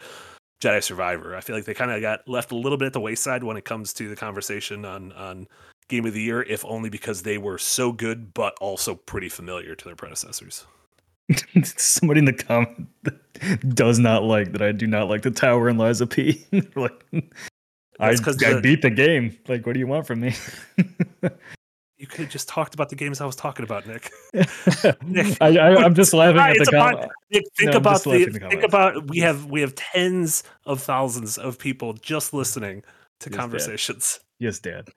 [0.62, 1.36] Jedi Survivor.
[1.36, 3.58] I feel like they kind of got left a little bit at the wayside when
[3.58, 5.48] it comes to the conversation on on
[5.88, 9.76] game of the year, if only because they were so good but also pretty familiar
[9.76, 10.66] to their predecessors.
[11.64, 12.88] Somebody in the comment
[13.76, 16.46] does not like that I do not like the tower and of P.
[16.76, 17.06] like,
[18.00, 19.38] I, I beat the game.
[19.48, 20.36] Like, what do you want from me?
[21.98, 24.12] You could have just talked about the games I was talking about, Nick.
[25.04, 27.12] Nick I, am just laughing at the comment.
[27.32, 31.40] Nick, think no, about the, the think about we have we have tens of thousands
[31.40, 32.84] of people just listening
[33.22, 34.20] to yes, conversations.
[34.20, 34.46] Dad.
[34.46, 34.90] Yes, Dad.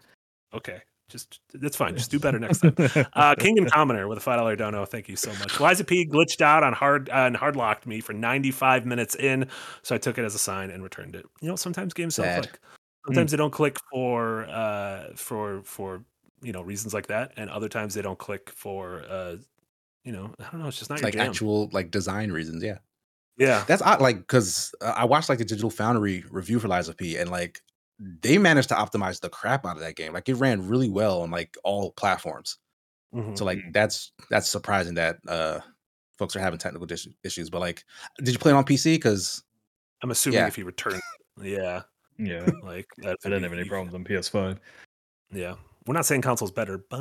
[0.52, 1.96] Okay, just that's fine.
[1.96, 2.74] Just do better next time.
[3.12, 4.84] Uh, Kingdom Commoner with a five dollar dono.
[4.84, 5.60] Thank you so much.
[5.60, 9.14] Lies of P glitched out on hard uh, and hard locked me for 95 minutes
[9.14, 9.48] in,
[9.82, 11.26] so I took it as a sign and returned it.
[11.40, 12.60] You know, sometimes games don't click.
[13.06, 13.30] Sometimes mm.
[13.32, 16.04] they don't click for uh for for
[16.42, 19.36] you know reasons like that, and other times they don't click for uh,
[20.04, 20.68] you know I don't know.
[20.68, 21.28] It's just not like jam.
[21.28, 22.62] actual like design reasons.
[22.62, 22.78] Yeah,
[23.36, 23.64] yeah.
[23.66, 24.00] That's odd.
[24.00, 27.30] Like because uh, I watched like the Digital Foundry review for Lies of P, and
[27.30, 27.60] like
[28.00, 30.12] they managed to optimize the crap out of that game.
[30.12, 32.58] Like it ran really well on like all platforms.
[33.14, 33.34] Mm-hmm.
[33.34, 33.72] So like mm-hmm.
[33.72, 35.60] that's that's surprising that uh
[36.18, 37.50] folks are having technical dis- issues.
[37.50, 37.84] But like,
[38.18, 38.94] did you play it on PC?
[38.94, 39.42] Because
[40.02, 40.46] I'm assuming yeah.
[40.46, 41.00] if you return,
[41.42, 41.82] yeah,
[42.18, 44.58] yeah, like I didn't have any problems on PS5.
[45.32, 45.54] Yeah,
[45.86, 47.00] we're not saying console's better, but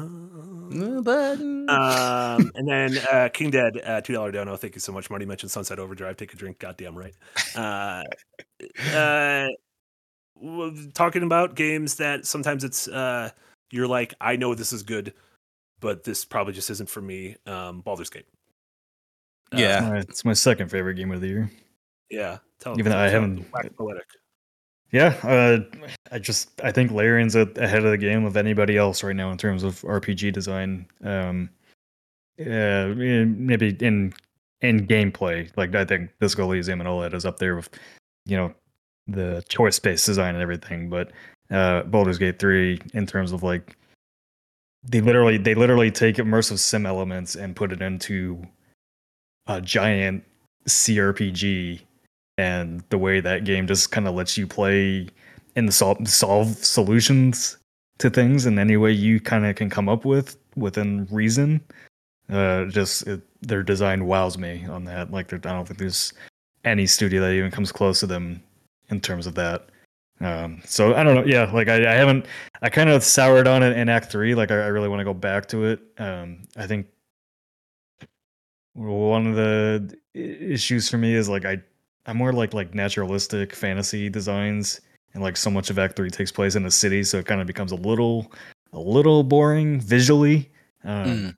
[1.03, 4.57] but um, and then uh, King Dead uh, two dollar dono.
[4.57, 5.25] Thank you so much, Marty.
[5.25, 6.17] Mentioned Sunset Overdrive.
[6.17, 6.59] Take a drink.
[6.59, 7.13] Goddamn right.
[7.55, 8.03] Uh,
[8.93, 9.47] uh,
[10.93, 13.29] talking about games that sometimes it's uh,
[13.71, 15.13] you're like, I know this is good,
[15.79, 17.35] but this probably just isn't for me.
[17.45, 18.27] Um, Baldur's Gate.
[19.53, 21.51] Uh, yeah, it's my second favorite game of the year.
[22.09, 23.45] Yeah, tell even though I haven't
[23.77, 24.07] poetic.
[24.91, 25.59] Yeah, uh,
[26.11, 29.37] I just I think Larian's ahead of the game of anybody else right now in
[29.37, 30.87] terms of RPG design.
[31.03, 31.49] Um,
[32.39, 34.13] uh, maybe in
[34.61, 37.69] in gameplay, like I think Disco Elysium and all that is up there with
[38.25, 38.53] you know
[39.11, 40.89] the choice based design and everything.
[40.89, 41.11] But
[41.51, 43.75] uh, Baldur's Gate three, in terms of like
[44.83, 48.41] they literally they literally take immersive sim elements and put it into
[49.47, 50.23] a giant
[50.67, 51.81] CRPG
[52.37, 55.07] and the way that game just kind of lets you play
[55.55, 57.57] and solve solve solutions
[57.97, 61.61] to things in any way you kind of can come up with within reason.
[62.29, 65.11] Uh, just it, their design wows me on that.
[65.11, 66.13] Like I don't think there's
[66.63, 68.41] any studio that even comes close to them
[68.89, 69.69] in terms of that.
[70.21, 71.23] Um, so I don't know.
[71.25, 72.25] Yeah, like I, I haven't.
[72.61, 74.35] I kind of soured on it in Act Three.
[74.35, 75.79] Like I, I really want to go back to it.
[75.97, 76.87] Um, I think
[78.73, 81.61] one of the issues for me is like I
[82.05, 84.81] I'm more like like naturalistic fantasy designs
[85.13, 87.41] and like so much of Act 3 takes place in a city so it kind
[87.41, 88.31] of becomes a little
[88.73, 90.49] a little boring visually.
[90.85, 91.35] Uh, Mm.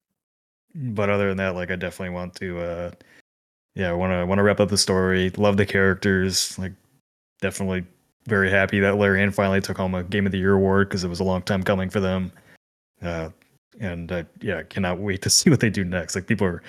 [0.75, 2.91] but other than that like I definitely want to uh
[3.75, 5.29] yeah, I want to want to wrap up the story.
[5.37, 6.57] Love the characters.
[6.59, 6.73] Like
[7.41, 7.85] definitely
[8.27, 11.09] very happy that Larian finally took home a Game of the Year award because it
[11.09, 12.31] was a long time coming for them.
[13.01, 13.29] Uh,
[13.79, 16.15] and uh, yeah, cannot wait to see what they do next.
[16.15, 16.61] Like people are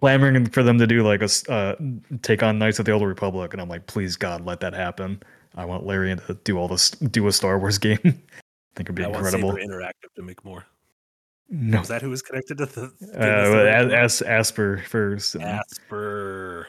[0.00, 1.76] clamoring for them to do like a uh,
[2.22, 5.22] take on Knights of the Old Republic, and I'm like, please God, let that happen.
[5.54, 8.00] I want Larian to do all this, do a Star Wars game.
[8.04, 9.52] I think it'd be I want incredible.
[9.52, 10.64] Interactive to make more.
[11.50, 12.92] No, Was that who was connected to the?
[13.14, 15.36] uh, As, Aspyr first.
[15.36, 16.64] Aspyr.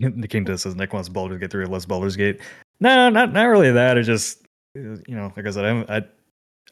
[0.16, 2.40] the king does says Nick wants Baldur to get through less Baldur's Gate.
[2.80, 3.96] No, not not really that.
[3.96, 4.42] It just
[4.76, 6.02] uh, you know, like I said, I'm I,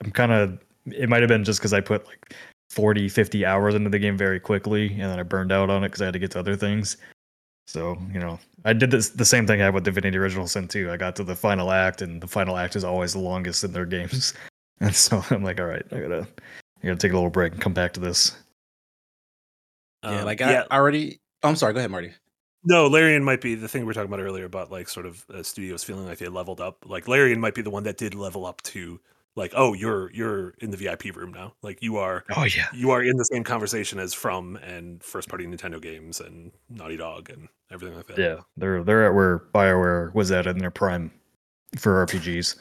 [0.03, 0.59] I'm kind of.
[0.87, 2.35] It might have been just because I put like
[2.71, 5.89] 40, 50 hours into the game very quickly, and then I burned out on it
[5.89, 6.99] because I had to get to other things.
[7.67, 10.69] So you know, I did this the same thing I had with Divinity Original Sin
[10.69, 10.91] 2.
[10.91, 13.73] I got to the final act, and the final act is always the longest in
[13.73, 14.35] their games,
[14.81, 16.29] and so I'm like, all right, I gotta,
[16.83, 18.37] I gotta take a little break and come back to this.
[20.03, 21.21] yeah, Um, like I already.
[21.43, 21.73] Oh, I'm sorry.
[21.73, 22.13] Go ahead, Marty.
[22.65, 25.25] No, Larian might be the thing we were talking about earlier about like sort of
[25.33, 26.85] uh, studios feeling like they leveled up.
[26.87, 29.01] Like Larian might be the one that did level up to
[29.37, 31.55] like, oh, you're you're in the VIP room now.
[31.63, 35.29] Like you are Oh yeah, you are in the same conversation as From and first
[35.29, 38.19] party Nintendo games and Naughty Dog and everything like that.
[38.19, 41.11] yeah, they're they're at where Bioware was at in their prime
[41.77, 42.57] for RPGs.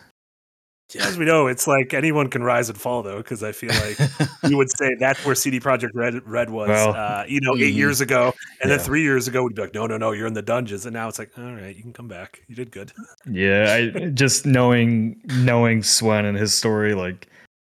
[1.01, 3.97] As we know, it's like anyone can rise and fall though, because I feel like
[4.49, 7.73] you would say that's where CD Projekt Red Red was, Well, uh, you know, eight
[7.73, 7.77] mhm.
[7.77, 10.33] years ago, and then three years ago we'd be like, no, no, no, you're in
[10.33, 12.91] the dungeons, and now it's like, all right, you can come back, you did good.
[13.25, 17.27] Yeah, I just knowing knowing Swen and his story, like,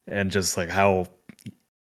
[0.07, 1.07] and just like how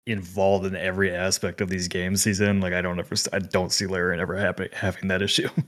[0.08, 2.62] involved in every aspect of these games he's in.
[2.62, 4.38] Like, I don't ever, I don't see Larian ever
[4.74, 5.50] having that issue.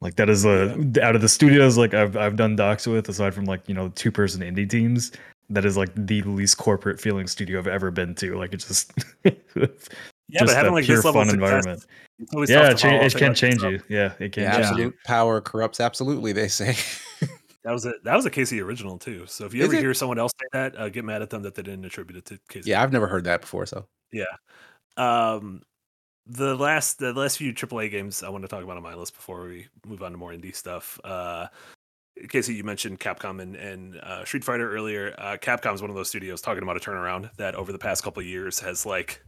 [0.00, 0.72] like, that is a
[1.02, 3.88] out of the studios like I've I've done docs with, aside from like you know
[3.90, 5.12] two person indie teams.
[5.50, 8.36] That is like the least corporate feeling studio I've ever been to.
[8.36, 8.92] Like, it just
[9.24, 11.86] Yeah, just but having like pure this level fun of environment.
[12.18, 13.80] it's always Yeah, it, to cha- follow it can change you.
[13.88, 16.32] Yeah, it can Yeah, change absolute power corrupts absolutely.
[16.32, 16.76] They say.
[17.64, 19.26] That was a that was a Casey original too.
[19.26, 19.80] So if you Is ever it?
[19.80, 22.24] hear someone else say that, uh, get mad at them that they didn't attribute it
[22.26, 22.70] to Casey.
[22.70, 23.66] yeah, I've never heard that before.
[23.66, 24.24] So Yeah.
[24.96, 25.62] Um,
[26.28, 29.14] the last the last few AAA games I want to talk about on my list
[29.14, 31.00] before we move on to more indie stuff.
[31.02, 31.46] Uh,
[32.28, 35.14] Casey, you mentioned Capcom and, and uh, Street Fighter earlier.
[35.18, 38.02] Uh, Capcom is one of those studios talking about a turnaround that over the past
[38.02, 39.22] couple of years has like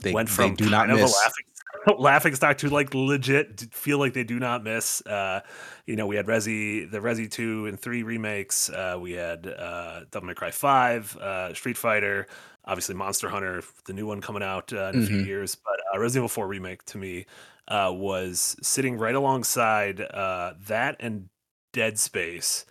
[0.00, 1.12] they went they from do not kind of miss.
[1.12, 5.00] a laughing, laughing stock to like legit feel like they do not miss.
[5.06, 5.40] Uh,
[5.86, 8.68] you know, we had Resi, the Resi two and three remakes.
[8.68, 12.26] Uh, we had uh, Devil May Cry five, uh, Street Fighter,
[12.66, 15.26] obviously Monster Hunter, the new one coming out uh, in a few Mhm.
[15.26, 15.54] years.
[15.54, 17.26] But uh, Resident Evil four remake to me
[17.68, 21.28] uh, was sitting right alongside uh, that and
[21.72, 22.64] Dead Space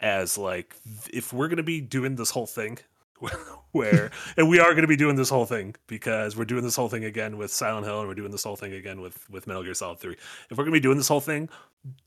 [0.00, 0.76] as like
[1.12, 2.78] if we're gonna be doing this whole thing
[3.72, 6.74] where and we are going to be doing this whole thing because we're doing this
[6.74, 9.46] whole thing again with Silent Hill and we're doing this whole thing again with with
[9.46, 10.12] Metal Gear Solid 3.
[10.50, 11.50] If we're going to be doing this whole thing,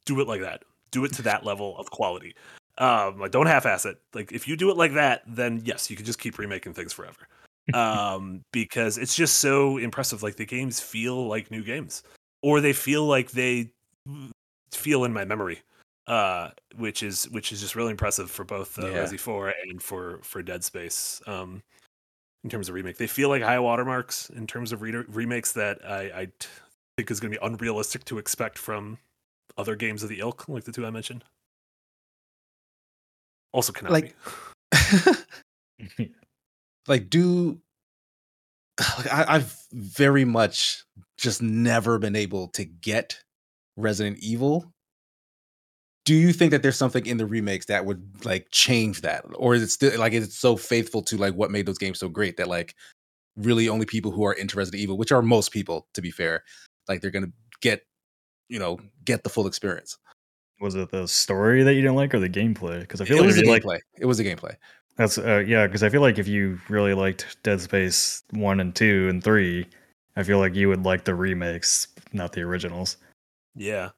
[0.06, 0.64] do it like that.
[0.90, 2.34] Do it to that level of quality.
[2.78, 4.00] Um, like don't half-ass it.
[4.14, 6.94] Like if you do it like that, then yes, you can just keep remaking things
[6.94, 7.28] forever.
[7.74, 10.22] Um, because it's just so impressive.
[10.22, 12.04] Like the games feel like new games,
[12.42, 13.70] or they feel like they
[14.74, 15.62] feel in my memory
[16.08, 19.06] uh which is which is just really impressive for both uh, Yeah.
[19.06, 21.62] Resi 4 and for for Dead Space um
[22.44, 25.80] in terms of remake they feel like high watermarks in terms of re- remakes that
[25.86, 26.50] I I t-
[26.98, 28.98] think is going to be unrealistic to expect from
[29.58, 31.24] other games of the ilk like the two I mentioned
[33.54, 34.16] also Konami Like-
[36.88, 37.60] like do
[38.98, 40.84] like, I, I've very much
[41.18, 43.18] just never been able to get
[43.78, 44.72] Resident Evil.
[46.06, 49.56] Do you think that there's something in the remakes that would like change that, or
[49.56, 52.10] is it still like is it so faithful to like what made those games so
[52.10, 52.76] great that like
[53.38, 56.44] really only people who are into Resident Evil, which are most people to be fair,
[56.90, 57.32] like they're gonna
[57.62, 57.84] get
[58.50, 59.98] you know get the full experience.
[60.64, 62.80] Was it the story that you didn't like or the gameplay?
[62.82, 63.80] Because I It feel like was the you like gameplay.
[64.00, 64.56] It was the gameplay.
[64.96, 65.68] that's uh, yeah.
[65.68, 69.68] Because I feel like if you really liked Dead Space one and two and three,
[70.16, 72.98] I feel like you would like the remakes, not the originals.
[73.56, 73.90] yeah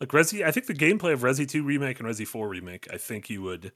[0.00, 2.98] like Resi I think the gameplay of Resi 2 remake and Resi 4 remake I
[2.98, 3.72] think you would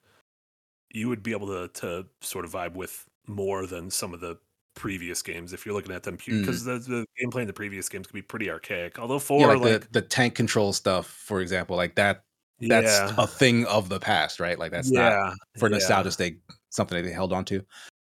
[0.92, 4.38] you would be able to to sort of vibe with more than some of the
[4.76, 6.40] previous games if you're looking at them Mm.
[6.40, 9.46] because the, the gameplay in the previous games could be pretty archaic although 4 yeah,
[9.48, 12.22] like, like the, the tank control stuff, for example, like that
[12.60, 14.58] that's yeah a thing of the past, right?
[14.58, 15.74] Like that's not yeah for yeah.
[15.74, 16.38] nostalgia's sake
[16.70, 17.62] something that they held on to.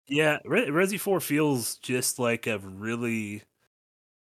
[0.09, 3.42] Yeah, Re- Resi Four feels just like a really,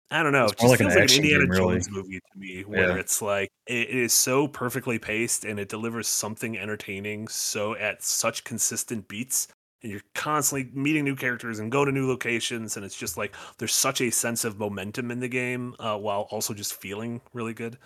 [0.10, 1.74] I don't know, It's it just like an feels like an Indiana game, really.
[1.76, 2.96] Jones movie to me, where Yeah.
[2.96, 8.04] it's like it, it is so perfectly paced and it delivers something entertaining, so at
[8.04, 9.48] such consistent beats,
[9.84, 13.36] and you're constantly meeting new characters and go to new locations, and it's just like
[13.58, 17.54] there's such a sense of momentum in the game, uh, while also just feeling really
[17.54, 17.78] good.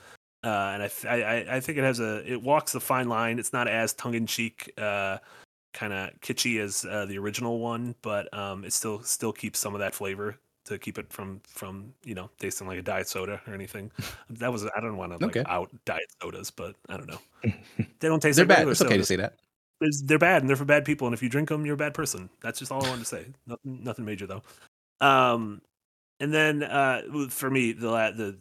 [0.44, 3.40] Uh, and I, th- I, I- think it has a it walks the fine line.
[3.40, 4.72] It's not as tongue in cheek.
[4.78, 5.18] Uh,
[5.74, 9.74] kind of kitschy as uh, the original one, but um, it still still keeps some
[9.74, 13.42] of that flavor to keep it from from you know tasting like a diet soda
[13.48, 13.92] or anything.
[14.30, 15.50] that was I don't want to like Okay.
[15.52, 17.20] out diet sodas, but I don't know.
[18.00, 18.68] They don't taste They're like bad.
[18.68, 19.36] It's okay to say that.
[19.80, 21.94] They're bad and they're for bad people, and if you drink them, you're a bad
[21.94, 22.30] person.
[22.42, 23.26] That's just all I wanted to say.
[23.46, 24.42] Nothing, nothing major though.
[25.02, 25.62] Um,
[26.20, 28.38] and then uh, for me, the the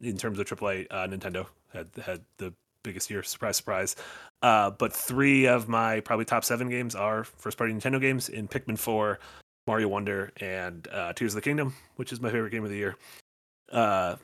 [0.00, 3.22] the in terms of AAA, uh, Nintendo had had the biggest year.
[3.22, 3.96] Surprise, surprise.
[4.42, 8.46] Uh, but three of my probably top seven games are first party Nintendo games in
[8.46, 9.18] Pikmin 4,
[9.66, 12.76] Mario Wonder, and uh, Tears of the Kingdom, which is my favorite game of the
[12.76, 12.96] year.
[13.72, 14.16] Uh,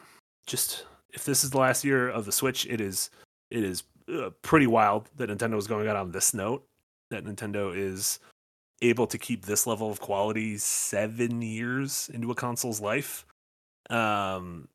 [0.46, 3.10] just if this is the last year of the Switch, it is
[3.50, 6.66] it is uh, pretty wild that Nintendo is going out on this note.
[7.10, 8.20] That Nintendo is
[8.82, 13.26] able to keep this level of quality seven years into a console's life.
[13.90, 14.68] Um,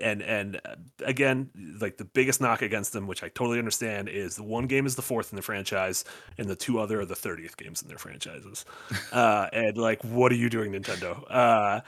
[0.00, 1.50] and and uh, again,
[1.80, 4.94] like the biggest knock against them, which I totally understand, is the one game is
[4.94, 6.04] the fourth in the franchise,
[6.38, 8.64] and the two other are the thirtieth games in their franchises.
[9.12, 11.22] uh, and like, what are you doing, Nintendo?
[11.28, 11.80] Uh,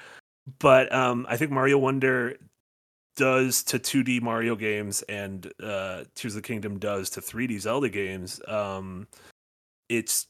[0.58, 2.36] but um, I think Mario Wonder
[3.16, 7.88] does to 2D Mario games and uh, Tears of the Kingdom does to 3D Zelda
[7.88, 8.40] games.
[8.46, 9.08] Um,
[9.88, 10.26] it's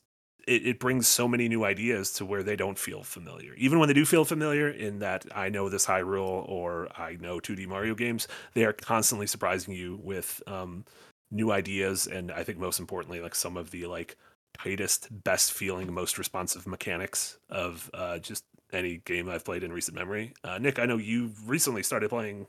[0.47, 3.55] it, it brings so many new ideas to where they don't feel familiar.
[3.55, 7.39] Even when they do feel familiar, in that I know this Hyrule or I know
[7.39, 10.85] 2D Mario games, they are constantly surprising you with um,
[11.31, 14.17] new ideas, and I think most importantly, like some of the like
[14.59, 19.97] tightest, best feeling, most responsive mechanics of uh, just any game I've played in recent
[19.97, 20.33] memory.
[20.43, 22.49] Uh, Nick, I know you recently started playing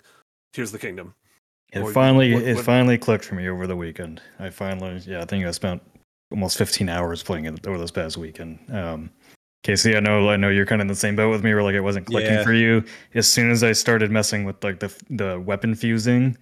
[0.54, 1.14] Tears of the Kingdom.
[1.74, 4.22] It Or finally what- it finally clicked for me over the weekend.
[4.40, 5.82] I finally yeah, I think I spent
[6.32, 8.60] almost 15 hours playing it over this past weekend.
[8.72, 9.10] Um
[9.64, 11.64] Casey, I know I know you're kind of in the same boat with me where
[11.64, 12.44] like it wasn't clicking Yeah.
[12.44, 12.84] for you.
[13.16, 16.38] As soon as I started messing with like the the weapon fusing,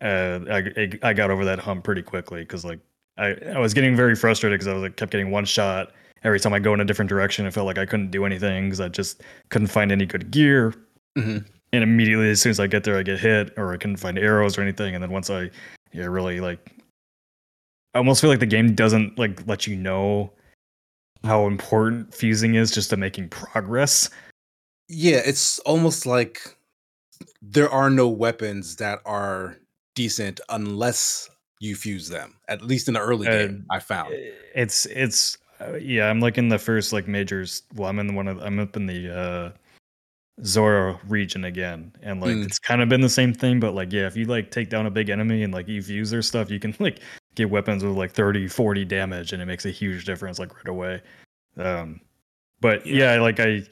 [0.00, 2.80] uh I I- I got over that hump pretty quickly cuz like
[3.18, 5.92] I I was getting very frustrated cuz I was like kept getting one shot
[6.24, 7.46] every time I go in a different direction.
[7.46, 10.74] It felt like I couldn't do anything cuz I just couldn't find any good gear
[11.16, 11.44] Mhm.
[11.72, 14.18] And immediately as soon as I get there, I get hit, or I couldn't find
[14.18, 14.94] arrows or anything.
[14.94, 15.50] And then once I,
[15.92, 16.72] yeah, really like,
[17.94, 20.32] I almost feel like the game doesn't like let you know
[21.24, 24.10] how important fusing is just to making progress.
[24.88, 26.56] Yeah, it's almost like
[27.42, 29.56] there are no weapons that are
[29.94, 31.28] decent unless
[31.58, 32.36] you fuse them.
[32.48, 34.12] At least in the early Uh, game, I found.
[34.54, 37.62] It's it's uh, yeah, I'm like in the first like majors.
[37.74, 39.50] Well, I'm in one of I'm up in the uh
[40.44, 42.44] Zora region again, and like Mm.
[42.44, 43.58] it's kind of been the same thing.
[43.60, 46.10] But like yeah, if you like take down a big enemy and like you fuse
[46.10, 47.00] their stuff, you can like
[47.34, 50.68] get weapons with like 30, 40 damage, and it makes a huge difference like right
[50.68, 51.02] away.
[51.56, 52.00] Um,
[52.60, 53.14] but Yeah.
[53.14, 53.62] yeah, like I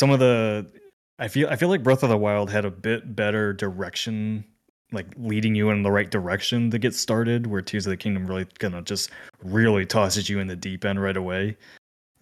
[0.00, 0.70] some of the
[1.18, 4.44] I feel I feel like Breath of the Wild had a bit better direction,
[4.92, 7.46] like leading you in the right direction to get started.
[7.48, 9.10] Where Tears of the Kingdom really kind of just
[9.42, 11.56] really tosses you in the deep end right away.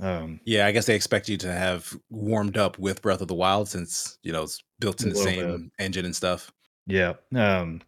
[0.03, 3.35] Um, Yeah, I guess they expect you to have warmed up with Breath of the
[3.35, 6.53] Wild since you know it's built in the same engine and stuff.
[6.87, 7.15] yeah.
[7.35, 7.81] Um,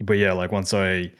[0.00, 1.12] but yeah, like once I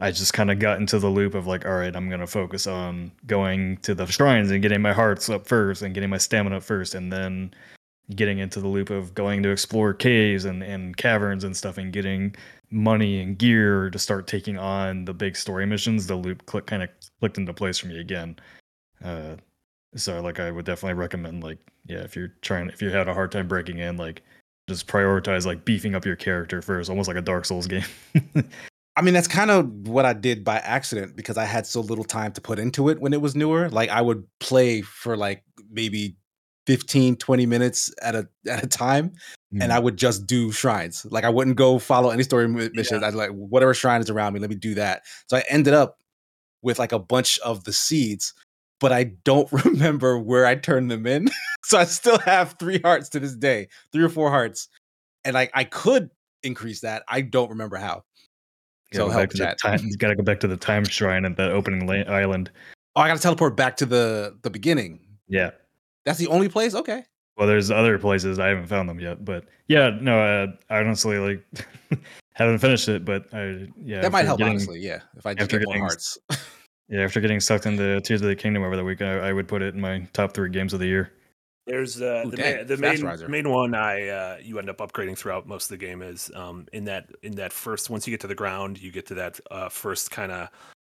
[0.00, 2.66] I just kind of got into the loop of like, all right, I'm gonna focus
[2.66, 6.56] on going to the shrines and getting my hearts up first and getting my stamina
[6.56, 7.54] up first, and then
[8.16, 11.92] getting into the loop of going to explore caves and, and caverns and stuff and
[11.92, 12.34] getting
[12.70, 16.06] money and gear to start taking on the big story missions.
[16.06, 16.88] The loop click kind of
[17.20, 18.36] clicked into place for me again.
[19.04, 19.36] Uh,
[19.94, 23.14] so like I would definitely recommend like yeah if you're trying if you had a
[23.14, 24.22] hard time breaking in like
[24.68, 27.84] just prioritize like beefing up your character first, almost like a Dark Souls game.
[28.96, 32.04] I mean, that's kind of what I did by accident because I had so little
[32.04, 33.68] time to put into it when it was newer.
[33.70, 36.16] Like I would play for like maybe
[36.66, 39.12] 15, 20 minutes at a at a time
[39.52, 39.84] and I mm-hmm.
[39.84, 41.06] would just do shrines.
[41.10, 43.02] Like I wouldn't go follow any story mi- missions.
[43.02, 45.02] I'd like whatever shrine is around me, let me do that.
[45.28, 45.98] So I ended up
[46.60, 48.34] with like a bunch of the seeds,
[48.80, 51.28] but I don't remember where I turned them in.
[51.64, 54.68] so I still have three hearts to this day, three or four hearts.
[55.24, 56.10] And like I could
[56.42, 57.02] increase that.
[57.08, 58.04] I don't remember how.
[58.92, 59.58] You So back help chat.
[59.60, 59.80] time.
[59.84, 62.50] You gotta go back to the time shrine at the opening la- island.
[62.96, 65.00] Oh, I gotta teleport back to the the beginning.
[65.28, 65.50] Yeah.
[66.06, 66.74] That's the only place?
[66.74, 67.04] Okay.
[67.36, 71.18] Well, there's other places I haven't found them yet, but yeah, no, uh, I honestly
[71.18, 71.44] like
[72.32, 74.80] haven't finished it, but I yeah that might help, getting- honestly.
[74.80, 75.00] Yeah.
[75.16, 76.16] If I just get more hearts.
[76.88, 79.46] Yeah, after getting sucked into Tears of the Kingdom over the week, I, I would
[79.46, 81.12] put it in my top three games of the year.
[81.66, 83.28] There's uh, Ooh, the, dang, ma- the main Riser.
[83.28, 86.66] main one I uh, you end up upgrading throughout most of the game is um,
[86.72, 89.38] in that in that first once you get to the ground you get to that
[89.50, 90.48] uh, first kind of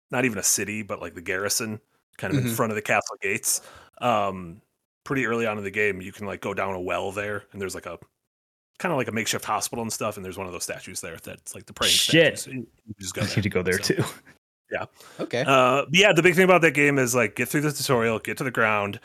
[0.09, 1.81] not even a city but like the garrison
[2.17, 2.55] kind of in Mhm.
[2.55, 3.59] front of the castle gates.
[3.99, 4.61] Um,
[5.03, 7.61] pretty early on in the game you can like go down a well there and
[7.61, 7.99] there's like a
[8.77, 11.17] kind of like a makeshift hospital and stuff and there's one of those statues there
[11.17, 12.39] that's like the praying Shit.
[12.39, 12.53] statues.
[12.55, 14.03] You you just I need to go there So- too.
[15.19, 15.43] Okay.
[15.45, 18.19] Uh, but yeah, the big thing about that game is like get through the tutorial,
[18.19, 18.99] get to the ground,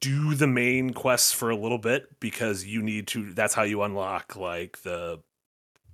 [0.00, 3.32] do the main quests for a little bit because you need to.
[3.32, 5.20] That's how you unlock like the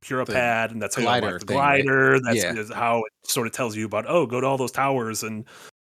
[0.02, 1.84] Purah Pad, and that's how you unlock the thing, right?
[1.84, 2.20] glider.
[2.20, 2.74] That's Yeah.
[2.74, 5.44] how it sort of tells you about oh, go to all those towers and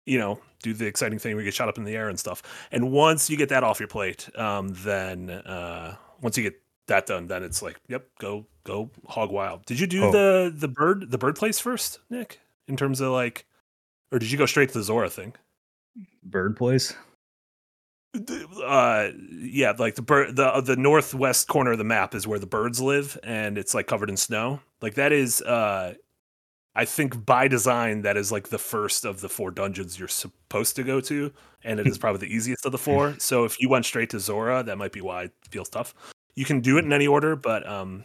[0.05, 2.19] you know do the exciting thing where you get shot up in the air and
[2.19, 2.43] stuff.
[2.73, 7.07] And once you get that off your plate, um, then uh, once you get that
[7.07, 9.65] done, then it's like yep, go go hog wild.
[9.67, 10.13] Did you do Oh.
[10.13, 12.41] the the bird the bird place first, Nick?
[12.69, 13.47] In terms of like,
[14.13, 15.35] or did you go straight to the Zora thing?
[16.25, 16.95] Bird Place.
[18.65, 22.47] uh yeah like the bird the the northwest corner of the map is where the
[22.47, 25.93] birds live and it's like covered in snow like that is uh
[26.75, 30.75] i think by design that is like the first of the four dungeons you're supposed
[30.77, 31.31] to go to
[31.63, 34.19] and it is probably the easiest of the four so if you went straight to
[34.19, 35.93] zora that might be why it feels tough
[36.37, 38.03] you can do it in any order but um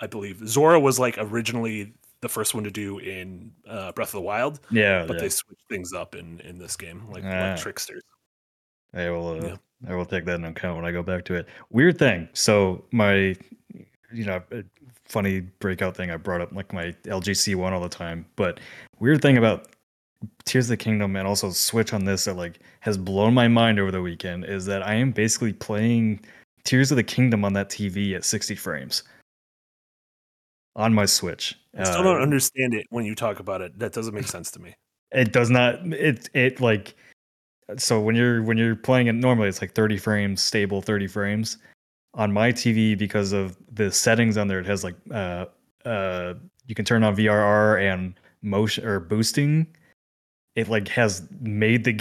[0.00, 1.92] i believe zora was like originally
[2.22, 5.22] the first one to do in uh, breath of the wild Yeah, but yeah.
[5.22, 7.50] they switched things up in in this game like, Ah.
[7.52, 8.02] like tricksters
[8.94, 9.28] I will.
[9.40, 9.56] Uh, Yeah.
[9.88, 11.46] I will take that into account when I go back to it.
[11.70, 12.28] Weird thing.
[12.34, 13.34] So my,
[14.12, 14.42] you know,
[15.06, 16.10] funny breakout thing.
[16.10, 18.26] I brought up like my LGC one all the time.
[18.36, 18.60] But
[18.98, 19.68] weird thing about
[20.44, 23.78] Tears of the Kingdom and also Switch on this that like has blown my mind
[23.80, 26.20] over the weekend is that I am basically playing
[26.64, 29.04] Tears of the Kingdom on that TV at 60 frames
[30.76, 31.58] on my Switch.
[31.78, 33.78] I still don't understand it when you talk about it.
[33.78, 34.74] That doesn't make sense to me.
[35.12, 36.94] it does not it it like
[37.76, 41.58] so when you're when you're playing it normally it's like 30 frames stable 30 frames
[42.14, 45.46] on my tv because of the settings on there it has like uh
[45.84, 46.34] uh
[46.66, 49.66] you can turn on vrr and motion or boosting
[50.56, 51.92] it like has made the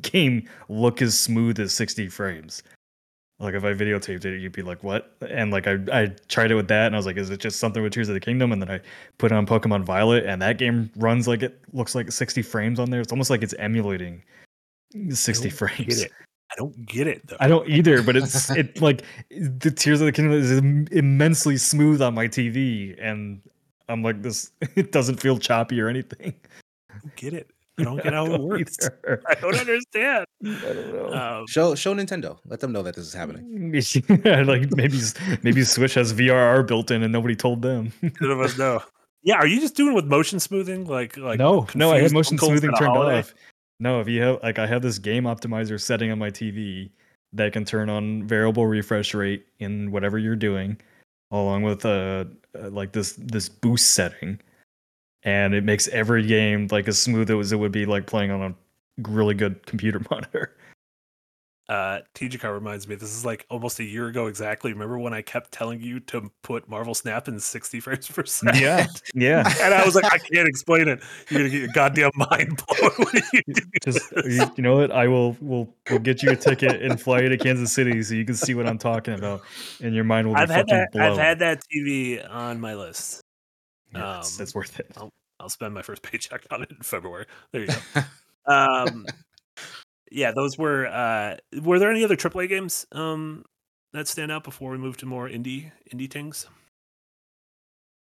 [0.02, 2.62] game look as smooth as 60 frames
[3.40, 6.54] like if i videotaped it you'd be like what and like i i tried it
[6.54, 8.52] with that and i was like is it just something with tears of the kingdom
[8.52, 8.80] and then i
[9.18, 12.78] put it on Pokemon Violet, and that game runs like it looks like 60 frames
[12.78, 13.00] on there.
[13.00, 14.22] It's almost like it's emulating
[15.10, 15.96] 60 don't frames.
[15.96, 16.12] Get it?
[16.50, 17.36] I don't get it though.
[17.40, 20.52] I don't either, but it's it like the Tears of the Kingdom is
[20.92, 23.40] immensely smooth on my TV, and
[23.88, 24.52] I'm like this.
[24.76, 26.34] It doesn't feel choppy or anything.
[26.90, 27.50] I don't get it.
[27.78, 28.76] I don't get how it works.
[28.82, 29.22] either.
[29.28, 30.26] I don't understand.
[30.44, 31.12] I don't know.
[31.12, 32.38] Um, Show show Nintendo.
[32.46, 33.72] Let them know that this is happening.
[34.24, 34.98] Yeah, like maybe
[35.42, 37.92] maybe Switch has VRR built in and nobody told them.
[38.20, 38.80] none of us know.
[39.24, 40.86] Yeah, are you just doing with motion smoothing?
[40.86, 43.18] Like, like no, no, I have motion smoothing turned holiday?
[43.18, 43.34] off.
[43.80, 46.88] No, if you have like I have this game optimizer setting on my TV
[47.32, 50.78] that can turn on variable refresh rate in whatever you're doing,
[51.32, 52.24] along with uh,
[52.58, 54.40] uh like this this boost setting,
[55.22, 58.42] and it makes every game like as smooth as it would be like playing on
[58.42, 58.54] a
[59.08, 60.54] really good computer monitor.
[61.68, 64.72] Uh, TGCar reminds me, this is like almost a year ago exactly.
[64.72, 68.58] Remember when I kept telling you to put Marvel Snap in 60 frames per second?
[68.58, 69.54] Yeah, yeah.
[69.60, 71.00] And I was like, I can't explain it.
[71.28, 73.42] You're gonna get your goddamn mind blown you
[73.84, 74.90] Just you, you know what?
[74.92, 78.14] I will will will get you a ticket and fly you to Kansas City so
[78.14, 79.42] you can see what I'm talking about,
[79.82, 80.92] and your mind will be I've had that.
[80.92, 81.04] blown.
[81.04, 83.22] I've had that TV on my list.
[83.94, 84.90] Yeah, it's, um, it's worth it.
[84.96, 85.10] I'll
[85.40, 87.26] I'll, spend my first paycheck on it in February.
[87.52, 88.02] There you go.
[88.52, 89.06] um,
[90.10, 90.86] yeah, those were.
[90.86, 93.44] Uh, were there any other AAA games um,
[93.92, 96.46] that stand out before we move to more indie indie things?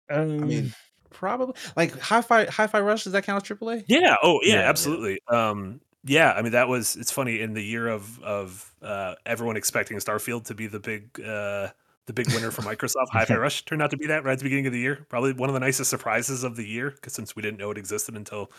[0.10, 0.74] Um, I mean,
[1.10, 3.03] probably like Hi-Fi Hi-Fi Rush.
[3.06, 3.86] Does that count as AAA?
[3.88, 4.16] Yeah.
[4.22, 4.53] Oh, yeah.
[4.53, 4.70] Yeah, yeah.
[4.70, 5.20] absolutely.
[5.28, 6.34] Um, yeah.
[6.34, 6.95] I mean, that was.
[6.95, 11.20] It's funny in the year of of uh, everyone expecting Starfield to be the big
[11.22, 11.70] uh,
[12.07, 13.10] the big winner for Microsoft.
[13.11, 15.06] Hi-Fi Rush turned out to be that right at the beginning of the year.
[15.10, 17.78] Probably one of the nicest surprises of the year because since we didn't know it
[17.78, 18.52] existed until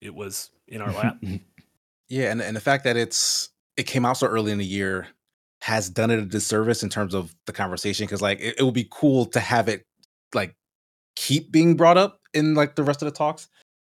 [0.00, 1.16] it was in our lap.
[2.10, 5.06] Yeah, and and the fact that it's it came out so early in the year
[5.62, 8.74] has done it a disservice in terms of the conversation because like it, it would
[8.74, 9.84] be cool to have it
[10.34, 10.54] like
[11.14, 13.48] keep being brought up in like the rest of the talks,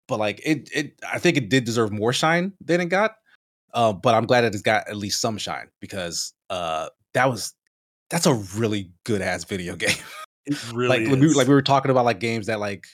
[0.09, 3.15] but like it it I think it did deserve more shine than it got.
[3.73, 7.53] Uh, but I'm glad that it's got at least some shine because uh that was
[8.11, 9.95] that's a really good ass video game.
[10.45, 11.35] It really like is.
[11.35, 12.85] like we were talking about like games that like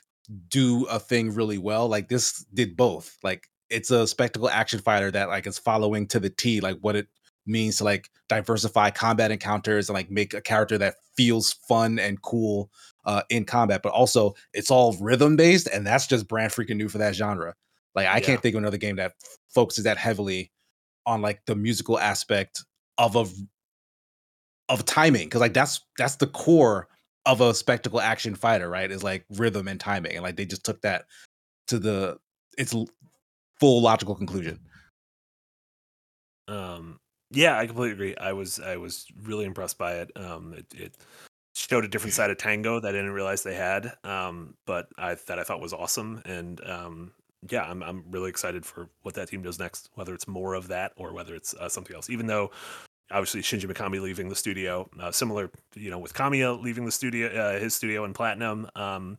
[0.50, 5.10] do a thing really well like this did both like it's a spectacle action fighter
[5.10, 7.08] that like is following to the t like what it
[7.46, 12.22] means to like diversify combat encounters and like make a character that feels fun and
[12.22, 12.70] cool
[13.06, 16.90] uh in combat but also it's all rhythm based and that's just brand freaking new
[16.90, 17.54] for that genre
[17.96, 18.26] Like I Yeah.
[18.26, 19.14] can't think of another game that
[19.48, 20.52] focuses that heavily
[21.06, 22.66] on like the musical aspect
[22.98, 23.26] of a
[24.70, 26.88] of timing because like that's that's the core
[27.26, 28.90] of a spectacle action fighter, right?
[28.90, 31.06] Is like rhythm and timing, and like they just took that
[31.68, 32.18] to the
[32.58, 32.74] its
[33.60, 34.60] full logical conclusion.
[36.48, 37.00] Um,
[37.32, 38.16] yeah, I completely agree.
[38.18, 40.12] I was I was really impressed by it.
[40.16, 40.94] Um, it, it
[41.56, 43.94] showed a different side of Tango that I didn't realize they had.
[44.04, 47.12] Um, but I that I thought was awesome, and um,
[47.50, 49.90] yeah, I'm I'm really excited for what that team does next.
[49.96, 52.10] Whether it's more of that or whether it's uh, something else.
[52.10, 52.52] Even though
[53.12, 57.28] obviously Shinji Mikami leaving the studio, uh, similar you know with Kamiya leaving the studio,
[57.30, 58.70] uh, his studio in Platinum.
[58.76, 59.18] Um,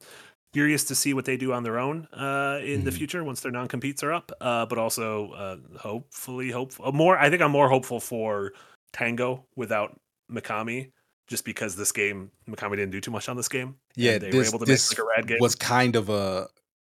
[0.54, 2.94] curious to see what they do on their own uh, in the Mhm.
[2.96, 4.32] future once their non-competes are up.
[4.40, 7.18] Uh, but also, uh, hopefully, hope uh, more.
[7.18, 8.52] I think I'm more hopeful for
[8.94, 10.00] Tango without
[10.32, 10.90] Mikami,
[11.26, 13.76] just because this game Mikami didn't do too much on this game.
[13.94, 15.38] Yeah, they this were able to this make like a rad game.
[15.40, 16.48] was kind of a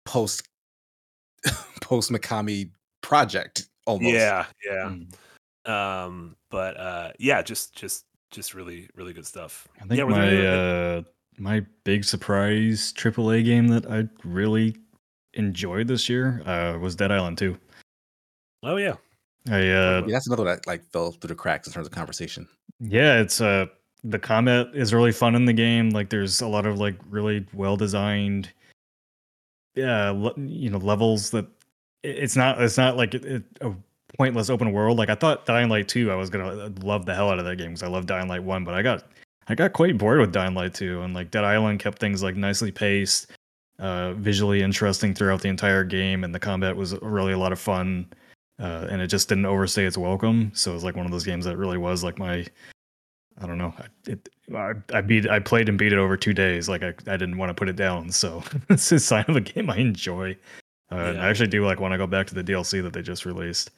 [0.06, 0.48] post
[1.82, 2.72] post Mikami
[3.02, 4.14] project almost.
[4.16, 4.90] yeah, yeah.
[4.90, 5.14] Mm.
[5.66, 9.68] Um, but uh, yeah, just just just really really good stuff.
[9.78, 11.02] I think yeah, were there my uh,
[11.38, 14.76] my big surprise AAA game that I really
[15.34, 17.58] enjoyed this year uh, was Dead Island 2.
[18.64, 18.96] oh yeah,
[19.50, 21.94] I uh, Yeah, that's another one that like fell through the cracks in terms of
[21.94, 22.48] conversation.
[22.80, 23.66] yeah, it's uh
[24.04, 25.92] the combat is really fun in the game.
[25.92, 28.52] Like there's a lot of like really well designed,
[29.76, 31.48] yeah, le- you know, levels that
[32.04, 33.74] it's not it's not like it, it, a
[34.18, 34.98] pointless open world.
[34.98, 37.58] Like I thought Dying Light 2, I was gonna love the hell out of that
[37.58, 39.04] game because I love Dying Light 1, but I got
[39.48, 42.36] I got quite bored with Dying Light 2, and like Dead Island kept things like
[42.36, 43.32] nicely paced,
[43.80, 47.60] uh, visually interesting throughout the entire game, and the combat was really a lot of
[47.60, 48.06] fun.
[48.60, 50.52] Uh, and it just didn't overstay its welcome.
[50.54, 52.46] So it was like one of those games that really was like my
[53.42, 53.74] I don't know.
[53.80, 56.70] I- It, I, I beat, I played and beat it over two days.
[56.70, 58.12] Like I, I didn't want to put it down.
[58.12, 60.38] So it's a sign of a game I enjoy.
[60.92, 61.24] Uh, Yeah.
[61.24, 63.72] I actually do like when I go back to the DLC that they just released.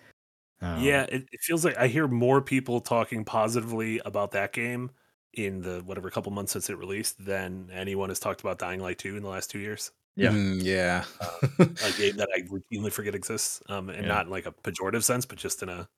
[0.61, 1.03] Um, yeah.
[1.03, 4.91] It, it feels like I hear more people talking positively about that game
[5.33, 8.97] in the whatever couple months since it released than anyone has talked about Dying Light
[8.97, 9.91] 2 in the last two years.
[10.15, 10.31] Yeah.
[10.31, 11.03] Mm, yeah.
[11.59, 14.07] a game that I routinely forget exists, um, and Yeah.
[14.07, 15.89] not in like a pejorative sense, but just in a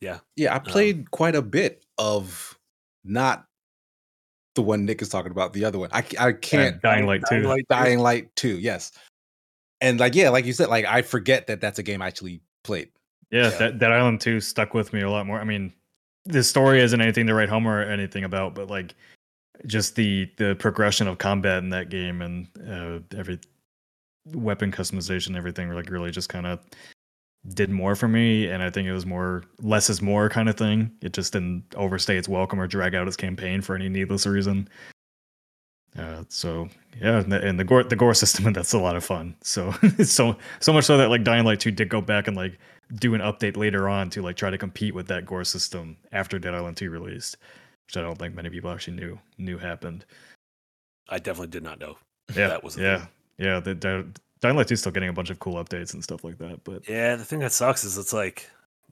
[0.00, 0.54] yeah, Yeah.
[0.54, 2.58] I played quite a bit of
[3.04, 3.46] not
[4.54, 5.90] the one Nick is talking about, the other one.
[5.92, 7.48] I, uh, can't Dying Light Dying 2.
[7.48, 7.74] Light 2.
[7.74, 8.90] Dying Light 2, yes.
[9.80, 12.40] And like, yeah, like you said, like I forget that that's a game I actually
[12.64, 12.90] played.
[13.30, 13.58] Yeah, Yeah.
[13.58, 15.40] That, that Island 2 stuck with me a lot more.
[15.40, 15.72] I mean,
[16.24, 18.94] the story isn't anything to write home or anything about, but like
[19.66, 23.40] just the the progression of combat in that game and uh, every
[24.26, 26.60] weapon customization, everything like really just kind of
[27.54, 28.48] did more for me.
[28.48, 30.90] And I think it was more less is more kind of thing.
[31.00, 34.68] It just didn't overstay its welcome or drag out its campaign for any needless reason.
[35.98, 36.68] Uh, so
[37.00, 39.34] yeah, and the, and the gore the gore system and that's a lot of fun.
[39.42, 42.36] So it's so so much so that like Dying Light 2 did go back and
[42.36, 42.58] like
[42.94, 46.38] do an update later on to like try to compete with that gore system after
[46.38, 47.36] Dead Island 2 released,
[47.86, 50.04] which I don't think many people actually knew knew happened.
[51.08, 51.96] I definitely did not know.
[52.34, 53.08] Yeah, That was a yeah, thing.
[53.38, 53.60] yeah.
[53.60, 54.06] The, the
[54.40, 56.62] Dying Light 2 is still getting a bunch of cool updates and stuff like that.
[56.64, 58.48] But Yeah, the thing that sucks is it's like,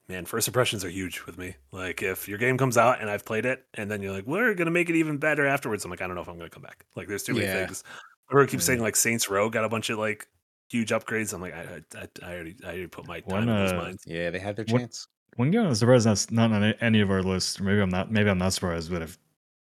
[0.08, 1.54] man, first impressions are huge with me.
[1.72, 4.54] Like if your game comes out and I've played it, and then you're like, we're
[4.54, 5.84] gonna make it even better afterwards.
[5.84, 6.86] I'm like, I don't know if I'm gonna come back.
[6.96, 7.66] Like there's too many Yeah.
[7.66, 7.84] things.
[8.30, 8.66] Everyone keeps Yeah.
[8.68, 10.26] saying like Saints Row got a bunch of like
[10.70, 11.32] huge upgrades.
[11.32, 13.76] I'm like, I I, I already I already put my time One, in those uh,
[13.76, 14.02] mines.
[14.06, 15.06] Yeah, they had their What- chance.
[15.36, 17.60] one game I was surprised that's not on any of our lists.
[17.60, 18.10] Or maybe I'm not.
[18.10, 18.90] Maybe I'm not surprised.
[18.90, 19.18] But if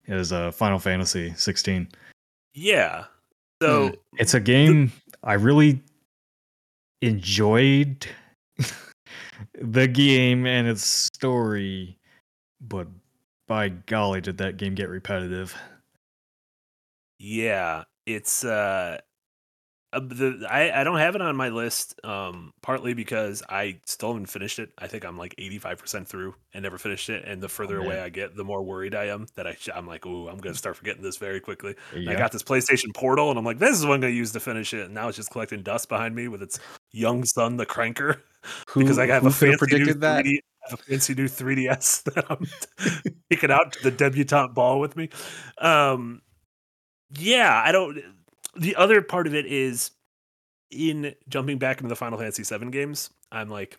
[0.08, 1.88] is uh, Final Fantasy 16.
[2.56, 3.06] Yeah.
[3.62, 4.92] So It's a game
[5.24, 5.84] I really
[7.02, 8.08] enjoyed
[9.62, 11.98] the game and its story,
[12.62, 12.88] but
[13.48, 15.56] by golly, did that game get repetitive?
[17.20, 19.00] Yeah, it's uh,
[19.92, 22.00] uh, the I I don't have it on my list.
[22.04, 24.72] Um, partly because I still haven't finished it.
[24.78, 27.26] I think I'm like 85 percent through and never finished it.
[27.26, 28.00] And the further away.
[28.00, 30.56] I get, the more worried I am that I sh- I'm like, ooh, I'm gonna
[30.56, 31.76] start forgetting this very quickly.
[31.94, 34.32] And I got this PlayStation Portal, and I'm like, this is what I'm gonna use
[34.34, 34.86] to finish it.
[34.86, 36.60] And now it's just collecting dust behind me with its
[36.92, 38.20] young son, the cranker,
[38.70, 40.26] Who, because I have a fancy new that?
[40.26, 42.46] 3D, I have a fancy new 3DS that I'm
[43.30, 45.10] picking out to the debutante ball with me.
[45.58, 46.22] Um,
[47.12, 47.98] yeah, I don't.
[48.58, 49.92] The other part of it is
[50.72, 53.10] in jumping back into the Final Fantasy VII games.
[53.32, 53.78] I'm like,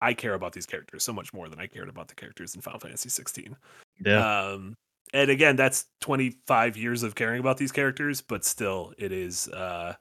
[0.00, 2.60] I care about these characters so much more than I cared about the characters in
[2.60, 3.56] Final Fantasy 16.
[4.04, 4.40] Yeah.
[4.48, 4.74] Um,
[5.14, 9.48] and again, that's 25 years of caring about these characters, but still, it is.
[9.48, 9.94] Uh,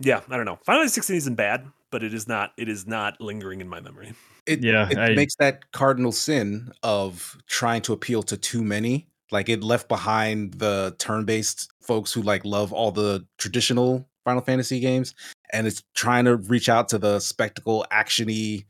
[0.00, 0.58] yeah, I don't know.
[0.64, 2.52] Final Fantasy 16 isn't bad, but it is not.
[2.56, 4.12] It is not lingering in my memory.
[4.46, 9.06] It, Yeah, it I- makes that cardinal sin of trying to appeal to too many.
[9.32, 14.78] Like it left behind the turn-based folks who like love all the traditional Final Fantasy
[14.78, 15.14] games,
[15.52, 18.66] and it's trying to reach out to the spectacle actiony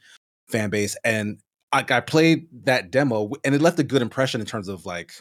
[0.48, 0.96] fan base.
[1.04, 1.38] And
[1.72, 5.12] I, I played that demo, and it left a good impression in terms of like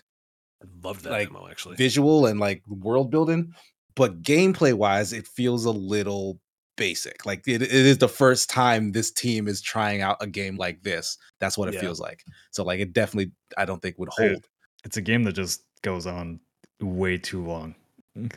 [0.63, 1.75] I loved that Like, demo actually.
[1.75, 3.53] visual and like world building,
[3.95, 6.39] but gameplay wise, it feels a little
[6.77, 7.25] basic.
[7.25, 10.81] Like it, it is the first time this team is trying out a game like
[10.83, 11.17] this.
[11.39, 11.81] That's what it Yeah.
[11.81, 12.23] feels like.
[12.51, 14.47] So like it definitely, I don't think would hold.
[14.83, 16.39] It's a game that just goes on
[16.81, 17.75] way too long.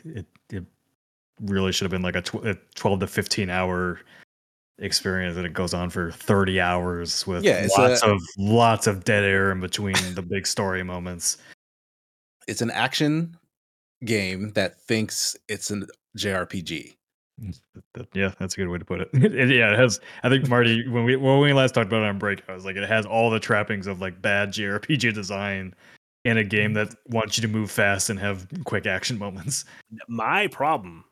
[0.05, 0.63] It it
[1.41, 3.99] really should have been like a, tw- a 12 to 15 hour
[4.79, 9.03] experience and it goes on for 30 hours with Yeah, lots a- of lots of
[9.03, 11.37] dead air in between the big story moments.
[12.47, 13.35] It's an action
[14.03, 16.93] game that thinks it's an JRPG.
[18.13, 19.09] Yeah, that's a good way to put it.
[19.13, 19.99] It- yeah, it has.
[20.23, 22.63] I think Marty, when we when we last talked about it on break, I was
[22.65, 25.73] like, it has all the trappings of like bad JRPG design
[26.25, 29.63] in a game that wants you to move fast and have quick action moments.
[30.09, 31.05] My problem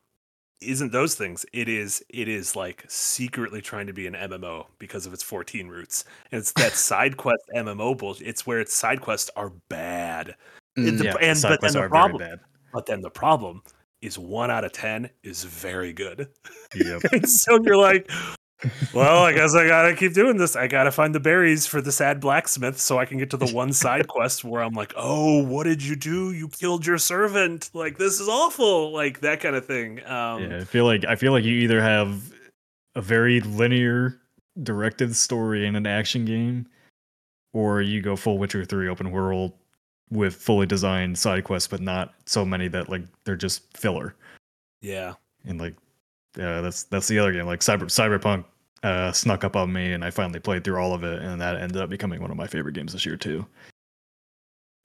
[0.60, 1.46] isn't those things.
[1.52, 5.68] It is it is like secretly trying to be an MMO because of its 14
[5.68, 6.04] roots.
[6.32, 8.26] And it's that side quest MMO bullshit.
[8.26, 10.34] It's where its side quests are bad.
[10.76, 12.40] Mm, The- yeah, and- side but then quests the are problem- very bad.
[12.72, 13.62] But then the problem
[14.02, 16.28] is one out of 10 is very good.
[16.74, 17.02] Yep.
[17.26, 18.10] So you're like,
[18.94, 20.56] well, I guess I gotta keep doing this.
[20.56, 23.52] I gotta find the berries for the sad blacksmith so I can get to the
[23.52, 26.32] one side quest where I'm like, oh, what did you do?
[26.32, 27.70] You killed your servant.
[27.74, 28.92] Like this is awful.
[28.92, 30.04] Like that kind of thing.
[30.06, 32.32] Um, yeah, I feel like I feel like you either have
[32.94, 34.20] a very linear
[34.62, 36.66] directed story in an action game,
[37.52, 39.52] or you go full Witcher Three open world
[40.10, 44.14] with fully designed side quests, but not so many that like they're just filler.
[44.80, 45.14] yeah.
[45.46, 45.74] And like,
[46.38, 47.46] uh, that's that's the other game.
[47.46, 48.44] Like Cyber Cyberpunk
[48.84, 51.56] uh, snuck up on me, and I finally played through all of it, and that
[51.56, 53.46] ended up becoming one of my favorite games this year too.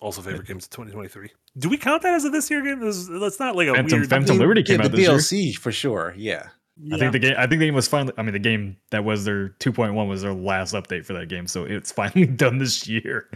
[0.02, 1.30] Also, favorite games of 2023.
[1.58, 2.80] Do we count that as a this year game?
[2.80, 4.10] This is- That's not like a Phantom- weird.
[4.10, 5.52] Phantom- Liberty came yeah, out the this year.
[5.52, 6.14] DLC for sure.
[6.18, 6.48] Yeah.
[6.82, 6.96] Yeah.
[6.96, 7.36] I think the game.
[7.38, 8.14] I think the game was finally.
[8.18, 11.46] I mean, the game that was their 2.1 was their last update for that game,
[11.48, 13.30] so it's finally done this year.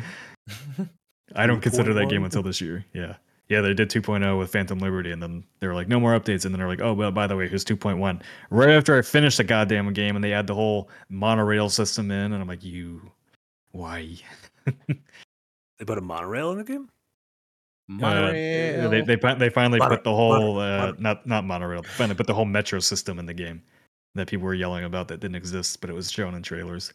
[1.36, 2.86] I don't consider that game until this year.
[2.94, 3.18] Yeah,
[3.54, 6.44] yeah, they did 2.0 with Phantom Liberty, and then they were like, no more updates,
[6.46, 8.22] and then they're like, oh well, by the way, here's 2.1.
[8.50, 12.34] Right after I finished the goddamn game, and they add the whole monorail system in,
[12.34, 13.12] and I'm like, you,
[13.72, 14.16] why?
[14.88, 16.90] they put a monorail in the game.
[17.90, 18.90] Uh, Monorail.
[18.90, 21.82] they they they finally Mono- put the whole mono- uh, mono- not not monorail.
[21.82, 23.62] They finally put the whole metro system in the game
[24.16, 26.94] that people were yelling about that didn't exist, but it was shown in trailers.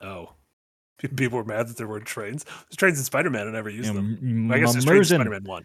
[0.00, 0.32] Oh,
[1.16, 2.44] people were mad that there weren't trains.
[2.44, 3.48] There's trains in Spider Man.
[3.48, 4.18] I never used Yeah, them.
[4.22, 5.16] m- I guess there's trains in.
[5.22, 5.64] Spider Man One.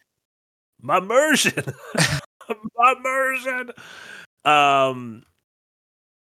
[0.82, 1.64] My immersion.
[2.78, 3.72] My immersion.
[4.45, 5.24] Um.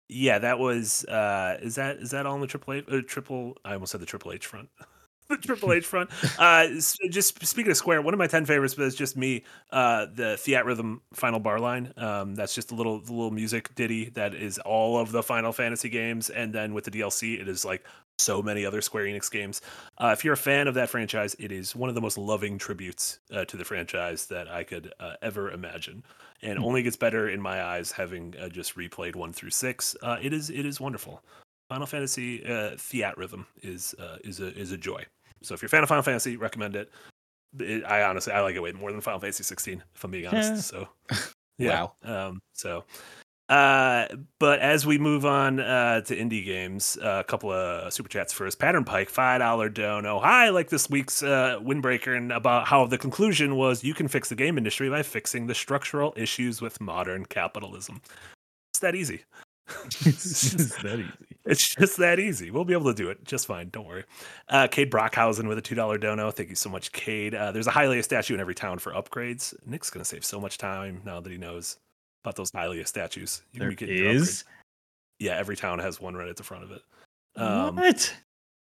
[0.08, 1.04] Yeah, that was.
[1.04, 2.84] uh Is that is that all in the triple H?
[2.90, 3.56] Uh, triple.
[3.64, 4.68] I almost said the Triple H front.
[5.28, 6.10] the Triple H front.
[6.38, 6.68] Uh,
[7.10, 9.44] just speaking of Square, one of my ten favorites, but it's just me.
[9.70, 11.92] Uh, the Theatrhythm final bar line.
[11.98, 15.52] Um, that's just a little the little music ditty that is all of the Final
[15.52, 17.84] Fantasy games, and then with the DLC, it is like
[18.18, 19.60] so many other Square Enix games.
[19.98, 22.58] Uh, if you're a fan of that franchise, it is one of the most loving
[22.58, 26.02] tributes uh, to the franchise that I could uh, ever imagine,
[26.42, 29.96] and only gets better in my eyes having uh, just replayed one through six.
[30.02, 31.22] Uh, it is it is wonderful.
[31.68, 35.04] Final Fantasy uh, Theatrhythm is uh, is a is a joy.
[35.42, 36.90] So if you're a fan of Final Fantasy, recommend it.
[37.58, 40.26] It- I honestly I like it way more than Final Fantasy 16, if I'm being
[40.26, 40.72] honest.
[40.72, 40.80] Yeah.
[40.80, 40.88] So
[41.58, 41.82] yeah.
[41.82, 41.92] Wow.
[42.02, 42.84] Um, so
[43.48, 44.06] uh,
[44.38, 48.32] but as we move on uh, to indie games, uh, a couple of super chats
[48.32, 48.58] first.
[48.58, 50.18] Pattern Pike, five dollar dono.
[50.18, 54.28] Hi, like this week's uh, windbreaker, and about how the conclusion was you can fix
[54.28, 58.02] the game industry by fixing the structural issues with modern capitalism.
[58.70, 59.24] It's that easy.
[60.04, 61.36] it's just that easy.
[61.46, 62.50] It's just that easy.
[62.50, 63.70] We'll be able to do it just fine.
[63.70, 64.04] Don't worry.
[64.48, 66.30] Uh, Cade Brockhausen with a $2 dono.
[66.30, 67.34] Thank you so much, Cade.
[67.34, 69.54] Uh, there's a Hylia statue in every town for upgrades.
[69.64, 71.78] Nick's going to save so much time now that he knows
[72.24, 73.42] about those Hylia statues.
[73.52, 74.44] You There be getting your is.
[75.18, 76.82] Yeah, every town has one right at the front of it.
[77.36, 78.14] Um, what?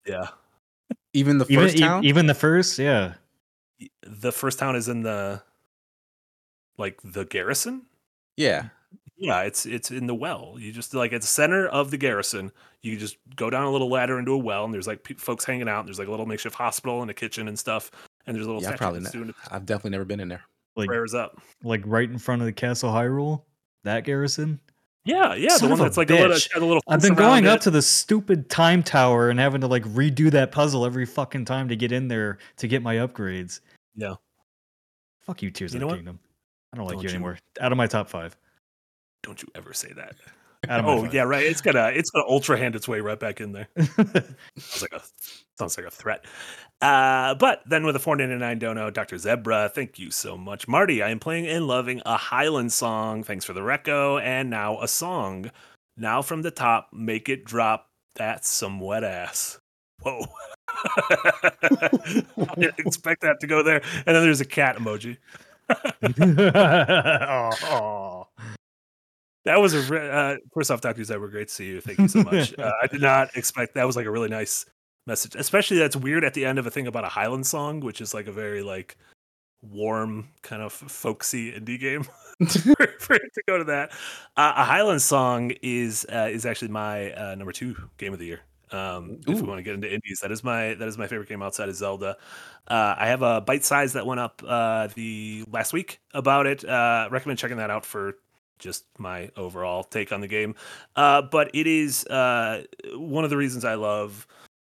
[0.06, 0.28] yeah.
[1.12, 2.04] Even the Even first e- town.
[2.04, 3.14] even the first, yeah.
[4.02, 5.42] The first town is in the,
[6.78, 7.82] like, the garrison.
[8.36, 8.68] yeah.
[9.16, 10.56] Yeah, it's it's in the well.
[10.58, 12.50] You just like at the center of the garrison.
[12.82, 15.44] You just go down a little ladder into a well, and there's like pe- folks
[15.44, 15.78] hanging out.
[15.80, 17.92] And there's like a little makeshift hospital and a kitchen and stuff.
[18.26, 20.42] And there's a little Yeah, probably that's ne- I've definitely never been in there.
[20.76, 21.40] Like prayers up.
[21.62, 23.42] like right in front of the Castle Hyrule,
[23.84, 24.58] that garrison.
[25.04, 26.82] Yeah, yeah, Son the one that's like a little, a little.
[26.88, 27.62] I've been going up it.
[27.62, 31.68] to the stupid time tower and having to like redo that puzzle every fucking time
[31.68, 33.60] to get in there to get my upgrades.
[33.94, 34.14] Yeah.
[35.20, 35.96] Fuck you, Tears You of the what?
[35.96, 36.18] Kingdom.
[36.72, 37.38] I don't like Don't you you- anymore.
[37.60, 38.36] Out of my top five.
[39.22, 40.16] Don't you ever say that?
[40.68, 41.14] Out of my Oh five.
[41.14, 41.44] yeah, right.
[41.44, 43.68] It's gonna it's gonna ultra hand its way right back in there.
[44.58, 45.02] sounds like a
[45.58, 46.24] sounds like a threat.
[46.80, 49.16] Uh, but then with a 499 dono, Dr.
[49.18, 50.68] Zebra, thank you so much.
[50.68, 53.22] Marty, I am playing and loving a Highland song.
[53.22, 54.20] Thanks for the reco.
[54.22, 55.50] And now a song.
[55.96, 57.88] Now from the top, make it drop.
[58.16, 59.58] That's some wet ass.
[60.02, 60.26] Whoa.
[60.96, 61.90] I
[62.56, 63.80] didn't expect that to go there.
[64.06, 65.16] And then there's a cat emoji.
[65.70, 68.26] oh, oh.
[69.44, 71.80] That was a re- uh, first off, Doctor Zebra, great to see you.
[71.80, 72.54] Thank you so much.
[72.58, 74.64] uh, I did not expect that was like a really nice
[75.06, 78.00] message, especially that's weird at the end of a thing about a Highland song, which
[78.00, 78.96] is like a very like
[79.62, 82.04] warm kind of folksy indie game.
[82.48, 83.92] for, for it to go to that,
[84.36, 88.26] uh, a Highland song is uh, is actually my uh, number two game of the
[88.26, 88.40] year.
[88.70, 91.28] Um, if we want to get into indies, that is my that is my favorite
[91.28, 92.16] game outside of Zelda.
[92.66, 96.64] Uh, I have a bite size that went up uh, the last week about it.
[96.64, 98.16] Uh, recommend checking that out for
[98.58, 100.54] just my overall take on the game.
[100.96, 102.64] Uh, but it is uh,
[102.94, 104.26] one of the reasons I love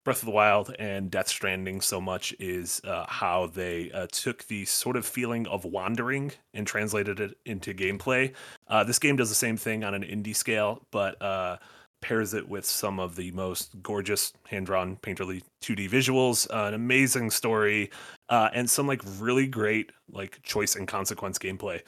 [0.05, 4.45] Breath of the Wild and Death Stranding so much is uh, how they uh, took
[4.49, 8.33] the sort of feeling of wandering and translated it into gameplay.
[8.67, 11.57] Uh, this game does the same thing on an indie scale, but uh,
[12.01, 17.89] pairs it with some of the most gorgeous hand-drawn painterly 2d visuals an amazing story
[18.29, 21.81] and some like really great like choice and consequence gameplay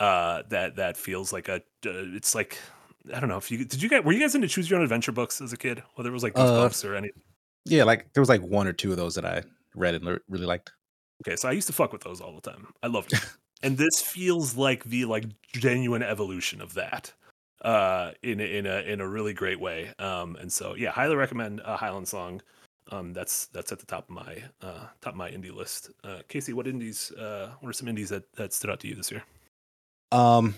[0.00, 1.60] uh, that that feels like a uh,
[2.16, 2.58] it's like
[3.14, 4.82] i don't know if you did you guys were you guys into choose your own
[4.82, 5.82] adventure books as a kid?
[5.94, 7.10] Whether it was like Uh, goosebumps or any
[7.66, 9.42] Yeah, like there was like one or two of those that I
[9.74, 10.72] read and le- really liked.
[11.22, 12.66] okay so i used to fuck with those all the time.
[12.82, 13.20] I loved it
[13.62, 17.12] and this feels like the like genuine evolution of that
[17.62, 21.14] uh in a, in a in a really great way um and so yeah highly
[21.14, 22.40] recommend a highland song.
[22.90, 25.90] Um that's that's at the top of my uh top of my indie list.
[26.02, 28.94] Uh casey what indies uh what are some indies that that stood out to you
[28.94, 29.22] this year
[30.12, 30.54] Um,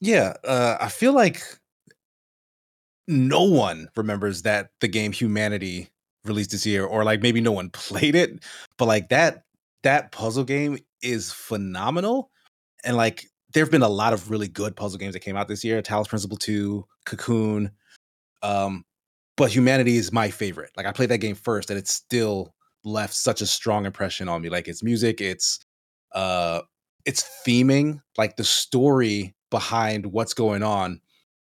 [0.00, 1.42] yeah, uh, I feel like
[3.08, 5.88] no one remembers that the game Humanity
[6.24, 8.42] released this year, or like maybe no one played it,
[8.78, 9.44] but like that
[9.82, 12.30] that puzzle game is phenomenal,
[12.84, 15.48] and like there have been a lot of really good puzzle games that came out
[15.48, 15.80] this year.
[15.82, 17.70] Talos Principle Two, Cocoon,
[18.42, 18.84] um,
[19.36, 20.70] but Humanity is my favorite.
[20.76, 24.42] Like I played that game first, and it still left such a strong impression on
[24.42, 24.48] me.
[24.48, 25.60] Like its music, its
[26.12, 26.62] uh
[27.06, 31.00] its theming, like the story behind what's going on,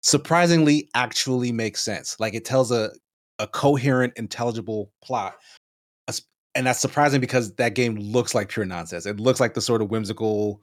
[0.02, 2.16] surprisingly actually makes sense.
[2.20, 2.92] Like it tells a
[3.42, 5.36] a coherent, intelligible plot.
[6.54, 9.06] And that's surprising because that game looks like pure nonsense.
[9.06, 10.62] It looks like the sort of whimsical,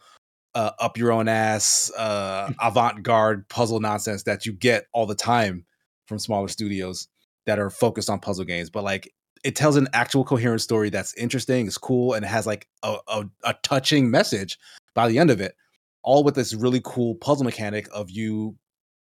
[0.55, 5.15] uh, up your own ass, uh, avant garde puzzle nonsense that you get all the
[5.15, 5.65] time
[6.07, 7.09] from smaller studios
[7.47, 8.69] that are focused on puzzle games.
[8.69, 9.11] But like
[9.49, 12.99] it tells an actual coherent story that's interesting, is cool, and it has like a,
[13.09, 14.59] a, a touching message
[14.93, 15.57] by the end of it.
[16.03, 18.59] All with this really cool puzzle mechanic of you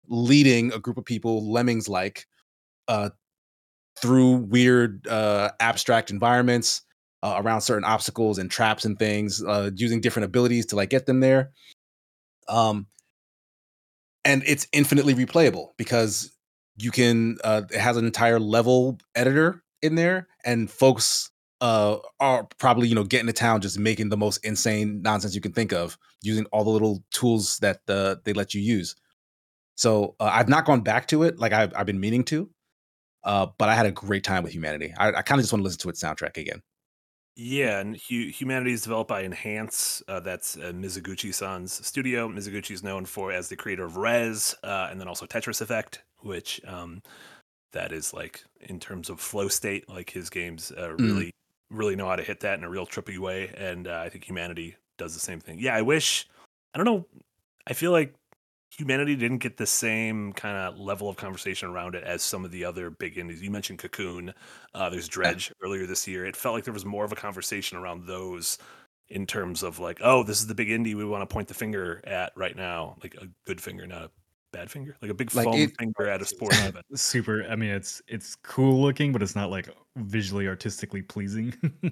[0.08, 2.28] leading a group of people, lemmings like,
[2.88, 3.10] uh,
[4.00, 6.84] through weird uh, abstract environments
[7.24, 11.08] uh, around certain obstacles and traps and things, uh, using different abilities to like get
[11.08, 11.50] them there.
[12.48, 12.86] Um,
[14.24, 16.32] and it's infinitely replayable because
[16.78, 17.40] you can.
[17.44, 21.32] Uh, it has an entire level editor in there, and folks
[21.62, 25.42] uh, are probably you know getting to town just making the most insane nonsense you
[25.42, 28.96] can think of using all the little tools that uh, they let you use.
[29.76, 32.50] So uh, I've not gone back to it like I've, I've been meaning to,
[33.24, 34.94] uh, but I had a great time with Humanity.
[34.98, 36.62] I, I kind of just want to listen to its soundtrack again.
[37.42, 40.04] Yeah, and Hu- Humanity is developed by Enhance.
[40.10, 42.28] Uh, that's uh, Mizuguchi-san's studio.
[42.28, 46.04] Mizuguchi is known for as the creator of Rez, uh, and then also Tetris Effect,
[46.18, 47.02] which um,
[47.72, 51.34] that is like in terms of flow state, like his games uh, really,
[51.70, 53.54] really know how to hit that in a real trippy way.
[53.58, 55.60] And uh, I think Humanity does the same thing.
[55.60, 56.28] Yeah, I wish.
[56.74, 57.06] I don't know.
[57.68, 58.14] I feel like
[58.72, 62.52] Humanity didn't get the same kind of level of conversation around it as some of
[62.52, 63.42] the other big indies.
[63.42, 64.34] You mentioned Cocoon.
[64.74, 66.26] Uh, there's Dredge earlier this year.
[66.26, 68.58] It felt like there was more of a conversation around those
[69.10, 71.54] in terms of like, oh, this is the big indie we want to point the
[71.54, 74.12] finger at right now, like a good finger, not a
[74.52, 76.86] bad finger, like a big Like, foam it- finger at a sporting event.
[76.96, 81.54] super i mean it's it's cool looking but it's not like visually artistically pleasing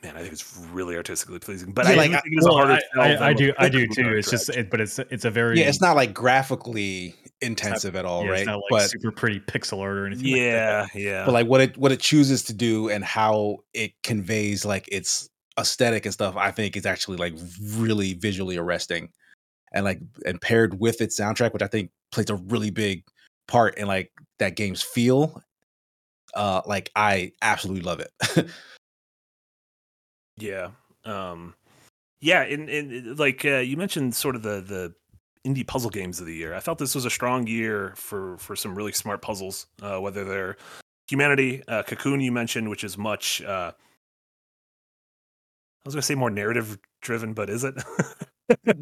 [0.00, 2.44] Man, I think it's really artistically pleasing, but Yeah, I like, think I- it is
[2.46, 5.00] a Well, harder I, I, I do i do too it's just it, but it's
[5.00, 8.38] it's a very Yeah, it's not like graphically intensive at all, yeah, right?
[8.40, 10.88] it's not like but super pretty pixel art or anything like that.
[10.94, 11.24] yeah, yeah.
[11.26, 15.28] but like what it what it chooses to do and how it conveys like its
[15.58, 17.34] aesthetic and stuff, I think is actually like
[17.74, 19.08] really visually arresting,
[19.72, 23.04] and like and paired with its soundtrack, which I think plays a really big
[23.46, 25.42] part in like that game's feel.
[26.34, 28.48] Uh, like I absolutely love it.
[30.40, 30.68] Yeah.
[31.04, 31.54] Um
[32.20, 34.94] yeah, and, and like uh, you mentioned sort of the the
[35.46, 36.54] indie puzzle games of the year.
[36.54, 40.24] I felt this was a strong year for for some really smart puzzles, uh, whether
[40.24, 40.56] they're
[41.08, 43.42] humanity, uh, Cocoon you mentioned, which is much.
[43.42, 43.74] Uh, I
[45.84, 47.74] was going to say more narrative driven, but is it?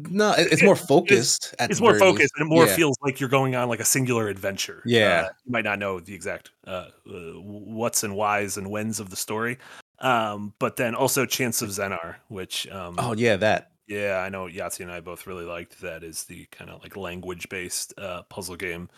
[0.09, 1.55] no, it's more focused.
[1.59, 2.33] at it's more focused least.
[2.37, 2.75] and it more Yeah.
[2.75, 4.81] feels like you're going on like a singular adventure.
[4.85, 5.25] Yeah.
[5.27, 7.11] Uh, you might not know the exact uh, uh,
[7.41, 9.57] what's and whys and whens of the story.
[9.99, 13.71] Um, but then also Chants of Sennaar, which um, Oh yeah, that.
[13.87, 16.95] yeah, I know Yahtzee and I both really liked that is the kind of like
[16.95, 18.89] language based uh, puzzle game.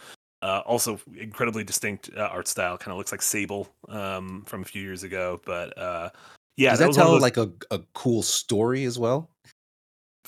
[0.41, 4.66] Uh, also incredibly distinct uh, art style, kind of looks like Sable um, from a
[4.66, 5.41] few years ago.
[5.46, 6.10] But uh,
[6.58, 9.30] yeah, Does that of tell those- like a, a cool story as well?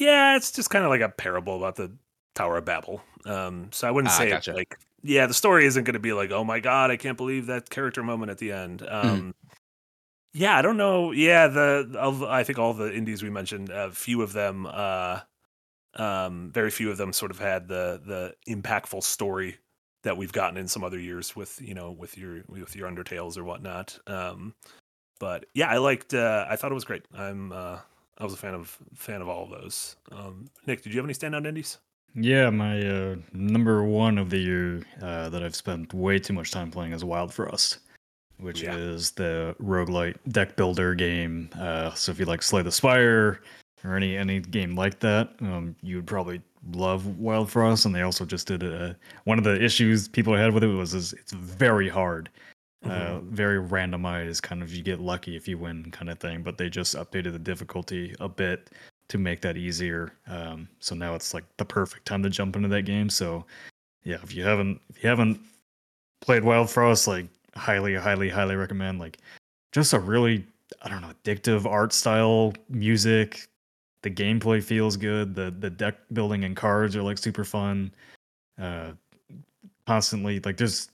[0.01, 1.91] Yeah, it's just kind of like a parable about the
[2.33, 3.01] Tower of Babel.
[3.25, 4.51] Um, so I wouldn't Ah, say gotcha.
[4.51, 7.17] it's like, yeah, the story isn't going to be like, oh my god, I can't
[7.17, 8.79] believe that character moment at the end.
[8.79, 9.07] Mm-hmm.
[9.07, 9.35] Um,
[10.33, 11.11] Yeah, I don't know.
[11.11, 15.19] Yeah, the of, I think all the indies we mentioned, a few of them, uh,
[15.95, 19.57] um, very few of them sort of had the the impactful story
[20.03, 23.37] that we've gotten in some other years with you know with your with your Undertales
[23.37, 23.99] or whatnot.
[24.07, 24.55] Um,
[25.19, 26.13] but yeah, I liked.
[26.13, 27.03] Uh, I thought it was great.
[27.13, 27.51] I'm.
[27.51, 27.79] Uh,
[28.21, 29.95] I was a fan of fan of all of those.
[30.11, 31.79] Um, Nick, did you have any standout indies?
[32.13, 36.51] Yeah, my uh, number one of the year uh, that I've spent way too much
[36.51, 37.79] time playing is Wild Frost,
[38.37, 38.75] which Yeah.
[38.75, 41.49] is the roguelite deck builder game.
[41.57, 43.41] Uh, so if you like Slay the Spire
[43.83, 46.41] or any any game like that, um, you would probably
[46.73, 47.85] love Wild Frost.
[47.85, 50.93] And they also just did a, one of the issues people had with it was
[50.93, 52.29] is it's very hard.
[52.83, 56.41] Uh, very randomized, kind of you get lucky if you win, kind of thing.
[56.41, 58.71] But they just updated the difficulty a bit
[59.09, 60.13] to make that easier.
[60.27, 63.09] Um, so now it's like the perfect time to jump into that game.
[63.09, 63.45] So
[64.03, 65.39] yeah, if you haven't if you haven't
[66.21, 68.99] played Wild Frost, like highly, highly, highly recommend.
[68.99, 69.19] Like
[69.71, 70.45] just a really
[70.81, 73.47] I don't know addictive art style, music.
[74.01, 75.35] The gameplay feels good.
[75.35, 77.93] The the deck building and cards are like super fun.
[78.59, 78.91] Uh,
[79.85, 80.89] constantly like there's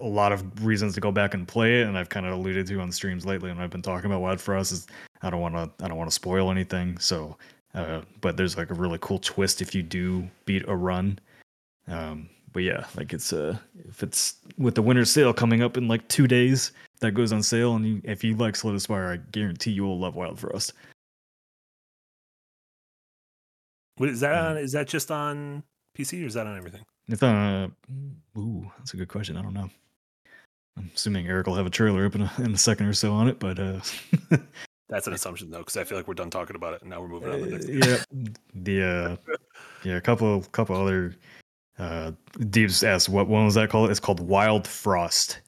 [0.00, 2.66] a lot of reasons to go back and play it, and I've kind of alluded
[2.66, 4.72] to on streams lately, and I've been talking about Wild Frost.
[4.72, 4.86] Is
[5.22, 7.36] I don't want to I don't want to spoil anything, so
[7.74, 11.18] uh, but there's like a really cool twist if you do beat a run.
[11.86, 13.56] Um, but yeah, like it's uh
[13.88, 17.42] if it's with the winter sale coming up in like two days, that goes on
[17.42, 20.38] sale, and you, if you like Slay the Spire, I guarantee you will love Wild
[20.38, 20.72] Frost.
[23.98, 25.62] Wait, Is that on, is that just on
[25.96, 26.84] PC or is that on everything?
[27.08, 27.68] If uh,
[28.36, 29.36] ooh, that's a good question.
[29.36, 29.70] I don't know.
[30.78, 33.12] I'm assuming Eric will have a trailer up in a, in a second or so
[33.12, 33.80] on it, but uh,
[34.88, 37.00] That's an assumption though, because I feel like we're done talking about it and now
[37.00, 37.68] we're moving on to the next.
[38.12, 39.16] yeah, the uh,
[39.84, 41.14] yeah, a couple couple other
[41.78, 42.12] uh,
[42.50, 43.90] Deeps asked what one was that called?
[43.90, 45.40] It's called Wild Frost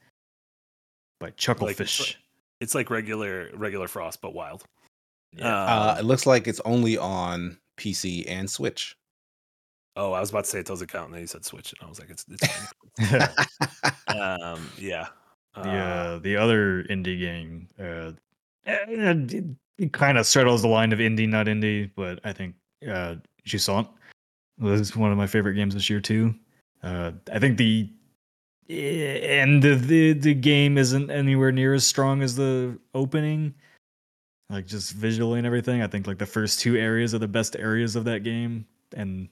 [1.19, 1.99] by Chucklefish.
[2.01, 2.17] like-
[2.59, 4.63] It's like regular regular Frost, but wild.
[5.33, 5.47] Yeah.
[5.47, 8.95] Uh, Um, it looks like it's only on PC and Switch.
[9.95, 11.85] oh, I was about to say it doesn't count, and then you said Switch, and
[11.85, 13.29] I was like, it's, it's fine.
[14.19, 15.07] um, yeah.
[15.55, 18.11] The uh, the other indie game uh,
[18.65, 18.85] eh,
[19.77, 22.55] it, kind of straddles the line of indie, not indie, but I think
[22.87, 23.15] uh,
[23.45, 23.87] Jusant
[24.59, 26.35] was one of my favorite games this year too.
[26.83, 27.89] Uh, I think the
[28.69, 33.53] eh, end of the the game isn't anywhere near as strong as the opening.
[34.49, 37.55] Like just visually and everything, I think like the first two areas are the best
[37.55, 38.65] areas of that game,
[38.95, 39.29] and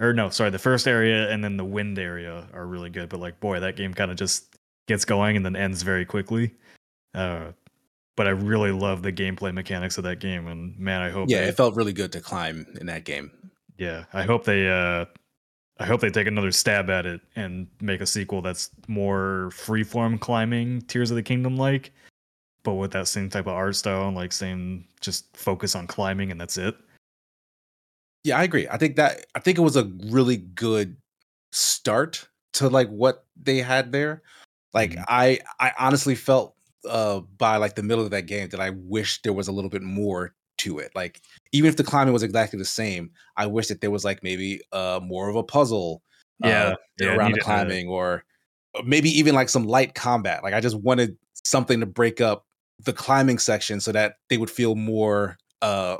[0.00, 3.08] or no, sorry, the first area and then the wind area are really good.
[3.08, 4.53] But like, boy, that game kind of just
[4.86, 6.54] gets going and then ends very quickly.
[7.14, 7.52] Uh,
[8.16, 11.40] but I really love the gameplay mechanics of that game, and man, I hope yeah,
[11.42, 13.30] they, it felt really good to climb in that game.
[13.76, 15.06] yeah, I hope they uh,
[15.80, 20.20] I hope they take another stab at it and make a sequel that's more freeform
[20.20, 21.92] climbing, Tears of the Kingdom like,
[22.62, 26.30] but with that same type of art style and like same just focus on climbing
[26.30, 26.76] and that's it.
[28.22, 28.68] Yeah, I agree.
[28.68, 30.96] I think that I think it was a really good
[31.52, 34.22] start to like what they had there.
[34.74, 35.04] Like Mhm.
[35.08, 36.54] I I honestly felt
[36.88, 39.70] uh by like the middle of that game that I wish there was a little
[39.70, 40.92] bit more to it.
[40.94, 41.20] Like
[41.52, 44.60] even if the climbing was exactly the same, I wish that there was like maybe
[44.72, 46.02] uh more of a puzzle
[46.42, 48.24] uh, Yeah, yeah, around the climbing or
[48.74, 50.42] or maybe even like some light combat.
[50.42, 52.46] Like I just wanted something to break up
[52.84, 55.96] the climbing section so that they would feel more uh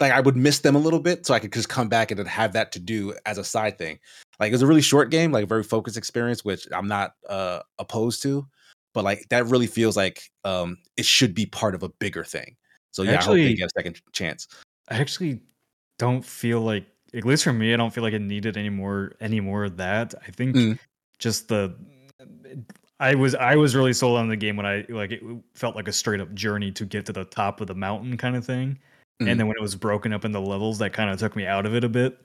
[0.00, 2.18] like I would miss them a little bit so I could just come back and
[2.18, 3.98] then have that to do as a side thing.
[4.40, 7.12] Like it was a really short game, like a very focused experience, which I'm not
[7.28, 8.46] uh opposed to,
[8.94, 12.56] but like that really feels like um it should be part of a bigger thing.
[12.92, 14.48] So yeah, I hope they Actually- get a second chance.
[14.88, 15.40] I actually
[16.00, 19.12] don't feel like, at least for me, I don't feel like it needed any more
[19.20, 20.14] any more of that.
[20.26, 20.78] I think Mm.
[21.18, 21.76] just the
[22.98, 25.22] I was I was really sold on the game when I like it
[25.54, 28.36] felt like a straight up journey to get to the top of the mountain kind
[28.36, 28.78] of thing.
[29.22, 29.30] Mhm.
[29.30, 31.66] and then when it was broken up into levels, that kind of took me out
[31.66, 32.18] of it a bit.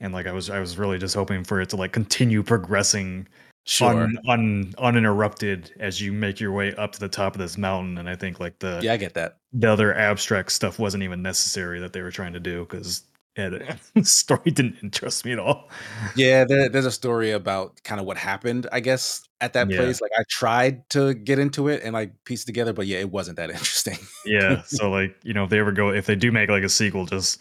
[0.00, 3.26] And like I was, I was really just hoping for it to like continue progressing
[3.66, 3.90] Sure.
[3.90, 7.98] un, un, uninterrupted as you make your way up to the top of this mountain.
[7.98, 9.36] And I think like the yeah, I get that.
[9.52, 13.02] the other abstract stuff wasn't even necessary that they were trying to do because
[13.36, 15.70] the story didn't interest me at all.
[16.16, 19.76] Yeah, there, there's a story about kind of what happened, I guess, at that Yeah.
[19.78, 20.00] place.
[20.00, 23.10] Like I tried to get into it and like piece it together, but yeah, it
[23.10, 23.98] wasn't that interesting.
[24.24, 24.62] Yeah.
[24.62, 27.06] so like, you know, if they ever go if they do make like a sequel,
[27.06, 27.40] just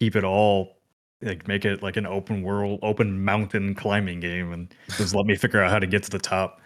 [0.00, 0.76] keep it all
[1.24, 5.34] like make it like an open world, open mountain climbing game and just let me
[5.36, 6.60] figure out how to get to the top.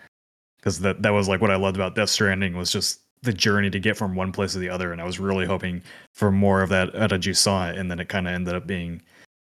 [0.58, 3.70] Because that that was like what I loved about Death Stranding was just the journey
[3.70, 4.92] to get from one place to the other.
[4.92, 5.82] And I was really hoping
[6.14, 7.76] for more of that you saw it.
[7.78, 9.00] And then it kind of ended up being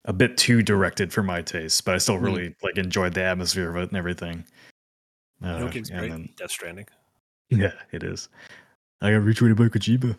[0.06, 1.84] a bit too directed for my taste.
[1.84, 2.24] But I still Hmm.
[2.24, 4.44] really like enjoyed the atmosphere of it and everything.
[5.42, 6.10] Uh, what game's great?
[6.10, 6.86] then- Death Stranding.
[7.50, 8.28] yeah, it is.
[9.02, 10.16] I got retweeted by Kojima.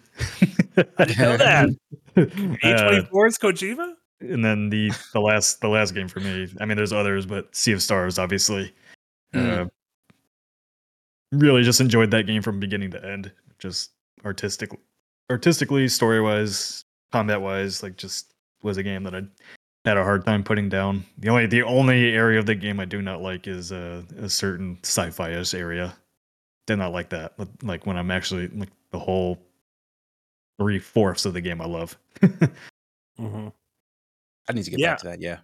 [0.99, 1.70] I didn't know that.
[2.18, 3.94] Uh, A24 is Kojima?
[4.22, 6.48] And then the the last the last game for me.
[6.60, 8.74] I mean, there's others, but Sea of Stars, obviously.
[9.34, 9.66] Uh,
[11.32, 13.32] really, just enjoyed that game from beginning to end.
[13.60, 13.92] Just
[14.24, 14.72] artistic,
[15.30, 18.34] artistically, story wise, combat wise, like just
[18.64, 19.24] was a game that I
[19.84, 21.06] had a hard time putting down.
[21.18, 24.30] The only the only area of the game I do not like is uh, a
[24.30, 25.96] certain sci-fi-ish area.
[26.68, 27.34] Did not like that.
[27.38, 29.40] But, Like when I'm actually like the whole
[30.60, 31.98] three fourths of the game I love.
[33.18, 33.48] Mm-hmm.
[34.47, 34.81] I need to get Yeah.
[34.81, 35.22] back to that.
[35.22, 35.39] Yeah.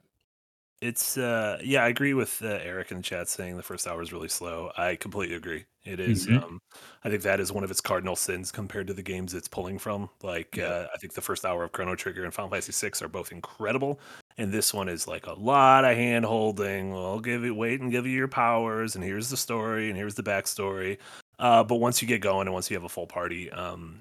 [0.81, 4.01] It's uh yeah, I agree with uh, Eric in the chat saying the first hour
[4.01, 4.71] is really slow.
[4.77, 5.65] I completely agree.
[5.83, 6.41] It is, Mhm.
[6.43, 6.59] um
[7.03, 9.77] I think that is one of its cardinal sins compared to the games it's pulling
[9.77, 10.09] from.
[10.23, 10.73] Like Yeah.
[10.73, 13.31] uh I think the first hour of Chrono Trigger and Final Fantasy 6 are both
[13.31, 13.99] incredible
[14.37, 16.91] and this one is like a lot of hand holding.
[16.91, 19.97] Well, I'll give you wait and give you your powers and here's the story and
[19.97, 20.97] here's the backstory.
[21.37, 23.99] Uh but once you get going and once you have a full party, um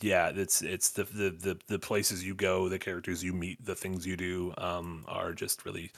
[0.00, 3.74] yeah, it's it's the the the, the places you go, the characters you meet, the
[3.74, 5.90] things you do um are just really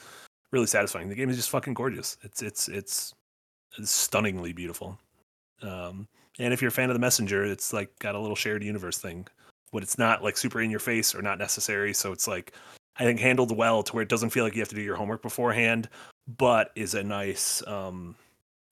[0.51, 1.09] really satisfying.
[1.09, 2.17] The game is just fucking gorgeous.
[2.23, 3.13] It's it's it's,
[3.77, 4.97] it's stunningly beautiful.
[5.61, 6.07] Um,
[6.39, 8.97] and if you're a fan of the Messenger, it's like got a little shared universe
[8.97, 9.27] thing,
[9.71, 11.93] but it's not like super in your face or not necessary.
[11.93, 12.53] So it's like
[12.97, 14.95] I think handled well to where it doesn't feel like you have to do your
[14.95, 15.89] homework beforehand,
[16.37, 18.15] but is a nice um,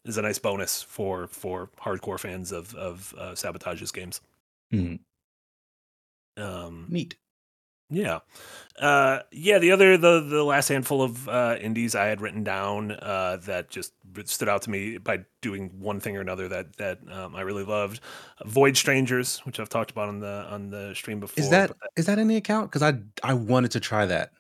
[0.06, 4.22] is a nice bonus for for hardcore fans of of uh, Sabotage's games.
[4.74, 5.00] Mhm.
[6.38, 7.16] Um, Neat.
[7.90, 8.20] yeah.
[8.80, 12.92] Uh yeah, the other the the last handful of uh indies I had written down
[12.92, 13.94] uh that just
[14.26, 17.64] stood out to me by doing one thing or another that that um, I really
[17.64, 18.00] loved.
[18.46, 21.44] Void Strangers, which I've talked about on the on the stream before.
[21.44, 22.72] Is that but is that in the account?
[22.72, 24.32] Because I I wanted to try that.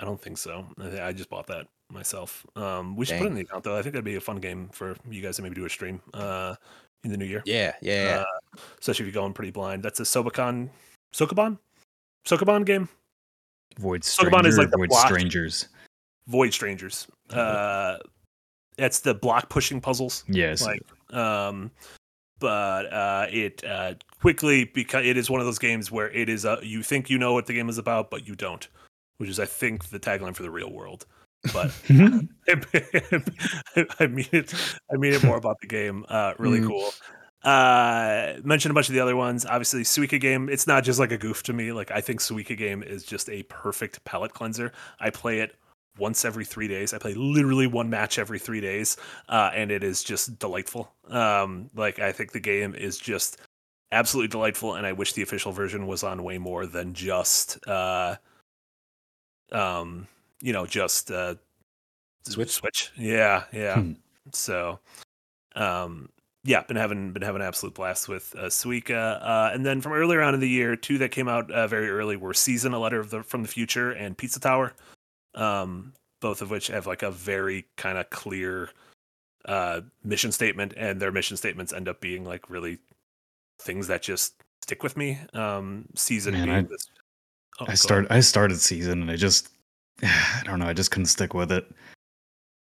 [0.00, 0.66] I don't think so.
[0.80, 2.46] I, just bought that myself.
[2.56, 3.76] Um we should put it in the account though.
[3.76, 6.00] I think that'd be a fun game for you guys to maybe do a stream
[6.14, 6.54] uh
[7.04, 7.42] in the new year.
[7.44, 8.24] Yeah, yeah.
[8.26, 9.82] Uh, especially if you're going pretty blind.
[9.82, 10.68] That's a Sobakan
[11.14, 11.58] Sokoban?
[12.26, 12.88] Sokoban game?
[13.78, 15.68] Void Pokemon is like the Void block- Strangers.
[16.26, 17.06] Void Strangers.
[17.30, 17.98] Uh
[18.76, 20.24] that's the block pushing puzzles.
[20.28, 20.62] Yes.
[20.62, 21.70] like um
[22.40, 26.44] but uh it uh quickly because it is one of those games where it is
[26.44, 28.68] uh you think you know what the game is about but you don't
[29.18, 31.06] which is i think the tagline for the real world
[31.52, 31.70] but
[34.00, 34.54] i mean it
[34.92, 36.68] i mean it more about the game uh really Mm.
[36.68, 36.90] cool.
[37.42, 39.44] Uh mentioned a bunch of the other ones.
[39.44, 41.72] Obviously suika game it's not just like a goof to me.
[41.72, 44.72] Like i think suika game is just a perfect palate cleanser.
[44.98, 45.54] I play it
[45.98, 46.94] once every three days.
[46.94, 48.96] I play literally one match every three days
[49.28, 50.92] uh, and it is just delightful.
[51.08, 53.38] Um, like I think the game is just
[53.92, 58.16] absolutely delightful, and I wish the official version was on way more than just, uh,
[59.52, 60.08] um,
[60.44, 61.34] you know, just uh,
[62.26, 62.50] Switch?
[62.50, 62.90] Switch.
[62.98, 63.80] Yeah, yeah.
[63.80, 63.92] Hmm.
[64.32, 64.78] So,
[65.56, 66.10] um,
[66.44, 69.18] yeah, been having been having an absolute blast with uh, Suika.
[69.22, 71.88] Uh, and then from earlier on in the year, two that came out uh, very
[71.88, 74.74] early were Season, A Letter of the, from the Future, and Pizza Tower.
[75.34, 78.68] Um, both of which have like a very kind of clear
[79.46, 82.78] uh, mission statement, and their mission statements end up being like really
[83.62, 85.18] things that just stick with me.
[85.32, 86.86] Um, season Man, being I- this.
[87.60, 87.78] Oh, I ahead.
[87.78, 89.48] start I started season and I just
[90.02, 91.66] I don't know, I just couldn't stick with it.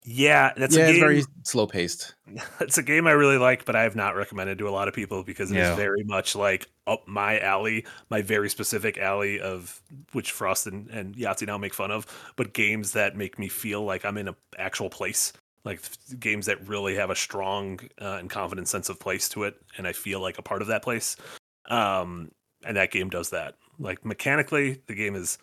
[0.06, 1.00] Yeah, that's yeah, a it's game.
[1.00, 2.14] very slow paced.
[2.60, 4.94] it's a game I really like, but I have not recommended to a lot of
[4.94, 5.76] people because it is Yeah.
[5.78, 9.82] very much like up my alley, my very specific alley of
[10.12, 12.06] which Frost and, and Yahtzee now make fun of,
[12.36, 15.32] but games that make me feel like I'm in an actual place.
[15.64, 19.44] Like th- games that really have a strong uh, and confident sense of place to
[19.44, 21.16] it, and I feel like a part of that place.
[21.70, 22.30] Um,
[22.66, 23.56] and that game does that.
[23.80, 25.38] Like mechanically, the game is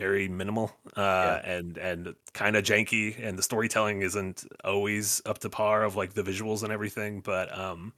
[0.00, 5.50] very minimal uh, and and kind of janky, and the storytelling isn't always up to
[5.50, 7.20] par of like the visuals and everything.
[7.20, 7.92] But um,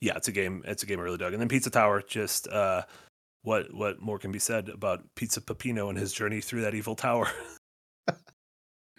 [0.00, 0.62] yeah, it's a game.
[0.64, 1.32] It's a game I really dug.
[1.32, 2.82] And then Pizza Tower, just uh,
[3.42, 6.94] what what more can be said about Pizza Peppino and his journey through that evil
[6.94, 7.28] tower?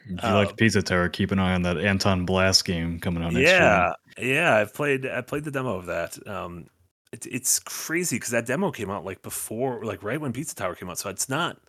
[0.03, 3.23] If you Uh, like Pizza Tower, keep an eye on that Anton Blast game coming
[3.23, 3.59] out next year.
[3.59, 4.55] yeah, yeah.
[4.55, 6.17] I've played I played the demo of that.
[6.27, 6.65] Um,
[7.11, 10.73] it, it's crazy because that demo came out like before, like right when Pizza Tower
[10.73, 10.97] came out.
[10.97, 11.59] So it's not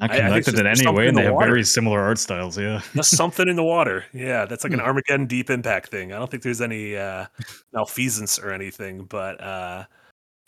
[0.00, 1.46] Not I- I think connected in any way, in and the they have water.
[1.48, 2.56] very similar art styles.
[2.58, 2.80] Yeah.
[2.94, 4.04] just something in the water.
[4.12, 4.86] Yeah, that's like an Hmm.
[4.86, 6.12] Armageddon Deep Impact thing.
[6.12, 7.26] I don't think there's any uh,
[7.72, 9.84] malfeasance or anything, but uh,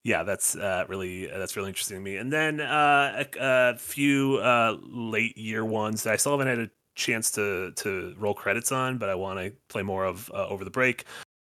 [0.04, 2.16] yeah, that's uh, really that's really interesting to me.
[2.16, 6.58] And then uh, a, a few uh, late year ones that I still haven't had
[6.60, 10.46] a chance to to roll credits on, but I want to play more of uh,
[10.48, 11.04] over the break.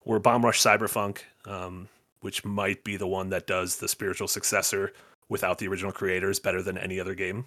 [0.07, 1.87] Were Bomb Rush Cyberfunk, um,
[2.23, 4.93] which might be the one that does the spiritual successor
[5.29, 7.45] without the original creators better than any other game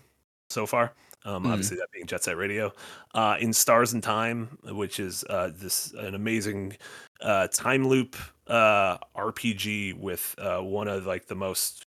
[0.49, 0.93] so far.
[1.25, 1.51] Um, Mm.
[1.51, 2.73] Obviously, that being Jet Set Radio.
[3.15, 6.75] Uh, in Stars and Time, which is uh, this an amazing
[7.21, 8.17] uh, time loop
[8.47, 11.85] uh, RPG with uh, one of like the most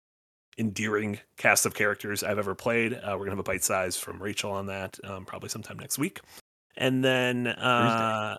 [0.59, 2.94] endearing cast of characters I've ever played.
[2.94, 5.97] Uh, we're gonna have a bite size from Rachel on that um, probably sometime next
[5.97, 6.20] week,
[6.77, 8.36] and then uh,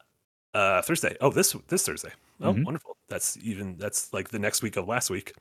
[0.54, 1.16] uh, Thursday.
[1.22, 2.12] Oh, this this Thursday.
[2.42, 2.66] Oh, Mhm.
[2.66, 2.98] wonderful.
[3.08, 5.34] That's even that's like the next week of last week.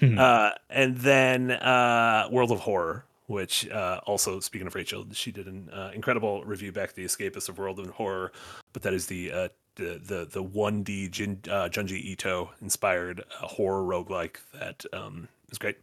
[0.00, 0.18] Hmm.
[0.18, 5.46] Uh, and then uh, World of Horror, which uh, also speaking of Rachel, she did
[5.46, 8.32] an uh, incredible review back the Escapist of World of Horror,
[8.72, 13.20] but that is the uh, the the the one D Jin, uh, Junji Ito inspired
[13.20, 15.76] uh, horror roguelike that um, is great.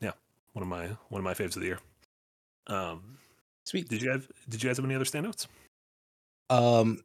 [0.00, 0.12] Yeah,
[0.52, 1.80] one of my one of my faves of the year.
[2.68, 3.18] Um,
[3.64, 3.88] Sweet.
[3.88, 5.48] did you have Did you guys have any other standouts?
[6.50, 7.02] Um,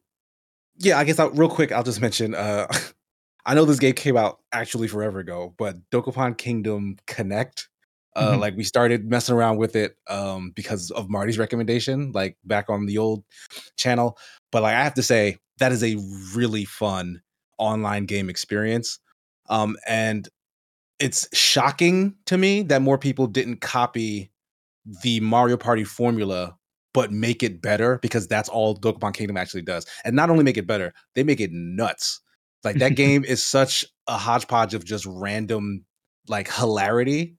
[0.78, 2.36] yeah, I guess I'll, real quick, I'll just mention.
[2.36, 2.68] Uh,
[3.44, 7.68] I know this game came out actually forever ago, but Dokapon Kingdom Connect.
[8.14, 8.40] Uh, Mhm.
[8.40, 12.86] like we started messing around with it um because of Marty's recommendation, like back on
[12.86, 13.24] the old
[13.76, 14.18] channel.
[14.50, 15.96] But like I have to say, that is a
[16.34, 17.22] really fun
[17.58, 18.98] online game experience.
[19.48, 20.28] Um, and
[20.98, 24.30] it's shocking to me that more people didn't copy
[25.02, 26.56] the Mario Party formula
[26.94, 29.86] but make it better because that's all Dokapon Kingdom actually does.
[30.04, 32.20] And not only make it better, they make it nuts.
[32.64, 35.86] Like that game is such a hodgepodge of just random
[36.28, 37.36] like hilarity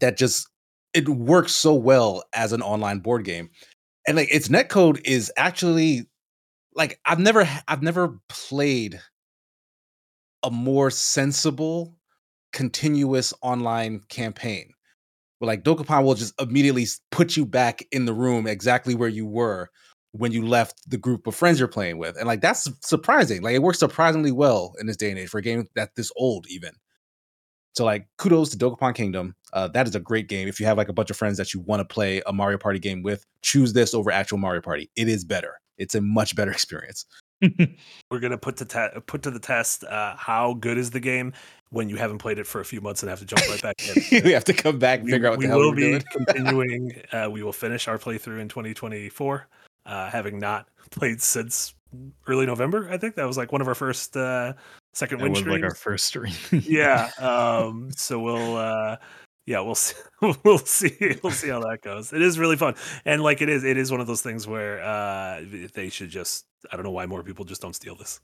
[0.00, 0.48] that just
[0.94, 3.50] it works so well as an online board game.
[4.06, 6.06] And like its netcode is actually
[6.74, 9.00] like I've never I've never played
[10.42, 11.96] a more sensible
[12.52, 14.72] continuous online campaign
[15.38, 19.26] where like Dokapon will just immediately put you back in the room exactly where you
[19.26, 19.70] were
[20.12, 22.16] when you left the group of friends you're playing with.
[22.16, 23.42] And like that's surprising.
[23.42, 26.12] Like it works surprisingly well in this day and age for a game that's this
[26.16, 26.72] old even.
[27.74, 29.34] So like kudos to Dokapon Kingdom.
[29.52, 30.48] Uh, that is a great game.
[30.48, 32.58] If you have like a bunch of friends that you want to play a Mario
[32.58, 34.90] Party game with, choose this over actual Mario Party.
[34.96, 35.58] It is better.
[35.78, 37.06] It's a much better experience.
[38.10, 41.32] We're gonna put to te- put to the test uh, how good is the game
[41.70, 43.76] when you haven't played it for a few months and have to jump right back
[43.88, 44.22] in.
[44.24, 46.00] we have to come back and we, figure out what we the hell will be
[46.12, 46.92] continuing.
[47.10, 49.48] Uh, we will finish our playthrough in 2024,
[49.86, 51.74] uh, having not played since
[52.26, 52.88] early November.
[52.90, 54.52] I think that was like one of our first uh,
[54.94, 55.54] second That win was streams.
[55.62, 56.32] like our first stream.
[56.50, 57.10] yeah.
[57.18, 58.96] Um, so we'll uh,
[59.46, 59.94] yeah we'll see
[60.44, 62.12] we'll see we'll see how that goes.
[62.12, 62.74] It is really fun,
[63.04, 65.42] and like it is it is one of those things where uh,
[65.74, 68.20] they should just I don't know why more people just don't steal this.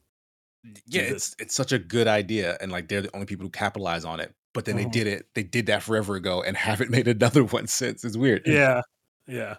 [0.87, 3.51] yeah, do it's it's such a good idea, and like they're the only people who
[3.51, 4.33] capitalize on it.
[4.55, 5.27] But then they did it.
[5.35, 8.05] They did that forever ago, and haven't made another one since.
[8.05, 8.43] It's weird.
[8.47, 8.81] Yeah.
[9.27, 9.57] Yeah.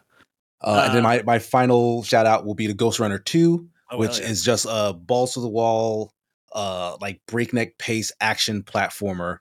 [0.61, 3.69] Uh, and then Uh, my my final shout out will be to Ghost Runner Two,
[3.91, 4.31] Oh, which hell yeah.
[4.31, 6.11] is just a balls to the wall,
[6.53, 9.37] uh, like breakneck pace action platformer.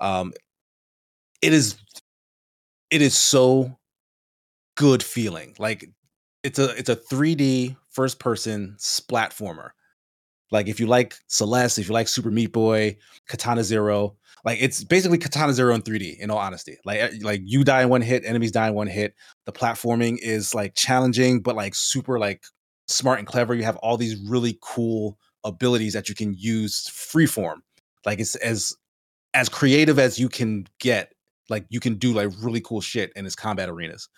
[0.00, 0.32] Um,
[1.42, 1.76] it is,
[2.90, 3.78] it is so
[4.76, 5.54] good feeling.
[5.58, 5.88] Like
[6.42, 9.70] it's a it's a 3D first person splatformer.
[10.50, 12.96] Like if you like Celeste, if you like Super Meat Boy,
[13.28, 16.18] Katana Zero, like it's basically Katana Zero in 3D.
[16.18, 18.86] In all honesty, like eh, like you die in one hit, enemies die in one
[18.86, 19.14] hit.
[19.44, 22.42] The platforming is like challenging, but like super like
[22.86, 23.54] smart and clever.
[23.54, 27.58] You have all these really cool abilities that you can use freeform.
[28.04, 28.76] Like it's as
[29.34, 31.12] as creative as you can get.
[31.48, 34.08] Like you can do like really cool shit in its combat arenas.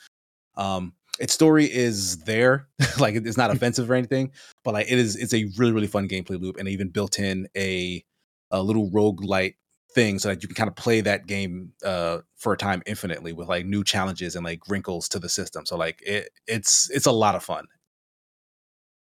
[0.56, 2.66] Um, its story is there,
[2.98, 4.32] like it's not offensive or anything,
[4.64, 5.16] but like it is.
[5.16, 8.04] It's a really really fun gameplay loop, and they even built in a
[8.50, 9.54] a little rogue light
[9.94, 13.32] thing so that you can kind of play that game uh for a time infinitely
[13.32, 15.66] with like new challenges and like wrinkles to the system.
[15.66, 17.66] So like it it's it's a lot of fun.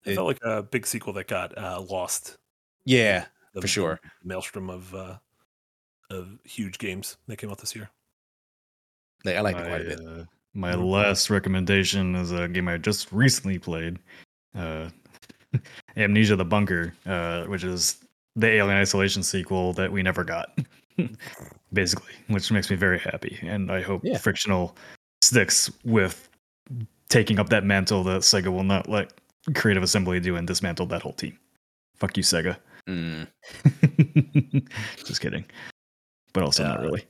[0.04, 2.38] It It- felt like a big sequel that got uh, lost.
[2.84, 4.00] Yeah, the- for sure.
[4.22, 5.18] the maelstrom of uh,
[6.10, 7.88] of huge games that came out this year.
[9.24, 10.00] Like, I like it my, quite a bit.
[10.00, 10.24] uh,
[10.54, 10.90] my Mhm.
[10.90, 13.98] last recommendation is a game I just recently played,
[14.54, 14.88] uh,
[15.96, 17.98] Amnesia: The Bunker, uh, which is
[18.36, 20.56] the Alien Isolation sequel that we never got.
[21.72, 23.38] basically, which makes me very happy.
[23.42, 24.18] And I hope Yeah.
[24.18, 24.76] frictional
[25.22, 26.28] sticks with
[27.08, 29.12] taking up that mantle that Sega will not let
[29.54, 31.38] Creative Assembly do and dismantle that whole team.
[31.96, 32.56] Fuck you, Sega.
[32.88, 33.26] Mm.
[35.04, 35.44] Just kidding.
[36.32, 37.04] But also not Uh, really.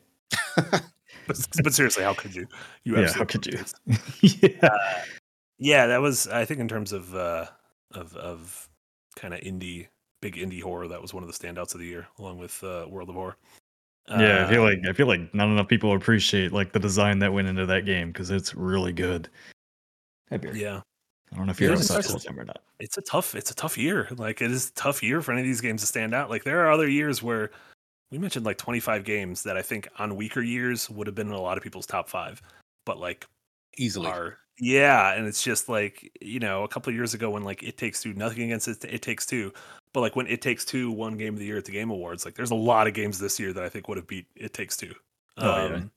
[1.27, 2.47] But, but seriously, how could you?
[2.82, 3.61] You Yeah, how could you?
[4.20, 4.48] yeah.
[4.66, 4.78] Uh,
[5.59, 6.27] yeah, that was.
[6.27, 7.47] I think in terms of uh,
[7.93, 8.69] of of
[9.15, 9.86] kind of indie,
[10.20, 12.86] big indie horror, that was one of the standouts of the year, along with uh,
[12.89, 13.36] World of Horror.
[14.09, 17.20] Yeah, I feel Uh, like I feel like not enough people appreciate like the design
[17.20, 19.28] that went into that game because it's really good.
[20.52, 20.81] Yeah,
[21.32, 22.12] I don't know if you're it's outside impressive.
[22.15, 22.62] all the time or not.
[22.81, 25.40] it's a tough it's a tough year like it is a tough year for any
[25.43, 27.51] of these games to stand out like there are other years where
[28.11, 31.32] we mentioned like 25 games that i think on weaker years would have been in
[31.35, 32.43] a lot of people's top five
[32.85, 33.27] but like
[33.78, 34.09] Easily.
[34.09, 37.62] are yeah and it's just like you know a couple of years ago when like
[37.62, 39.52] it takes two nothing against it, it takes two
[39.93, 42.24] but like when it takes two one game of the year at the game awards
[42.24, 44.52] like there's a lot of games this year that i think would have beat it
[44.52, 44.93] takes two
[45.39, 45.74] Oh, yeah.
[45.77, 45.90] um,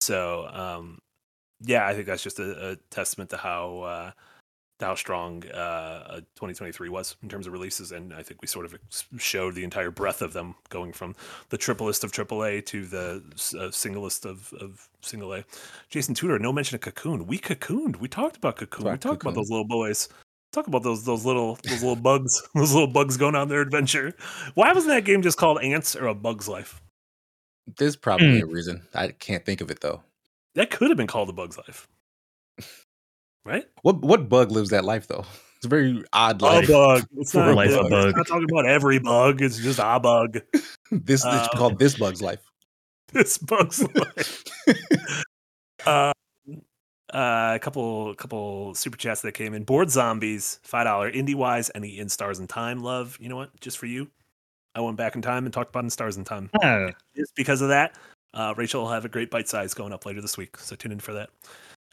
[0.00, 0.98] so um
[1.62, 4.10] yeah i think that's just a, a testament to how uh
[4.80, 8.66] how strong uh, uh, 2023 was in terms of releases, and I think we sort
[8.66, 8.74] of
[9.18, 11.14] showed the entire breadth of them, going from
[11.48, 15.44] the triplest of AAA to the s- uh, singlest of, of single A.
[15.88, 17.26] Jason Tudor, no mention of Cocoon.
[17.26, 17.96] We cocooned.
[17.96, 18.84] We talked about Cocoon.
[18.84, 19.42] We Talked talked about Cocoon.
[19.42, 20.08] those little boys.
[20.52, 24.14] Talk about those those little those little bugs, those little bugs going on their adventure.
[24.54, 26.80] Why wasn't that game just called Ants or A Bug's Life?
[27.78, 28.82] There's probably a reason.
[28.94, 30.02] I can't think of it though.
[30.54, 31.88] That could have been called A Bug's Life,
[33.46, 33.64] right?
[33.82, 35.24] What what bug lives that life though?
[35.56, 36.68] It's a very odd A life.
[36.68, 37.06] bug.
[37.16, 37.90] It's For not, life, a bug.
[37.90, 38.08] bug.
[38.08, 39.40] It's not talking about every bug.
[39.40, 40.40] It's just a bug.
[40.90, 42.42] this Uh, it's called this bug's life.
[43.14, 44.44] this bug's life.
[45.86, 46.12] uh,
[47.14, 49.64] uh, a couple, couple super chats that came in.
[49.64, 51.10] Board zombies, five dollar.
[51.10, 53.16] Indie wise, any in stars and time love.
[53.18, 53.58] You know what?
[53.60, 54.10] Just for you,
[54.74, 56.50] I went back in time and talked about in stars and time.
[56.62, 57.96] Ah, Just because of that,
[58.34, 60.58] uh, Rachel will have a great bite size going up later this week.
[60.58, 61.30] So tune in for that.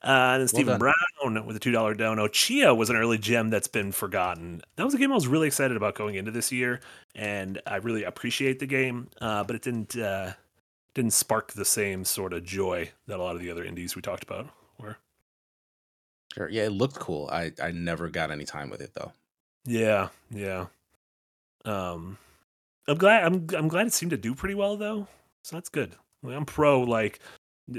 [0.03, 0.91] Uh, and then Stephen done.
[1.23, 2.27] Brown with a two dollar dono.
[2.27, 4.61] Tchia was an early gem that's been forgotten.
[4.75, 6.81] That was a game I was really excited about going into this year,
[7.15, 9.07] and I really appreciate the game.
[9.21, 10.33] Uh, but it didn't uh,
[10.93, 14.01] didn't spark the same sort of joy that a lot of the other indies we
[14.01, 14.97] talked about were.
[16.33, 16.49] Sure.
[16.49, 17.29] Yeah, it looked cool.
[17.31, 19.13] I I never got any time with it though.
[19.65, 20.65] Yeah, yeah.
[21.63, 22.17] Um,
[22.87, 23.23] I'm glad.
[23.23, 25.07] I'm I'm glad it seemed to do pretty well though.
[25.43, 25.95] So that's good.
[26.27, 27.19] I'm pro like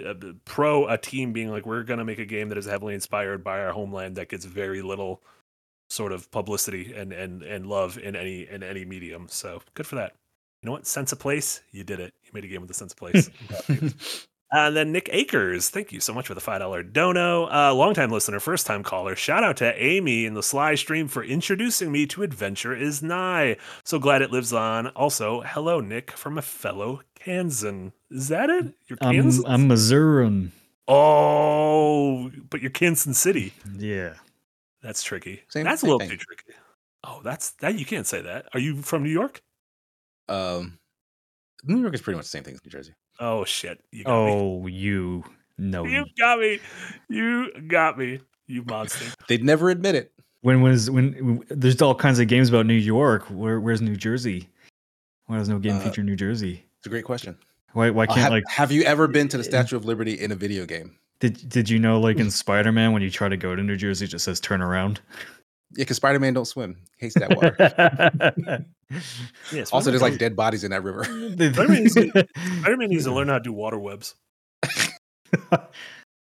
[0.05, 3.45] uh, pro a team being like we're gonna make a game that is heavily inspired
[3.45, 5.23] by our homeland that gets very little
[5.91, 9.27] sort of publicity and and and love in any in any medium.
[9.29, 10.15] So good for that.
[10.63, 10.87] You know what?
[10.87, 11.61] Sense of place.
[11.73, 12.15] You did it.
[12.25, 13.29] You made a game with a sense of place.
[13.41, 13.91] I'm proud of you.
[14.55, 17.47] And then Nick Akers, thank you so much for the five dollar dono.
[17.51, 19.17] Uh, longtime listener, first time caller.
[19.17, 23.57] Shout out to Amy in the Sly stream for introducing me to Adventures Nigh.
[23.83, 24.89] So glad it lives on.
[24.89, 27.93] Also, hello Nick from a fellow Kansan.
[28.11, 28.75] Is that it?
[28.87, 30.53] You're I'm I'm Missourian.
[30.89, 33.53] oh, but you're Kansas City.
[33.77, 34.15] Yeah.
[34.83, 35.43] That's tricky.
[35.49, 36.19] Same- that's same a little thing.
[36.19, 36.59] too tricky.
[37.05, 37.79] Oh, that's that.
[37.79, 38.47] You can't say that.
[38.55, 39.43] Are you from New York?
[40.29, 40.79] um,
[41.67, 42.93] New York is pretty much the same thing as New Jersey.
[43.21, 43.83] Oh shit!
[43.91, 44.33] You got me.
[44.33, 45.25] Oh, you
[45.57, 45.85] no.
[45.85, 46.59] You got me.
[47.09, 48.21] You got me.
[48.47, 49.05] You monster.
[49.29, 50.13] They'd never admit it.
[50.43, 51.43] When was when?
[51.49, 53.25] There's all kinds of games about New York.
[53.31, 54.49] Where where's New Jersey?
[55.27, 56.64] Why does no game Uh, feature New Jersey?
[56.85, 57.39] It's a great question.
[57.73, 60.13] Why why Uh, can't have, like have you ever been to the Statue of Liberty
[60.21, 60.99] in a video game?
[61.21, 63.77] did did you know like in Spider Man when you try to go to New
[63.77, 65.01] Jersey it just says turn around?
[65.73, 66.77] Yeah, because Spider Man don't swim.
[66.99, 68.65] Hates that water.
[69.51, 69.73] Yes.
[69.73, 71.03] also, there's like dead bodies in that river.
[71.05, 72.29] Spider-Man needs to-
[72.61, 74.15] Spider-Man needs to learn how to do water webs.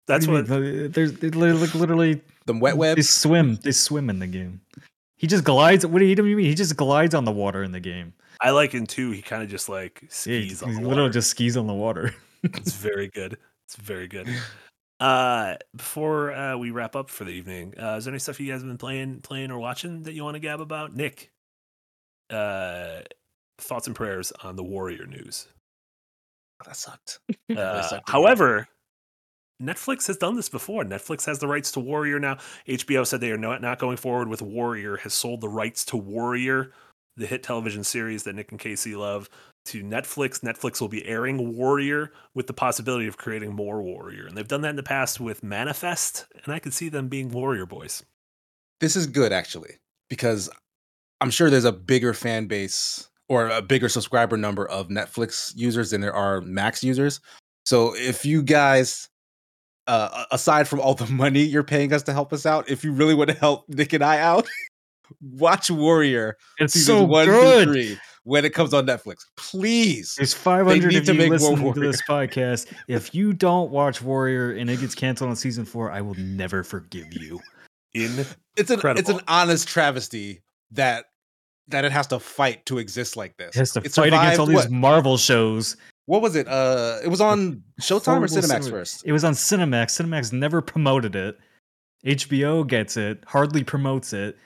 [0.06, 0.46] That's what.
[0.46, 2.96] there's like literally The wet webs.
[2.96, 3.08] they webs.
[3.08, 4.60] swim they swim in the game.
[5.16, 5.86] He just glides.
[5.86, 6.46] What do you, what do you mean?
[6.46, 8.12] He just glides on the water in the game.
[8.42, 9.12] I like in two.
[9.12, 11.66] He kind of just like Yeah, he, skis he on the literally just skis on
[11.66, 12.14] the water.
[12.42, 13.38] It's very good.
[13.66, 14.28] It's very good.
[15.00, 18.52] Uh, before uh, we wrap up for the evening, uh, is there any stuff you
[18.52, 20.94] guys have been playing, playing or watching that you want to gab about?
[20.94, 21.32] Nick,
[22.30, 23.00] uh,
[23.58, 25.48] thoughts and prayers on the Warrior news.
[26.64, 27.18] that sucked.
[27.56, 28.68] Uh, sucked however,
[29.60, 30.84] Netflix has done this before.
[30.84, 32.38] Netflix has the rights to Warrior now.
[32.68, 35.96] HBO said they are not, not going forward with Warrior, has sold the rights to
[35.96, 36.72] Warrior,
[37.16, 39.28] the hit television series that Nick and Casey love,
[39.66, 40.40] to Netflix.
[40.40, 44.26] Netflix will be airing Warrior with the possibility of creating more Warrior.
[44.26, 47.30] And they've done that in the past with Manifest, and I could see them being
[47.30, 48.02] Warrior boys.
[48.80, 49.74] This is good actually
[50.08, 50.50] because
[51.20, 55.90] I'm sure there's a bigger fan base or a bigger subscriber number of Netflix users
[55.90, 57.20] than there are Max users.
[57.64, 59.08] So if you guys,
[59.86, 62.92] uh, aside from all the money you're paying us to help us out, if you
[62.92, 64.48] really want to help Nick and I out,
[65.20, 67.64] watch Warrior It's so one good.
[67.68, 67.98] through three.
[68.24, 69.18] when it comes on Netflix.
[69.36, 70.14] Please.
[70.16, 72.72] There's 500 need of to you make more listening to this podcast.
[72.88, 76.62] If you don't watch Warrior and it gets canceled on season four, I will never
[76.64, 77.40] forgive you.
[77.94, 78.24] In
[78.56, 81.04] It's an it's an honest travesty that
[81.68, 83.54] that it has to fight to exist like this.
[83.54, 84.70] It has to It fight against all these what?
[84.70, 85.76] Marvel shows.
[86.06, 86.48] What was it?
[86.48, 89.02] Uh, it was on Showtime or Cinemax cinema- first.
[89.06, 90.00] It was on Cinemax.
[90.02, 91.38] Cinemax never promoted it.
[92.04, 94.36] HBO gets it, hardly promotes it.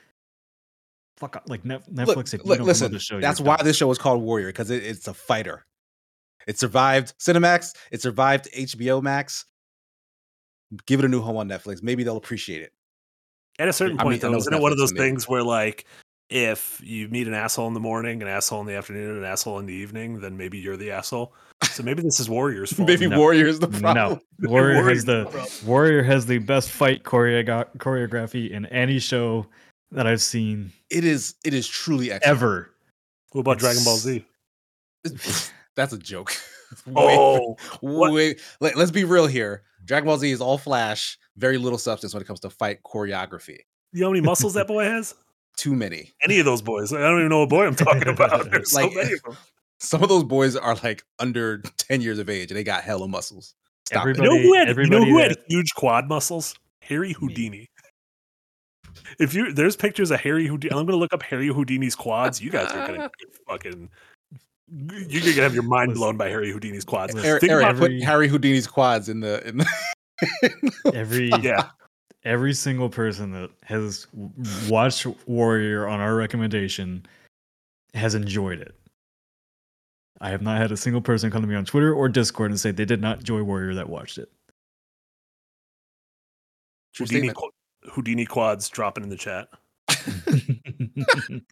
[1.17, 1.45] Fuck, up.
[1.49, 2.07] like Netflix.
[2.07, 3.67] Look, if you look, don't listen, the show, that's why done.
[3.67, 5.65] this show is called Warrior because it, it's a fighter.
[6.47, 7.75] It survived Cinemax.
[7.91, 9.47] It survived HBO Max.
[10.87, 11.83] Give it a new home on Netflix.
[11.83, 12.73] Maybe they'll appreciate it.
[13.59, 15.43] At a certain I point, mean, though, isn't it's it one of those things where,
[15.43, 15.87] like,
[16.29, 19.25] if you meet an asshole in the morning, an asshole in the afternoon, and an
[19.25, 21.33] asshole in the evening, then maybe you're the asshole.
[21.65, 22.89] So maybe this is Warriors' fault.
[22.89, 23.19] Maybe No.
[23.19, 24.21] Warrior is the problem.
[24.39, 25.53] No, Warrior Warrior's has the problem.
[25.65, 29.47] Warrior has the best fight choreo- choreography in any show
[29.97, 31.35] that I've seen It is.
[31.45, 32.37] It is truly excellent.
[32.37, 32.71] ever.
[33.33, 34.25] What about Dragon Ball Z?
[35.77, 36.33] That's a joke.
[36.87, 38.13] Wait, Oh, what?
[38.13, 38.41] wait.
[38.61, 39.63] Let, let's be real here.
[39.85, 43.59] Dragon Ball Z is all flash, very little substance when it comes to fight choreography.
[43.93, 45.15] you know how many muscles that boy has?
[45.57, 46.13] Too many.
[46.23, 46.93] Any of those boys?
[46.93, 48.51] I don't even know what boy I'm talking about.
[48.51, 49.37] There's Like- so many of them.
[49.79, 53.07] Some of those boys are like under 10 years of age and they got hella
[53.07, 53.55] muscles.
[53.87, 54.17] Stop it.
[54.17, 56.55] You know who had, you know Everybody who had huge quad muscles?
[56.81, 57.69] Harry Houdini.
[59.19, 62.41] If you there's pictures of Harry Houdini, I'm gonna look up Harry Houdini's quads.
[62.41, 63.11] You guys are gonna
[63.49, 63.89] fucking.
[64.69, 67.15] You're gonna have your mind blown by Harry Houdini's quads.
[67.15, 67.29] Listen.
[67.29, 69.67] Eric, Think Eric, about- put every- Harry Houdini's quads in the in the
[70.95, 71.69] Every yeah,
[72.25, 74.07] every single person that has
[74.69, 77.07] watched Warrior on our recommendation
[77.95, 78.75] has enjoyed it.
[80.21, 82.59] I have not had a single person come to me on Twitter or Discord and
[82.59, 84.31] say they did not enjoy Warrior that watched it.
[86.97, 87.37] Houdini, statement.
[87.37, 87.51] qu-
[87.93, 89.49] Houdini quads dropping in the chat.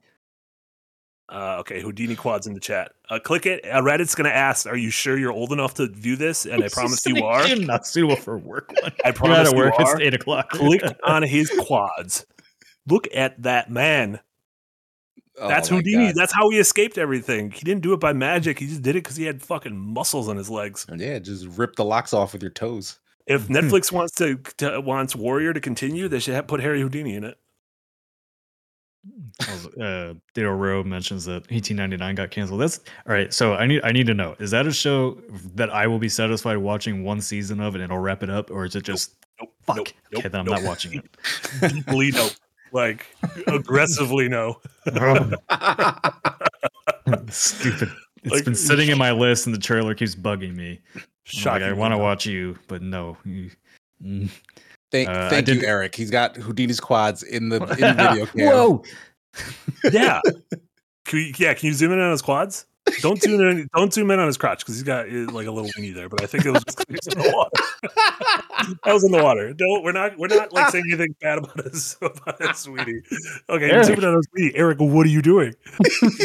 [1.35, 2.93] Uh, okay, Houdini quads in the chat.
[3.09, 3.65] Uh, click it.
[3.65, 6.69] Uh, Reddit's gonna ask, "Are you sure you're old enough to view this?" And I
[6.73, 7.47] promise you are.
[7.49, 8.73] You're not suitable for work.
[8.81, 8.93] One.
[9.05, 9.75] I You're out promise of you work.
[9.79, 10.51] It's eight o'clock.
[10.51, 12.27] Click on his quads.
[12.87, 14.21] Look at that man.
[15.39, 16.09] Oh That's Houdini.
[16.09, 16.15] God.
[16.15, 17.51] That's how he escaped everything.
[17.51, 18.59] He didn't do it by magic.
[18.59, 20.87] He just did it because he had fucking muscles on his legs.
[20.95, 23.01] Yeah, just rip the locks off with your toes.
[23.27, 27.15] If Netflix wants to, to wants Warrior to continue, they should have put Harry Houdini
[27.15, 27.39] in it.
[29.81, 32.61] uh, Dale Rowe mentions that 1899 got canceled.
[32.61, 33.33] That's all right.
[33.33, 35.19] So I need I need to know: is that a show
[35.55, 38.65] that I will be satisfied watching one season of and it'll wrap it up, or
[38.65, 39.53] is it just Nope.
[39.63, 39.77] fuck?
[39.77, 39.89] Nope.
[40.13, 40.23] Nope.
[40.33, 41.05] then I'm not watching it.
[41.73, 42.29] Deeply no.
[42.73, 43.07] Like
[43.47, 44.61] aggressively no.
[47.29, 47.91] Stupid.
[48.23, 50.81] It's Like, been sitting in my list, and the trailer keeps bugging me.
[51.27, 53.17] I'm like, I want to watch you, but no.
[54.03, 54.31] Mm.
[54.91, 55.95] Thank, Uh, thank you, Eric.
[55.95, 58.47] He's got Houdini's quads in the, in the video cam.
[58.47, 58.83] Whoa!
[59.93, 60.21] Yeah.
[61.05, 61.55] Can we, yeah.
[61.55, 62.67] Can you zoom in on his quads?
[63.01, 63.69] Don't zoom in.
[63.75, 66.09] Don't zoom in on his crotch because he's got uh, like a little weenie there.
[66.09, 67.51] But I think it was, just 'cause he was in the water.
[68.85, 69.53] that was in the water.
[69.55, 69.83] Don't.
[69.83, 70.17] We're not.
[70.19, 73.03] We're not like saying anything bad about his about his sweetie.
[73.49, 73.67] Okay.
[73.67, 73.87] You're Eric.
[73.87, 74.53] zooming in on his weenie.
[74.55, 75.55] Eric, what are you doing?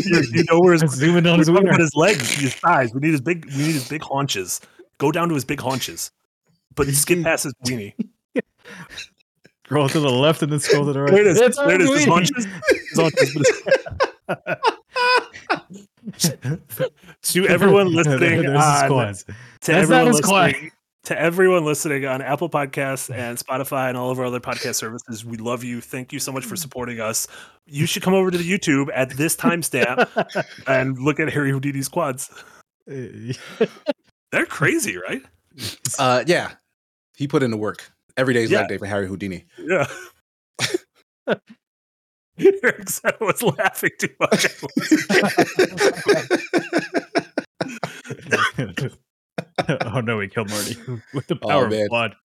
[0.05, 1.69] you you know where his Let's in on his talking wiener.
[1.69, 2.93] about his legs, his thighs.
[2.93, 3.45] We need his big.
[3.45, 4.61] We need his big haunches.
[4.99, 6.11] Go down to his big haunches,
[6.75, 7.93] but skip past his weenie.
[9.65, 11.11] Scroll to the left and then scroll to the right.
[11.11, 11.41] There it is.
[11.41, 11.89] It's There it is.
[11.89, 12.47] His haunches.
[12.89, 13.33] His haunches.
[17.21, 20.51] to everyone listening There's his on to That's everyone his quad.
[20.51, 20.71] listening,
[21.03, 25.23] to everyone listening on Apple Podcasts and Spotify and all of our other podcast services,
[25.23, 25.81] we love you.
[25.81, 26.59] Thank you so much for mm.
[26.59, 27.27] supporting us.
[27.65, 30.07] You should come over to the YouTube at this timestamp
[30.67, 32.29] and look at Harry Houdini's quads.
[34.31, 35.21] They're crazy, right?
[35.97, 36.51] Uh, yeah,
[37.15, 37.91] he put in the work.
[38.17, 38.59] Every day is Yeah.
[38.59, 39.45] leg day for Harry Houdini.
[39.57, 39.87] Yeah.
[42.37, 44.45] Eric said I was laughing too much.
[49.85, 50.75] oh no, he killed Marty
[51.13, 51.83] with the Oh, power man.
[51.83, 52.15] of blood.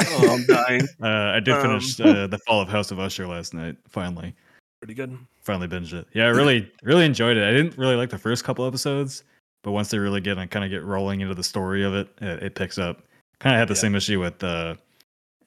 [0.00, 0.88] oh, I'm dying.
[1.02, 3.76] Uh, I did Um, finish uh, the Fall of House of Usher last night.
[3.88, 4.34] Finally,
[4.80, 5.16] Pretty good.
[5.42, 6.06] finally binged it.
[6.14, 7.46] Yeah, I really, really enjoyed it.
[7.46, 9.24] I didn't really like the first couple episodes,
[9.64, 12.08] but once they really get and kind of get rolling into the story of it,
[12.20, 13.02] it, it picks up.
[13.40, 13.80] Kind of had the Yeah.
[13.80, 14.76] same issue with uh,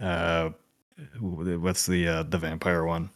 [0.02, 0.50] uh,
[1.20, 3.10] what's the uh, the vampire one?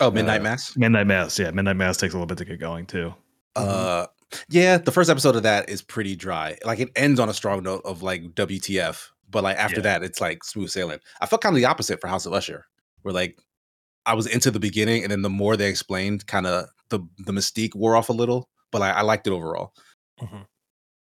[0.00, 0.76] oh, Midnight Uh, Mass.
[0.76, 1.38] Midnight Mass.
[1.38, 3.14] Yeah, Midnight Mass takes a little bit to get going too.
[3.56, 4.06] Uh,
[4.48, 6.56] yeah, the first episode of that is pretty dry.
[6.64, 9.82] Like it ends on a strong note of like WTF, but like after Yeah.
[9.82, 11.00] that, it's like smooth sailing.
[11.20, 12.64] I felt kind of the opposite for House of Usher,
[13.02, 13.38] where like
[14.06, 17.32] I was into the beginning, and then the more they explained, kind of the the
[17.32, 18.48] mystique wore off a little.
[18.72, 19.74] But I, I liked it overall.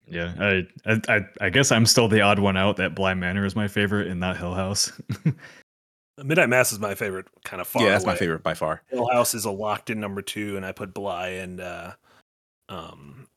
[0.07, 3.45] Yeah, I, I I I guess I'm still the odd one out that Bly Manor
[3.45, 4.91] is my favorite and not Hill House.
[6.23, 7.83] Midnight Mass is my favorite, kind of far.
[7.83, 8.83] yeah, that's my favorite by far.
[8.89, 11.93] Hill House is a locked in number two, and I put Bly and uh,
[12.69, 13.27] um,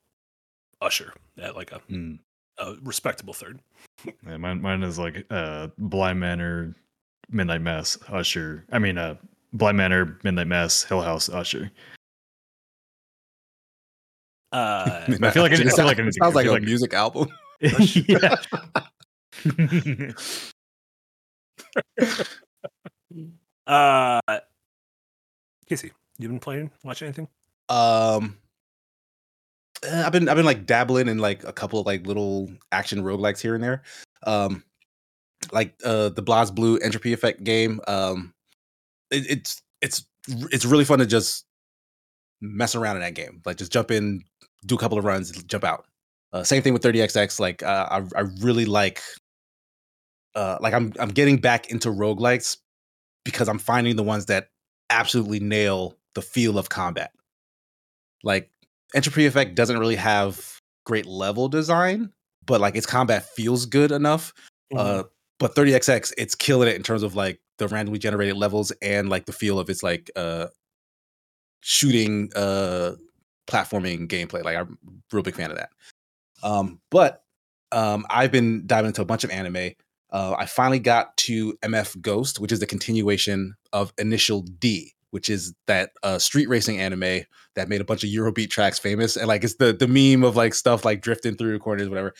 [0.81, 2.19] Usher at like a, Mm.
[2.59, 3.59] a respectable third.
[4.27, 6.75] Yeah, mine, mine is like uh, Bly Manor,
[7.31, 8.63] Midnight Mass, Usher.
[8.71, 9.15] I mean, uh,
[9.53, 11.71] Bly Manor, Midnight Mass, Hill House, Usher.
[14.51, 15.59] Uh, I feel like I- I feel like I it
[16.05, 17.29] need to- sounds like a like- music album.
[17.59, 18.35] yeah.
[23.65, 24.19] uh,
[25.67, 27.27] Casey, you been playing, watching anything?
[27.69, 28.37] Um,
[29.83, 33.03] eh, I've been I've been like dabbling in like a couple of like little action
[33.03, 33.83] roguelikes here and there.
[34.23, 34.63] Um,
[35.51, 37.81] like uh the BlazBlue Entropy Effect game.
[37.87, 38.33] Um,
[39.11, 40.05] it, it's it's
[40.51, 41.45] it's really fun to just
[42.41, 43.41] mess around in that game.
[43.45, 44.23] Like just jump in,
[44.65, 45.85] do a couple of runs, jump out.
[46.33, 47.39] Uh, same thing with 30xx.
[47.39, 49.01] Like uh, I I really like.
[50.35, 52.57] Uh, like I'm I'm getting back into roguelikes
[53.23, 54.49] because I'm finding the ones that
[54.89, 57.11] absolutely nail the feel of combat.
[58.23, 58.49] Like
[58.93, 62.11] Entropy Effect doesn't really have great level design,
[62.45, 64.33] but like its combat feels good enough.
[64.75, 65.03] Uh,
[65.39, 69.25] but 30xx, it's killing it in terms of like the randomly generated levels and like
[69.25, 70.47] the feel of its like uh
[71.61, 72.91] shooting uh
[73.47, 74.43] platforming gameplay.
[74.43, 75.69] Like I'm a real big fan of that.
[76.43, 77.23] Um, but
[77.71, 79.71] um, I've been diving into a bunch of anime.
[80.09, 85.29] Uh, I finally got to MF Ghost, which is the continuation of Initial D, which
[85.29, 87.23] is that uh, street racing anime
[87.55, 89.17] that made a bunch of Eurobeat tracks famous.
[89.17, 92.13] And like it's the the meme of like stuff like drifting through corners, whatever.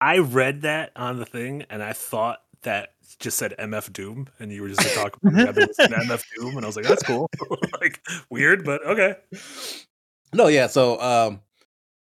[0.00, 4.52] I read that on the thing, and I thought that just said MF Doom, and
[4.52, 7.30] you were just like, talking about MF Doom, and I was like, that's cool,
[7.80, 8.00] like
[8.30, 9.16] weird, but okay.
[10.32, 10.66] No, yeah.
[10.66, 11.40] So um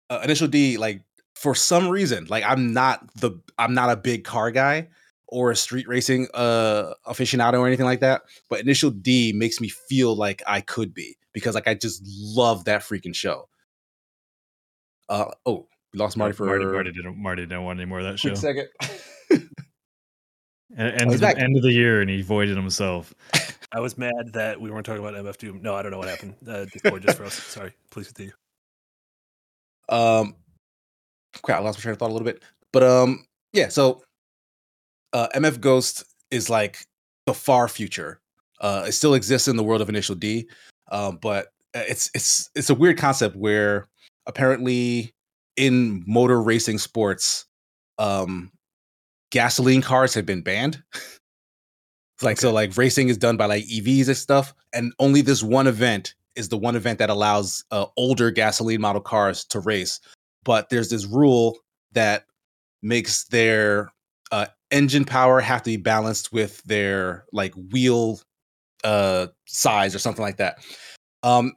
[0.09, 1.03] uh, Initial D, like
[1.35, 4.89] for some reason, like I'm not the I'm not a big car guy
[5.27, 8.23] or a street racing uh aficionado or anything like that.
[8.49, 12.65] But Initial D makes me feel like I could be because like I just love
[12.65, 13.47] that freaking show.
[15.07, 18.05] Uh oh, we lost Marty for Marty, Marty didn't Marty didn't want any more of
[18.05, 18.35] that show.
[18.35, 18.67] second.
[20.77, 23.11] End, of the, end of the year, and he voided himself.
[23.71, 25.61] I was mad that we weren't talking about MF Doom.
[25.61, 26.35] No, I don't know what happened.
[26.47, 27.33] Uh, Discord just for us.
[27.43, 27.71] Sorry.
[27.91, 28.33] Please continue.
[29.89, 30.35] Um,
[31.43, 32.43] crap, I lost my train of thought a little bit.
[32.73, 33.69] But um, yeah.
[33.69, 34.01] So,
[35.13, 36.79] uh, MF Ghost is like
[37.25, 38.19] the far future.
[38.61, 40.49] Uh, it still exists in the world of Initial D,
[40.91, 43.87] um, but uh, it's it's it's a weird concept where
[44.25, 45.13] apparently
[45.55, 47.45] in motor racing sports,
[47.99, 48.51] um,
[49.31, 50.83] gasoline cars have been banned.
[52.21, 55.67] like so, like racing is done by like EVs and stuff, and only this one
[55.67, 59.99] event is the one event that allows uh, older gasoline model cars to race.
[60.43, 61.57] But there's this rule
[61.93, 62.25] that
[62.81, 63.91] makes their
[64.31, 68.19] uh, engine power have to be balanced with their like wheel
[68.83, 70.59] uh, size or something like that.
[71.23, 71.53] Um,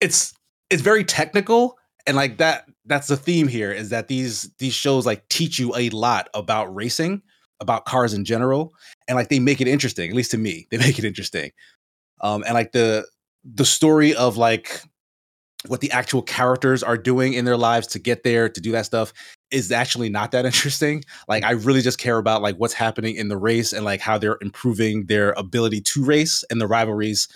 [0.00, 0.32] it's
[0.70, 5.06] it's very technical, and like that that's the theme here is that these these shows
[5.06, 7.22] like teach you a lot about racing,
[7.60, 8.74] about cars in general,
[9.08, 10.10] and like they make it interesting.
[10.10, 11.52] At least to me, they make it interesting.
[12.20, 13.06] Um, and like the
[13.44, 14.82] the story of like
[15.66, 18.86] what the actual characters are doing in their lives to get there to do that
[18.86, 19.12] stuff
[19.50, 23.28] is actually not that interesting like i really just care about like what's happening in
[23.28, 27.28] the race and like how they're improving their ability to race and the rivalries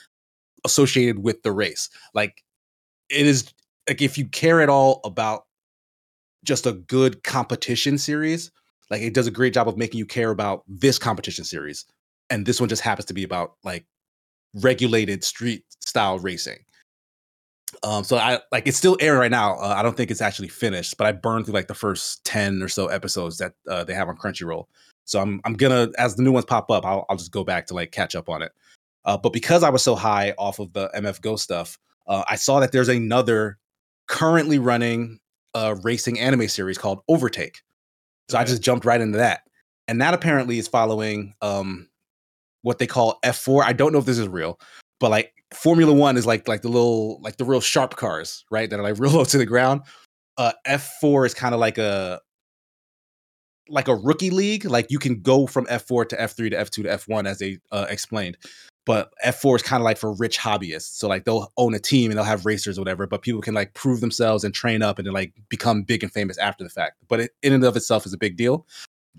[0.65, 2.43] associated with the race like
[3.11, 3.53] it is
[3.89, 5.45] like if you care at all about
[6.45, 8.51] just a good competition series
[8.91, 11.85] like it does a great job of making you care about this competition series
[12.31, 13.87] and this one just happens to be about like
[14.55, 16.59] regulated street style racing.
[17.83, 19.55] Um, so I like it's still airing right now.
[19.55, 22.63] Uh, I don't think it's actually finished, but I burned through like the first ten
[22.63, 24.67] or so episodes that uh, they have on Crunchyroll.
[25.05, 27.67] So I'm I'm gonna as the new ones pop up, I'll I'll just go back
[27.67, 28.53] to like catch up on it.
[29.05, 32.37] Uh, but because I was so high off of the MF Ghost stuff, uh, I
[32.37, 33.59] saw that there's another
[34.07, 35.19] currently running
[35.55, 37.61] uh, racing anime series called Overtake.
[38.29, 39.43] So I just jumped right into that,
[39.89, 41.89] and that apparently is following um,
[42.63, 43.63] what they call F4.
[43.65, 44.59] I don't know if this is real,
[45.01, 48.69] but like Formula One is like like the little like the real sharp cars, right?
[48.69, 49.83] That are like real low to the ground.
[50.37, 52.21] Uh, F4 is kind of like a
[53.69, 54.65] like a rookie league.
[54.65, 57.87] Like you can go from F4 to F3 to F2 to F1 as they uh,
[57.89, 58.37] explained.
[58.87, 60.97] But F4 is kind of like for rich hobbyists.
[60.99, 63.55] So like they'll own a team and they'll have racers or whatever, but people can
[63.55, 66.71] like prove themselves and train up and then like become big and famous after the
[66.71, 66.97] fact.
[67.09, 68.67] But it, in and of itself is a big deal.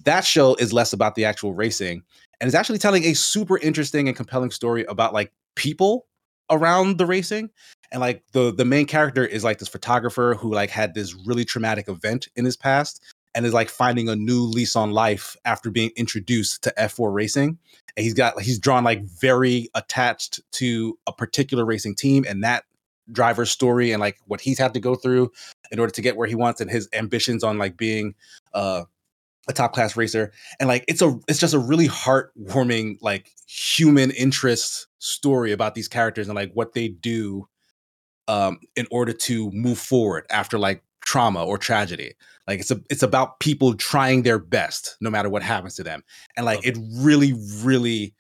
[0.04, 2.04] That show is less about the actual racing
[2.40, 6.06] and is actually telling a super interesting and compelling story about like people
[6.52, 7.50] around the racing
[7.92, 11.46] and like the the main character is like this photographer who like had this really
[11.46, 13.02] traumatic event in his past
[13.36, 17.60] and is like finding a new lease on life after being introduced to F4 racing.
[17.96, 22.64] And he's got he's drawn like very attached to a particular racing team and that
[23.12, 25.32] driver's story and like what he's had to go through
[25.72, 28.16] in order to get where he wants and his ambitions on like being
[28.54, 28.84] uh
[29.48, 30.32] a top class racer.
[30.60, 35.88] And like it's a it's just a really heartwarming like human interest story about these
[35.88, 37.48] characters and like what they do
[38.28, 42.14] um in order to move forward after like trauma or tragedy
[42.48, 46.04] like it's a it's about people trying their best no matter what happens to them
[46.36, 46.70] and like Okay.
[46.70, 48.14] it really really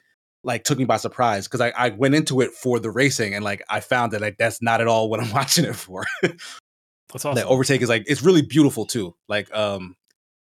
[0.43, 3.43] like took me by surprise because I, I went into it for the racing and
[3.43, 6.05] like I found that like that's not at all what I'm watching it for.
[6.21, 6.45] That's
[7.25, 7.33] awesome.
[7.35, 9.15] Like Overtake is like it's really beautiful too.
[9.27, 9.95] Like um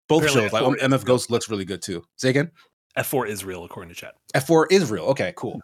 [0.07, 0.99] both Apparently shows like F4 is MF real.
[1.05, 2.05] Ghost looks really good too.
[2.17, 2.51] Say again.
[2.99, 4.15] F4 Israel, according to chat.
[4.35, 5.05] F4 is real.
[5.07, 5.61] Okay, cool.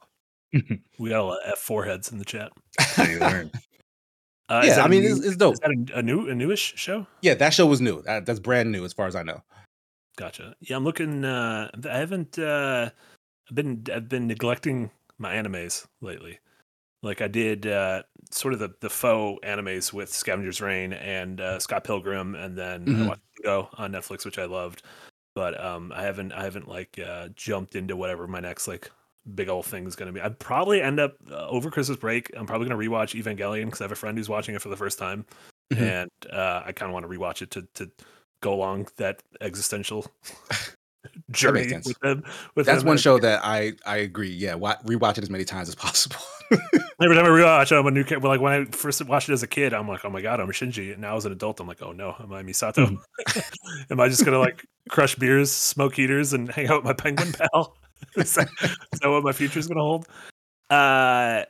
[0.99, 2.51] We got a lot of F4 heads in the chat.
[4.51, 4.73] There you learn.
[4.73, 5.55] Uh, yeah, I mean new- it's, it's dope.
[5.55, 7.07] Is that a, a new, a newish show?
[7.23, 8.03] Yeah, that show was new.
[8.03, 9.43] That, that's brand new as far as I know.
[10.17, 10.55] Gotcha.
[10.61, 11.25] Yeah, I'm looking.
[11.25, 12.39] Uh, I haven't.
[12.39, 12.91] Uh,
[13.49, 13.85] I've been.
[13.95, 16.39] I've been neglecting my animes lately.
[17.03, 21.59] Like I did, uh, sort of the the faux animes with Scavenger's Reign and uh,
[21.59, 23.09] Scott Pilgrim, and then I Mhm.
[23.09, 24.83] watched Go on Netflix, which I loved.
[25.35, 26.33] But um, I haven't.
[26.33, 28.91] I haven't like uh, jumped into whatever my next like
[29.35, 30.21] big old thing is going to be.
[30.21, 32.31] I'd probably end up uh, over Christmas break.
[32.37, 34.69] I'm probably going to rewatch Evangelion because I have a friend who's watching it for
[34.69, 35.25] the first time,
[35.73, 35.81] Mhm.
[35.81, 37.91] and uh, I kind of want to rewatch it to to
[38.43, 40.07] go along that existential
[41.31, 41.87] journey sense.
[41.87, 42.23] with them.
[42.55, 42.89] With That's them.
[42.89, 44.31] one show that I I agree.
[44.31, 46.17] Yeah, wa- rewatch it as many times as possible.
[47.03, 48.23] Every time I rewatch, it, I'm a new kid.
[48.23, 50.49] Like when I first watched it as a kid, I'm like, oh my god, I'm
[50.49, 50.93] Shinji.
[50.93, 52.99] And now as an adult, I'm like, oh no, am I Misato?
[53.91, 57.33] am I just gonna like crush beers, smoke heaters, and hang out with my penguin
[57.53, 57.77] pal?
[58.17, 58.49] is, that,
[58.93, 60.07] is that what my future is gonna hold?
[60.69, 61.45] Uh,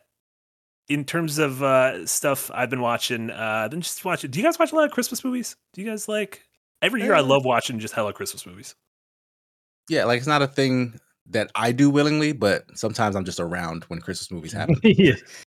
[0.89, 4.31] in terms of uh stuff I've been watching, uh, I've been just watching.
[4.31, 5.57] Do you guys watch a lot of Christmas movies?
[5.73, 6.47] Do you guys like?
[6.83, 8.75] Every year, I Uh, love watching just hella Christmas movies.
[9.89, 13.85] yeah, like it's not a thing that I do willingly, but sometimes I'm just around
[13.85, 14.77] when Christmas movies happen.
[14.83, 15.13] yeah.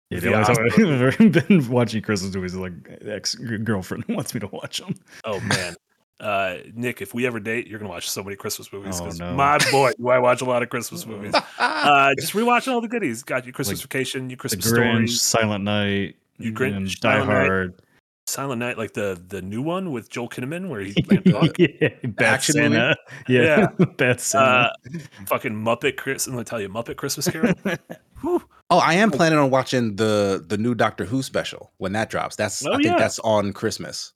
[0.10, 2.74] Yeah, the Yeah, only time I've ever been watching Christmas movies is like
[3.06, 4.96] ex girlfriend wants me to watch them.
[5.24, 5.76] Oh man.
[6.22, 9.02] Uh, Nick, if we ever date, you're gonna watch so many Christmas movies.
[9.02, 9.34] Oh, 'cause no.
[9.34, 11.34] My boy, do I watch a lot of Christmas movies.
[11.58, 13.24] Uh, just rewatching all the goodies.
[13.24, 14.76] Got your Christmas Vacation, your The Christmas Grinch,
[15.10, 17.46] stories, Silent Night, You Grinch, and Die Silent Night.
[17.48, 17.74] Hard.
[18.28, 21.56] Silent Night, like the the new one with Joel Kinnaman, where he's playing dog.
[21.58, 22.76] yeah, Bad action movie?
[22.76, 22.96] Santa.
[23.28, 23.68] Yeah,
[23.98, 24.46] Bad Santa.
[24.46, 26.28] uh, fucking Muppet Chris.
[26.28, 27.54] I'm gonna tell you, Muppet Christmas Carol.
[28.74, 32.36] Oh, I am planning on watching the the new Doctor Who special when that drops.
[32.36, 32.98] That's Oh, I think yeah.
[33.00, 34.14] that's on Christmas.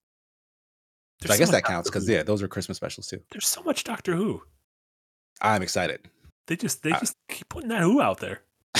[1.23, 3.19] So I guess that counts because yeah, those are Christmas specials too.
[3.31, 4.41] there's so much Doctor Who.
[5.41, 6.01] I'm excited.
[6.47, 8.41] They just they I- just keep putting that Who out there.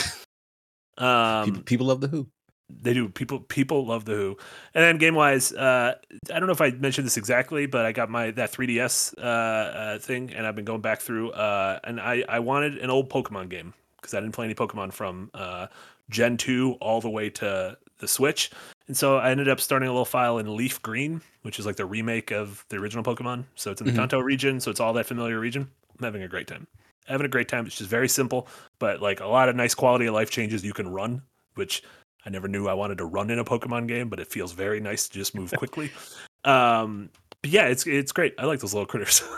[0.98, 2.28] People, Um, people love the Who.
[2.70, 3.10] They do.
[3.10, 4.38] People people love the Who.
[4.74, 5.96] And then game wise, uh,
[6.34, 9.22] I don't know if I mentioned this exactly, but I got my that 3DS uh,
[9.22, 11.32] uh, thing, and I've been going back through.
[11.32, 14.94] Uh, and I I wanted an old Pokemon game because I didn't play any Pokemon
[14.94, 15.68] from uh,
[16.10, 18.50] Gen two all the way to the Switch,
[18.88, 21.76] and so I ended up starting a little file in Leaf Green, which is like
[21.76, 23.46] the remake of the original Pokemon.
[23.56, 23.98] So it's in the Mhm.
[23.98, 25.70] Kanto region, so it's all that familiar region.
[25.98, 26.68] I'm having a great time.
[27.08, 27.66] Having a great time.
[27.68, 28.48] It's just very simple,
[28.80, 31.22] but like a lot of nice quality of life changes you can run,
[31.56, 31.84] which
[32.26, 34.80] I never knew I wanted to run in a Pokemon game, but it feels very
[34.80, 35.92] nice to just move quickly.
[36.46, 37.10] um,
[37.42, 38.34] but yeah, it's it's great.
[38.40, 39.22] I like those little critters.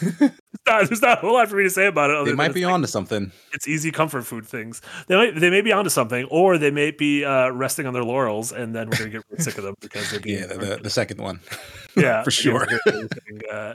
[0.18, 0.30] there's,
[0.66, 2.16] not, there's not a whole lot for me to say about it.
[2.16, 3.32] other They might it's be like- on to something.
[3.52, 4.80] It's easy comfort food things.
[5.08, 8.04] They might they may be onto something, or they may be uh, resting on their
[8.04, 10.54] laurels, and then we're gonna get really sick of them because they're being Yeah, the,
[10.58, 11.40] the, the second one.
[11.96, 12.66] yeah for sure.
[12.66, 13.74] gonna do anything, uh,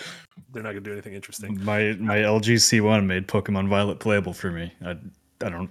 [0.51, 1.64] they're not gonna do anything interesting.
[1.64, 4.73] my my LG C1 made Pokemon Violet playable for me.
[4.83, 4.91] I
[5.41, 5.69] I don't.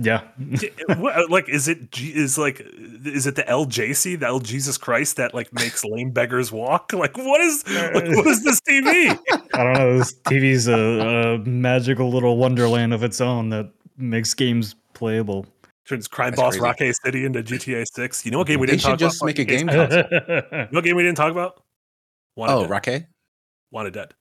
[0.00, 0.22] Yeah,
[0.98, 2.60] what- uh, like is it G- is like
[3.04, 7.16] is it the LJC the L Jesus Christ that like makes lame beggars walk like
[7.16, 9.18] what is like, uh, what is this TV
[9.54, 9.98] I don't know.
[9.98, 10.74] This TV's a,
[11.34, 15.46] a magical little wonderland of its own that makes games playable.
[15.88, 16.62] turns crime That's boss crazy.
[16.64, 19.20] Rocket City into GTA 6 you know what game we They didn't talk should just
[19.20, 20.02] about make a game Games console.
[20.04, 20.42] Console.
[20.52, 21.62] you know what game we didn't talk about
[22.36, 22.86] Wanted Oh, Dead.
[22.86, 23.04] Rake?
[23.72, 24.14] Wanted Dead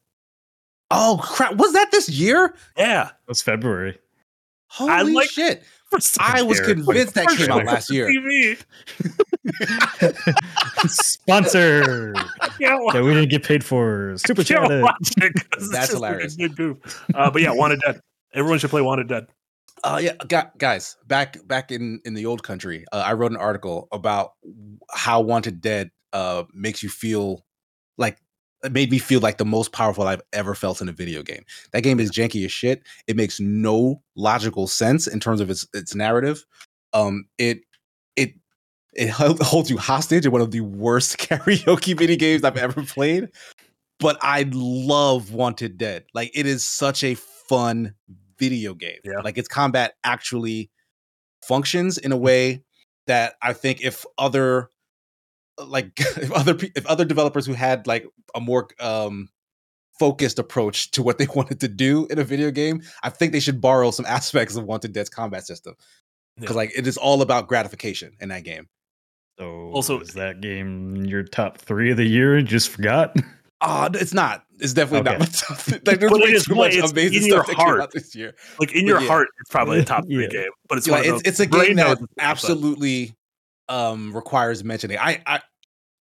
[0.90, 1.56] Oh crap!
[1.58, 2.56] Was that this year?
[2.78, 4.00] yeah it was February.
[4.70, 5.64] Holy like- shit!
[5.90, 6.68] First I was year.
[6.76, 8.08] convinced that First came out last year.
[8.12, 8.62] TV
[10.90, 14.14] Sponsor I can't that we didn't get paid for.
[14.18, 14.70] Super chat.
[14.70, 14.82] it.
[14.84, 16.36] watch it 'cause it's That's just like a hilarious.
[16.36, 17.06] good goof.
[17.16, 18.02] Uh, but yeah, Wanted Dead.
[18.34, 19.28] Everyone should play Wanted Dead.
[19.84, 20.14] Uh, yeah,
[20.58, 24.32] guys, back back in in the old country, uh, I wrote an article about
[24.92, 27.46] how Wanted Dead uh makes you feel
[27.98, 28.18] like
[28.64, 31.44] it made me feel like the most powerful I've ever felt in a video game.
[31.72, 32.84] That game is janky as shit.
[33.08, 36.46] It makes no logical sense in terms of its its narrative.
[36.94, 37.60] Um, it
[38.16, 38.34] it
[38.94, 43.30] it holds you hostage in one of the worst karaoke video games I've ever played.
[44.00, 46.06] But I love Wanted Dead.
[46.14, 47.96] Like it is such a fun
[48.38, 49.00] video game.
[49.04, 49.20] Yeah.
[49.24, 50.70] Like its combat actually
[51.44, 52.64] functions in a way
[53.08, 54.70] that I think if other
[55.66, 58.06] like if other if other developers who had like
[58.36, 59.30] a more um
[60.00, 63.40] focused approach to what they wanted to do in a video game, I think they
[63.40, 65.76] should borrow some aspects of Wanted Dead's combat system
[66.38, 66.58] because Yeah.
[66.58, 68.68] like it is all about gratification in that game.
[69.40, 72.42] So Also- is that game your top three of the year?
[72.42, 73.16] Just forgot.
[73.62, 74.44] Ah, it's not.
[74.60, 75.18] It's definitely Okay.
[75.20, 75.88] not.
[75.88, 77.82] like, there's way is- too much it's amazing in stuff that came heart.
[77.82, 78.34] out this year.
[78.60, 79.08] Like in But your yeah.
[79.08, 80.30] heart, it's probably a top three Yeah.
[80.30, 82.24] game, but it's Yeah, one it's, it's a game knows that it's a top, but-
[82.24, 83.16] absolutely
[83.70, 84.98] um requires mentioning.
[85.00, 85.42] I, I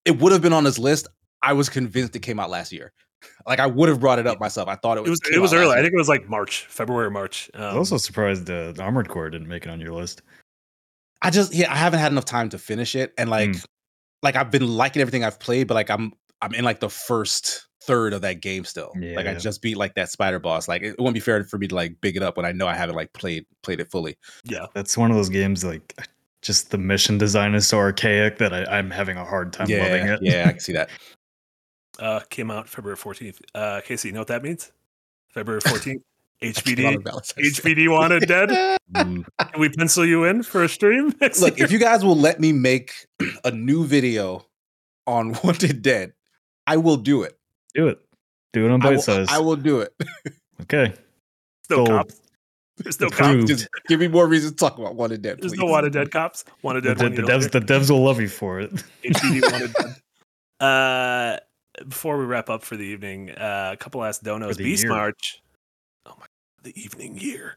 [0.04, 1.08] it would have been on this list.
[1.42, 2.92] I was convinced it came out last year.
[3.46, 4.68] Like I would have brought it up myself.
[4.68, 5.72] I thought it was It was it was early.
[5.76, 7.50] I think it was like March, February, or March.
[7.54, 10.22] Um, I was also surprised uh, the Armored Core didn't make it on your list.
[11.22, 13.64] I just yeah, I haven't had enough time to finish it, and like Mm.
[14.22, 16.12] like I've been liking everything I've played, but like I'm
[16.42, 18.92] I'm in like the first third of that game still.
[19.16, 20.68] Like I just beat like that spider boss.
[20.68, 22.66] Like it wouldn't be fair for me to like big it up when I know
[22.66, 24.16] I haven't like played played it fully.
[24.44, 25.94] yeah, That's one of those games like
[26.42, 30.06] just the mission design is so archaic that I, I'm having a hard time loving
[30.08, 30.20] it.
[30.22, 30.90] yeah, I can see that.
[31.98, 33.40] uh, came out February fourteenth.
[33.54, 34.72] Uh, Casey, you know what that means?
[35.30, 36.02] February fourteenth.
[36.42, 36.86] HBD.
[36.86, 37.74] on Valentine's Day.
[37.74, 38.50] HBD wanted dead.
[38.92, 41.64] Mm, Can we pencil you in for a stream next Look, year?
[41.64, 42.92] if you guys will let me make
[43.42, 44.44] a new video
[45.06, 46.12] on Wanted Dead,
[46.66, 47.38] I will do it.
[47.74, 47.98] do it.
[48.52, 49.26] Do it on I bite will, size.
[49.30, 49.94] I will do it.
[50.60, 50.92] Okay.
[51.70, 51.88] no sold.
[51.88, 52.20] cops.
[52.78, 53.44] There's no cops.
[53.44, 55.38] Just give me more reasons to talk about Wanted Dead.
[55.40, 56.44] There's no wanted dead cops.
[56.62, 57.16] Wanted The, dead.
[57.16, 58.70] the, one the devs, the devs will love you for it.
[59.02, 59.96] HBD wanted dead.
[60.60, 61.38] Uh,
[61.88, 64.56] before we wrap up for the evening, uh, a couple last donos.
[64.56, 64.92] the Beast year.
[64.92, 65.42] March.
[66.04, 66.26] Oh my,
[66.62, 67.56] the evening year.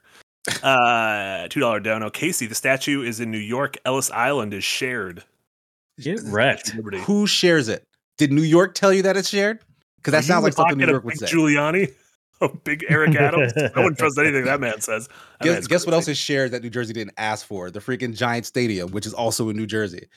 [0.64, 2.10] Uh, two dollar dono.
[2.10, 3.78] Casey, the statue is in New York.
[3.86, 5.24] Ellis Island is shared.
[6.00, 6.70] Get wrecked.
[6.70, 7.84] Who shares it?
[8.18, 9.60] Did New York tell you that it's shared?
[9.98, 11.36] Because that Are sounds like something New York would big say.
[11.36, 11.94] Giuliani,
[12.42, 13.54] oh, big Eric Adams.
[13.76, 15.08] no one trusts anything that man says.
[15.42, 16.12] That Guess, guess what else crazy.
[16.14, 17.70] is shared that New Jersey didn't ask for?
[17.72, 20.08] The freaking Giant Stadium, which is also in New Jersey.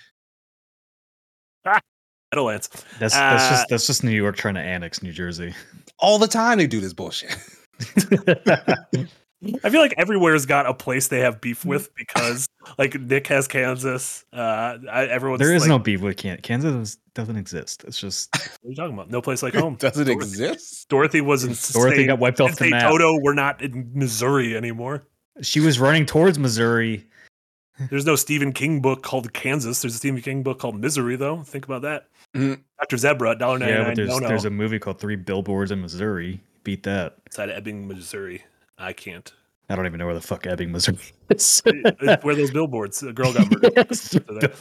[2.33, 2.69] Meadowlands.
[2.99, 5.55] That's that's Uh, just that's just New York trying to annex New Jersey.
[5.99, 7.37] All the time they do this bullshit.
[9.65, 11.41] I feel like everywhere's got a place they have Mm.
[11.41, 12.47] beef with because,
[12.79, 14.25] like, Nick has Kansas.
[14.33, 16.43] Uh, I, everyone's there is like, no beef with Kansas.
[16.43, 17.85] Kansas doesn't exist.
[17.87, 19.11] It's just What are you talking about?
[19.11, 19.75] No place like home.
[19.77, 20.13] Does it Dorothy-
[20.45, 20.89] exist?
[20.89, 22.91] Dorothy was in Dorothy state, got wiped off the map.
[22.91, 23.19] Toto.
[23.21, 25.05] We're not in Missouri anymore.
[25.41, 27.07] She was running towards Missouri.
[27.91, 29.83] There's no Stephen King book called Kansas.
[29.83, 31.43] There's a Stephen King book called Misery, though.
[31.43, 32.07] Think about that.
[32.37, 32.61] Mhm.
[32.79, 32.97] Dr.
[32.99, 34.29] Zebra, dollar ninety Yeah, but there's no, no.
[34.29, 36.41] there's a movie called Three Billboards in Missouri.
[36.65, 37.17] Beat that.
[37.29, 38.45] Outside of Ebbing, Missouri.
[38.79, 39.33] I can't.
[39.69, 40.99] I don't even know where the fuck Ebbing, Missouri
[41.31, 41.63] is.
[42.23, 43.01] Where those billboards?
[43.01, 44.53] The girl got murdered.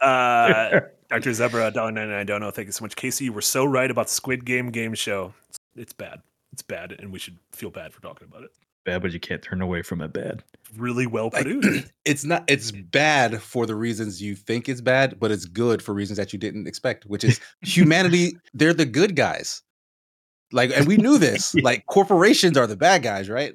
[0.00, 0.80] Uh,
[1.10, 1.32] Dr.
[1.32, 2.26] Zebra, dollar ninety nine.
[2.26, 2.50] Don't know.
[2.50, 3.24] Thank you so much, Casey.
[3.24, 5.32] You were so right about the Squid Game game show.
[5.48, 6.20] It's, it's bad.
[6.52, 8.50] It's bad, and we should feel bad for talking about it.
[8.84, 10.12] bad, but you can't turn away from it.
[10.12, 10.42] Bad.
[10.76, 11.90] Really well Like, produced.
[12.04, 15.94] it's not it's bad for the reasons you think it's bad, but it's good for
[15.94, 19.62] reasons that you didn't expect, which is humanity, they're the good guys.
[20.52, 21.54] Like, and we knew this.
[21.62, 23.54] Like corporations are the bad guys, right?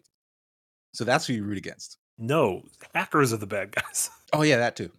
[0.94, 1.98] So that's who you root against.
[2.18, 2.62] no,
[2.94, 4.10] hackers are the bad guys.
[4.34, 4.90] Oh yeah, that too.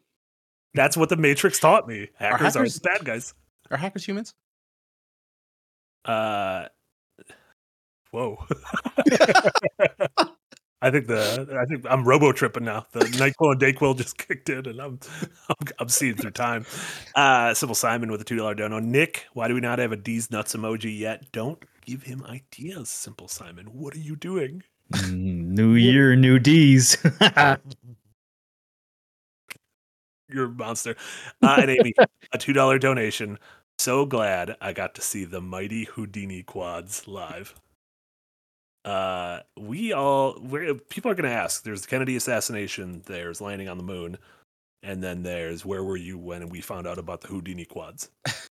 [0.75, 2.09] That's what the Matrix taught me.
[2.15, 3.35] Hackers are, hackers- the bad guys.
[3.71, 4.33] Are hackers humans?
[6.05, 6.67] Uh,
[8.13, 8.45] whoa.
[10.83, 12.87] I think the I think I'm robo tripping now.
[12.93, 15.01] The Nyquil and Dayquil just kicked in, and I'm
[15.49, 16.67] I'm, I'm seeing through time.
[17.15, 18.81] Uh, Sybil Simon with a two dollar dono.
[18.81, 21.33] Nick, why do we not have a D's nuts emoji yet?
[21.33, 23.67] Don't give him ideas, Simple Simon.
[23.67, 24.63] What are you doing?
[24.93, 26.97] Mm, New year, new D's.
[30.29, 30.97] You're a monster.
[31.43, 31.93] Uh, and Amy,
[32.33, 33.39] a two dollar donation.
[33.79, 37.55] So glad I got to see the mighty Houdini quads live.
[38.85, 41.63] Uh, we all we're, people are going to ask.
[41.63, 43.03] There's the Kennedy assassination.
[43.07, 44.19] There's landing on the moon,
[44.83, 48.11] and then there's where were you when we found out about the Houdini quads?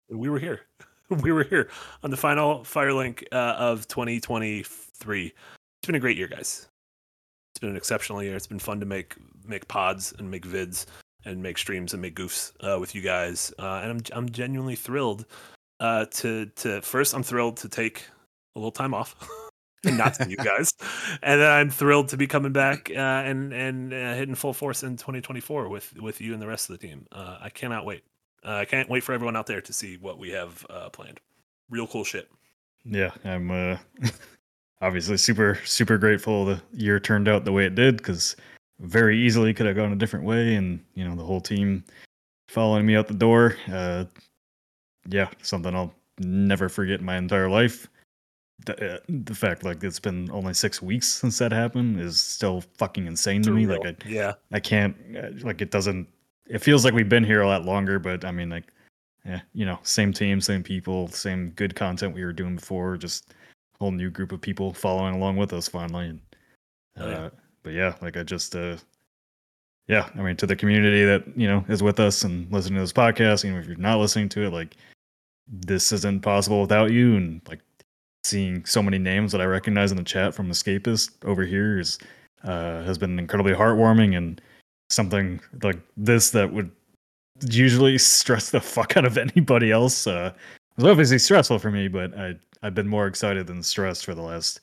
[0.09, 0.61] And we were here.
[1.23, 1.69] We were here
[2.03, 5.25] on the final Firelink uh, of 2023.
[5.25, 5.35] It's
[5.88, 6.67] been a great year, guys.
[7.51, 8.35] It's been an exceptional year.
[8.35, 9.15] It's been fun to make
[9.45, 10.85] make pods and make vids
[11.25, 13.51] and make streams and make goofs uh, with you guys.
[13.57, 15.25] Uh, and I'm I'm genuinely thrilled
[15.79, 18.05] uh, to to first I'm thrilled to take
[18.55, 19.15] a little time off
[19.85, 20.73] and not see you guys,
[21.23, 24.83] and then I'm thrilled to be coming back uh, and and uh, hitting full force
[24.83, 27.07] in 2024 with with you and the rest of the team.
[27.11, 28.03] Uh, I cannot wait.
[28.43, 31.19] Uh, I can't wait for everyone out there to see what we have uh, planned.
[31.69, 32.30] Real cool shit.
[32.85, 33.77] yeah, I'm uh,
[34.82, 38.35] obviously super super grateful the year turned out the way it did because
[38.80, 41.84] very easily could have gone a different way, and you know the whole team
[42.48, 43.56] following me out the door.
[43.72, 44.06] Uh,
[45.08, 47.88] yeah, something I'll never forget in my entire life.
[48.66, 52.61] The, uh, the fact like it's been only six weeks since that happened is still
[52.77, 53.66] fucking insane to me.
[53.66, 56.08] Like I, yeah, I can't uh, like it doesn't
[56.50, 58.66] it feels like we've been here a lot longer, but I mean, like,
[59.26, 63.32] yeah, you know, same team, same people, same good content we were doing before, just
[63.76, 66.08] a whole new group of people following along with us finally.
[66.08, 66.19] And,
[66.98, 67.30] uh, Oh, yeah.
[67.64, 68.78] But yeah, like I just, uh,
[69.88, 72.82] yeah, I mean, to the community that you know is with us and listening to
[72.82, 74.76] this podcast, even if you're not listening to it, like
[75.48, 77.60] this isn't possible without you, and like
[78.24, 81.98] seeing so many names that I recognize in the chat from Escapist over here is
[82.44, 84.42] uh, has been incredibly heartwarming and
[84.90, 86.72] something like this that would
[87.42, 90.08] usually stress the fuck out of anybody else.
[90.08, 94.06] Uh, it was obviously stressful for me, but I I've been more excited than stressed
[94.06, 94.61] for the last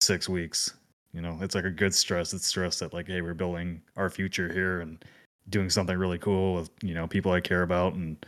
[0.00, 0.74] six weeks.
[1.12, 2.32] You know, it's like a good stress.
[2.34, 5.04] It's stress that like, hey, we're building our future here and
[5.48, 8.24] doing something really cool with you know people I care about, and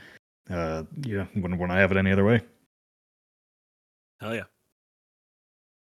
[0.50, 2.40] uh, yeah, when when I have it any other way.
[4.20, 4.44] Hell yeah.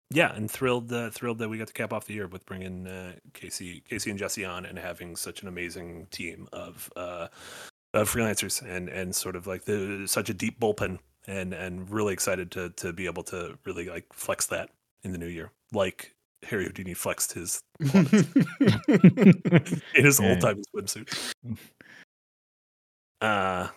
[0.10, 2.88] Yeah, and thrilled uh, thrilled that we got to cap off the year with bringing
[2.88, 7.28] uh, Casey Casey and Jesse on and having such an amazing team of uh,
[7.94, 12.14] of freelancers and and sort of like the such a deep bullpen and and really
[12.14, 14.70] excited to to be able to really like flex that
[15.04, 16.14] in the new year like
[16.44, 17.96] Harry Houdini flexed his in
[19.94, 20.30] his Yeah.
[20.30, 21.34] old time swimsuit.
[23.22, 23.68] Uh,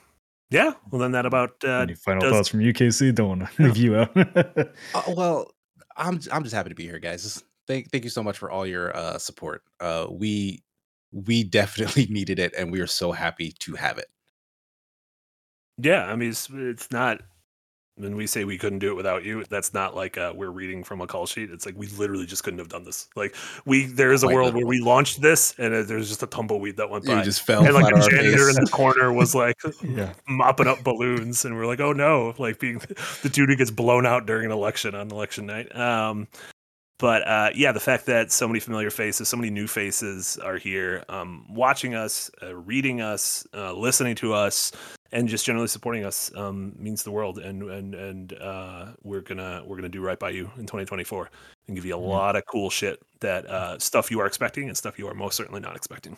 [0.50, 0.72] yeah.
[0.90, 3.12] Well, then that about uh, Any final does- thoughts from you, Casey?
[3.12, 4.16] Don't want to leave you out.
[4.94, 5.50] Uh, well,
[5.96, 7.42] I'm I'm just happy to be here, guys.
[7.66, 9.62] Thank thank you so much for all your uh, support.
[9.80, 10.62] Uh, we
[11.12, 14.06] we definitely needed it, and we are so happy to have it.
[15.82, 17.22] Yeah, I mean, it's, it's not
[17.96, 19.44] when we say we couldn't do it without you.
[19.48, 21.50] That's not like uh, we're reading from a call sheet.
[21.50, 23.08] It's like we literally just couldn't have done this.
[23.16, 26.26] Like we, there is a Quite world where we launched this, and there's just a
[26.26, 27.18] tumbleweed that went by.
[27.18, 30.12] You just fell and like a janitor in the corner was like yeah.
[30.28, 32.78] mopping up balloons, and we're like, oh no, like being
[33.22, 35.74] the dude who gets blown out during an election on election night.
[35.76, 36.28] Um,
[37.00, 40.58] but uh, yeah, the fact that so many familiar faces, so many new faces are
[40.58, 44.70] here, um, watching us, uh, reading us, uh, listening to us,
[45.12, 47.38] and just generally supporting us um, means the world.
[47.38, 51.30] And and and uh, we're gonna we're gonna do right by you in 2024
[51.68, 52.06] and give you a Mhm.
[52.08, 55.36] lot of cool shit that uh, stuff you are expecting and stuff you are most
[55.36, 56.16] certainly not expecting.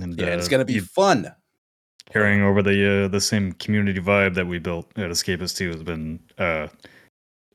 [0.00, 1.32] And, Yeah, it's uh, gonna be fun.
[2.12, 5.82] carrying over the uh, the same community vibe that we built at Escapist 2 has
[5.82, 6.68] been uh,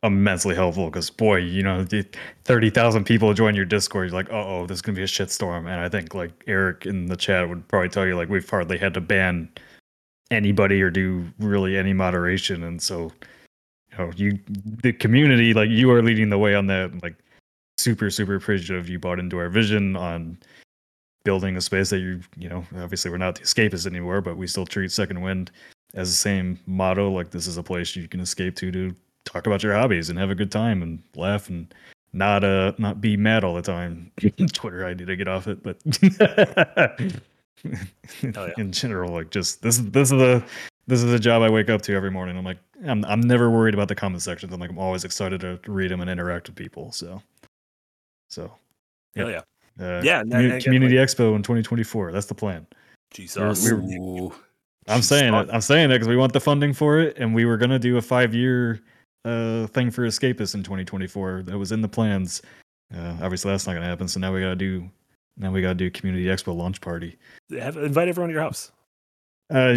[0.03, 2.05] immensely helpful because boy, you know, the
[2.43, 4.09] thirty thousand people join your Discord.
[4.09, 5.61] You're like, oh, oh, this is gonna be a shitstorm.
[5.61, 8.77] And I think like Eric in the chat would probably tell you like we've hardly
[8.77, 9.49] had to ban
[10.31, 12.63] anybody or do really any moderation.
[12.63, 13.11] And so,
[13.91, 14.39] you know, you
[14.81, 17.03] the community like you are leading the way on that.
[17.03, 17.15] Like,
[17.77, 20.37] super super appreciative you bought into our vision on
[21.23, 24.47] building a space that you you know obviously we're not the escapists anymore but we
[24.47, 25.51] still treat second wind
[25.93, 28.95] as the same motto like this is a place you can escape to to
[29.25, 31.73] talk about your hobbies and have a good time and laugh and
[32.13, 34.11] not uh not be mad all the time
[34.53, 35.77] twitter i need to get off it but
[37.63, 38.51] yeah.
[38.57, 40.43] in general like just this is this is the
[40.87, 43.49] this is a job i wake up to every morning i'm like i'm, I'm never
[43.49, 46.47] worried about the comment sections i'm like i'm always excited to read them and interact
[46.47, 47.21] with people so
[48.29, 48.51] so
[49.15, 49.41] Hell yeah,
[49.79, 52.67] uh, Yeah, and again, community expo in 2024 that's the plan
[53.11, 53.63] Jesus.
[53.71, 54.33] we're- Ooh.
[54.87, 55.49] I'm saying it.
[55.51, 57.97] I'm saying it because we want the funding for it, and we were gonna do
[57.97, 58.81] a five year
[59.23, 61.43] uh, thing for Escapist in 2024.
[61.43, 62.41] That was in the plans.
[62.95, 64.07] Uh, obviously, that's not gonna happen.
[64.07, 64.87] So now we gotta do.
[65.37, 67.17] Now we gotta do community expo launch party.
[67.59, 68.71] Have, invite everyone to your house.
[69.53, 69.75] Uh,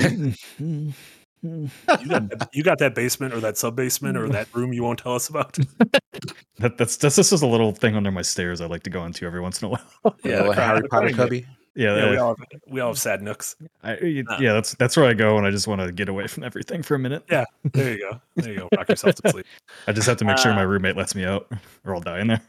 [1.40, 1.70] You
[2.08, 4.98] got that, you got that basement or that sub basement or that room you won't
[4.98, 5.52] tell us about.
[6.58, 8.60] that, that's that's this is a little thing under my stairs.
[8.60, 10.16] I like to go into every once in a while.
[10.24, 11.46] Yeah, like Harry Potter cubby.
[11.76, 13.54] yeah, Yeah, we uh, all have, we all have sad nooks.
[13.84, 14.38] I, y- Uh.
[14.40, 16.82] yeah, that's that's where I go, and I just want to get away from everything
[16.82, 17.22] for a minute.
[17.30, 17.44] Yeah.
[17.72, 18.20] There you go.
[18.34, 18.68] There you go.
[18.76, 19.46] Rock yourself to sleep.
[19.86, 20.66] I just have to make sure my Uh.
[20.66, 21.46] roommate lets me out,
[21.84, 22.42] or I'll die in there.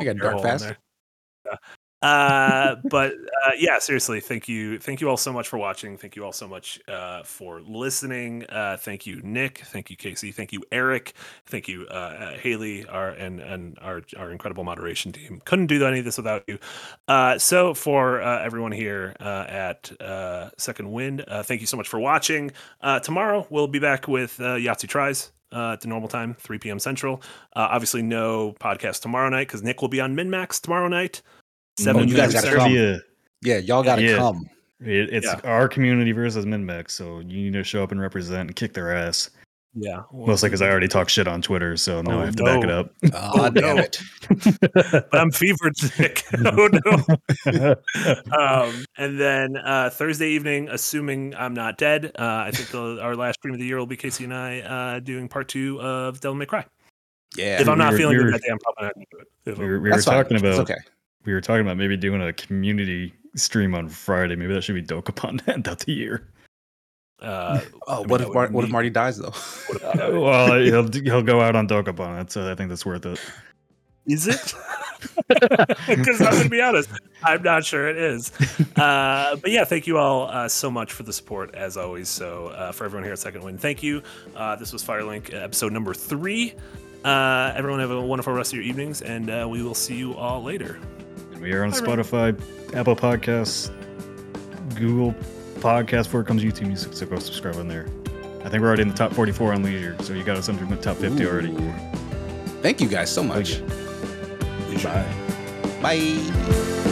[0.00, 0.74] I got dark fast.
[2.00, 5.96] Uh, but uh, yeah, seriously, thank you, thank you all so much for watching.
[5.96, 8.44] Thank you all so much uh, for listening.
[8.48, 9.58] Uh, thank you, Nick.
[9.58, 10.32] Thank you, Casey.
[10.32, 11.14] Thank you, Eric.
[11.46, 15.40] Thank you, uh, uh, Haley, our and and our our incredible moderation team.
[15.44, 16.58] Couldn't do any of this without you.
[17.06, 21.76] Uh, so for uh, everyone here uh, at uh, Second Wind, uh, thank you so
[21.76, 22.50] much for watching.
[22.80, 25.32] Uh, tomorrow we'll be back with uh, Yahtzee tries.
[25.52, 26.78] Uh, at the normal time, 3 p.m.
[26.78, 27.22] Central.
[27.54, 31.20] Uh, obviously, no podcast tomorrow night because Nick will be on MinnMax tomorrow night.
[31.86, 32.56] Oh, you guys Central.
[32.56, 33.02] gotta come.
[33.42, 34.16] Yeah, y'all gotta Yeah.
[34.16, 34.48] come.
[34.80, 35.40] It, it's Yeah.
[35.44, 38.94] our community versus MinnMax, so you need to show up and represent and kick their
[38.94, 39.30] ass.
[39.74, 42.44] Yeah, Mostly because I already talk shit on Twitter, so now Oh, I have to
[42.44, 42.80] back it no.
[42.80, 42.90] up.
[43.14, 43.82] Oh, damn no.
[43.82, 44.00] it.
[45.10, 46.24] but I'm fevered sick.
[46.44, 46.68] oh
[47.46, 47.74] no.
[48.36, 53.16] Um, and then uh, Thursday evening, assuming I'm not dead, uh, I think the, our
[53.16, 56.20] last stream of the year will be Casey and I uh, doing part two of
[56.20, 56.66] Devil May Cry.
[57.36, 57.60] Yeah.
[57.60, 59.16] if I'm we not were- feeling we good that day, I'm probably not going to
[59.16, 59.58] do it.
[59.58, 60.22] We were, we were That's fine.
[60.22, 60.80] talking It's about okay.
[61.24, 64.36] we were talking about maybe doing a community stream on Friday.
[64.36, 66.28] Maybe that should be Dokapon to end out the year.
[67.20, 69.32] Uh, Oh, mean, what that if Mar- what if Marty dies though?
[69.86, 72.16] Uh, well, he'll he'll go out on Dokapon.
[72.16, 73.20] That's uh, I think that's worth it.
[74.06, 74.54] Is it?
[75.28, 76.88] Because I'm going to be honest,
[77.24, 78.30] I'm not sure it is.
[78.76, 82.08] Uh, but yeah, thank you all uh, so much for the support as always.
[82.08, 84.02] So uh, for everyone here at Second Wind, thank you.
[84.36, 86.54] Uh, this was Firelink episode number three.
[87.04, 90.14] Uh, everyone have a wonderful rest of your evenings, and uh, we will see you
[90.14, 90.78] all later.
[91.40, 91.86] We are on Hi, Ray.
[91.86, 93.70] Spotify, Apple Podcasts,
[94.76, 95.14] Google
[95.62, 96.92] Podcasts, before it comes to YouTube Music.
[96.92, 97.86] So go subscribe on there.
[98.44, 100.64] I think we're already in the top 44 on Leisure, so you got us under
[100.64, 101.54] the top 50 already.
[102.60, 103.62] Thank you guys so much.
[104.82, 105.06] Bye.
[105.80, 106.91] Bye.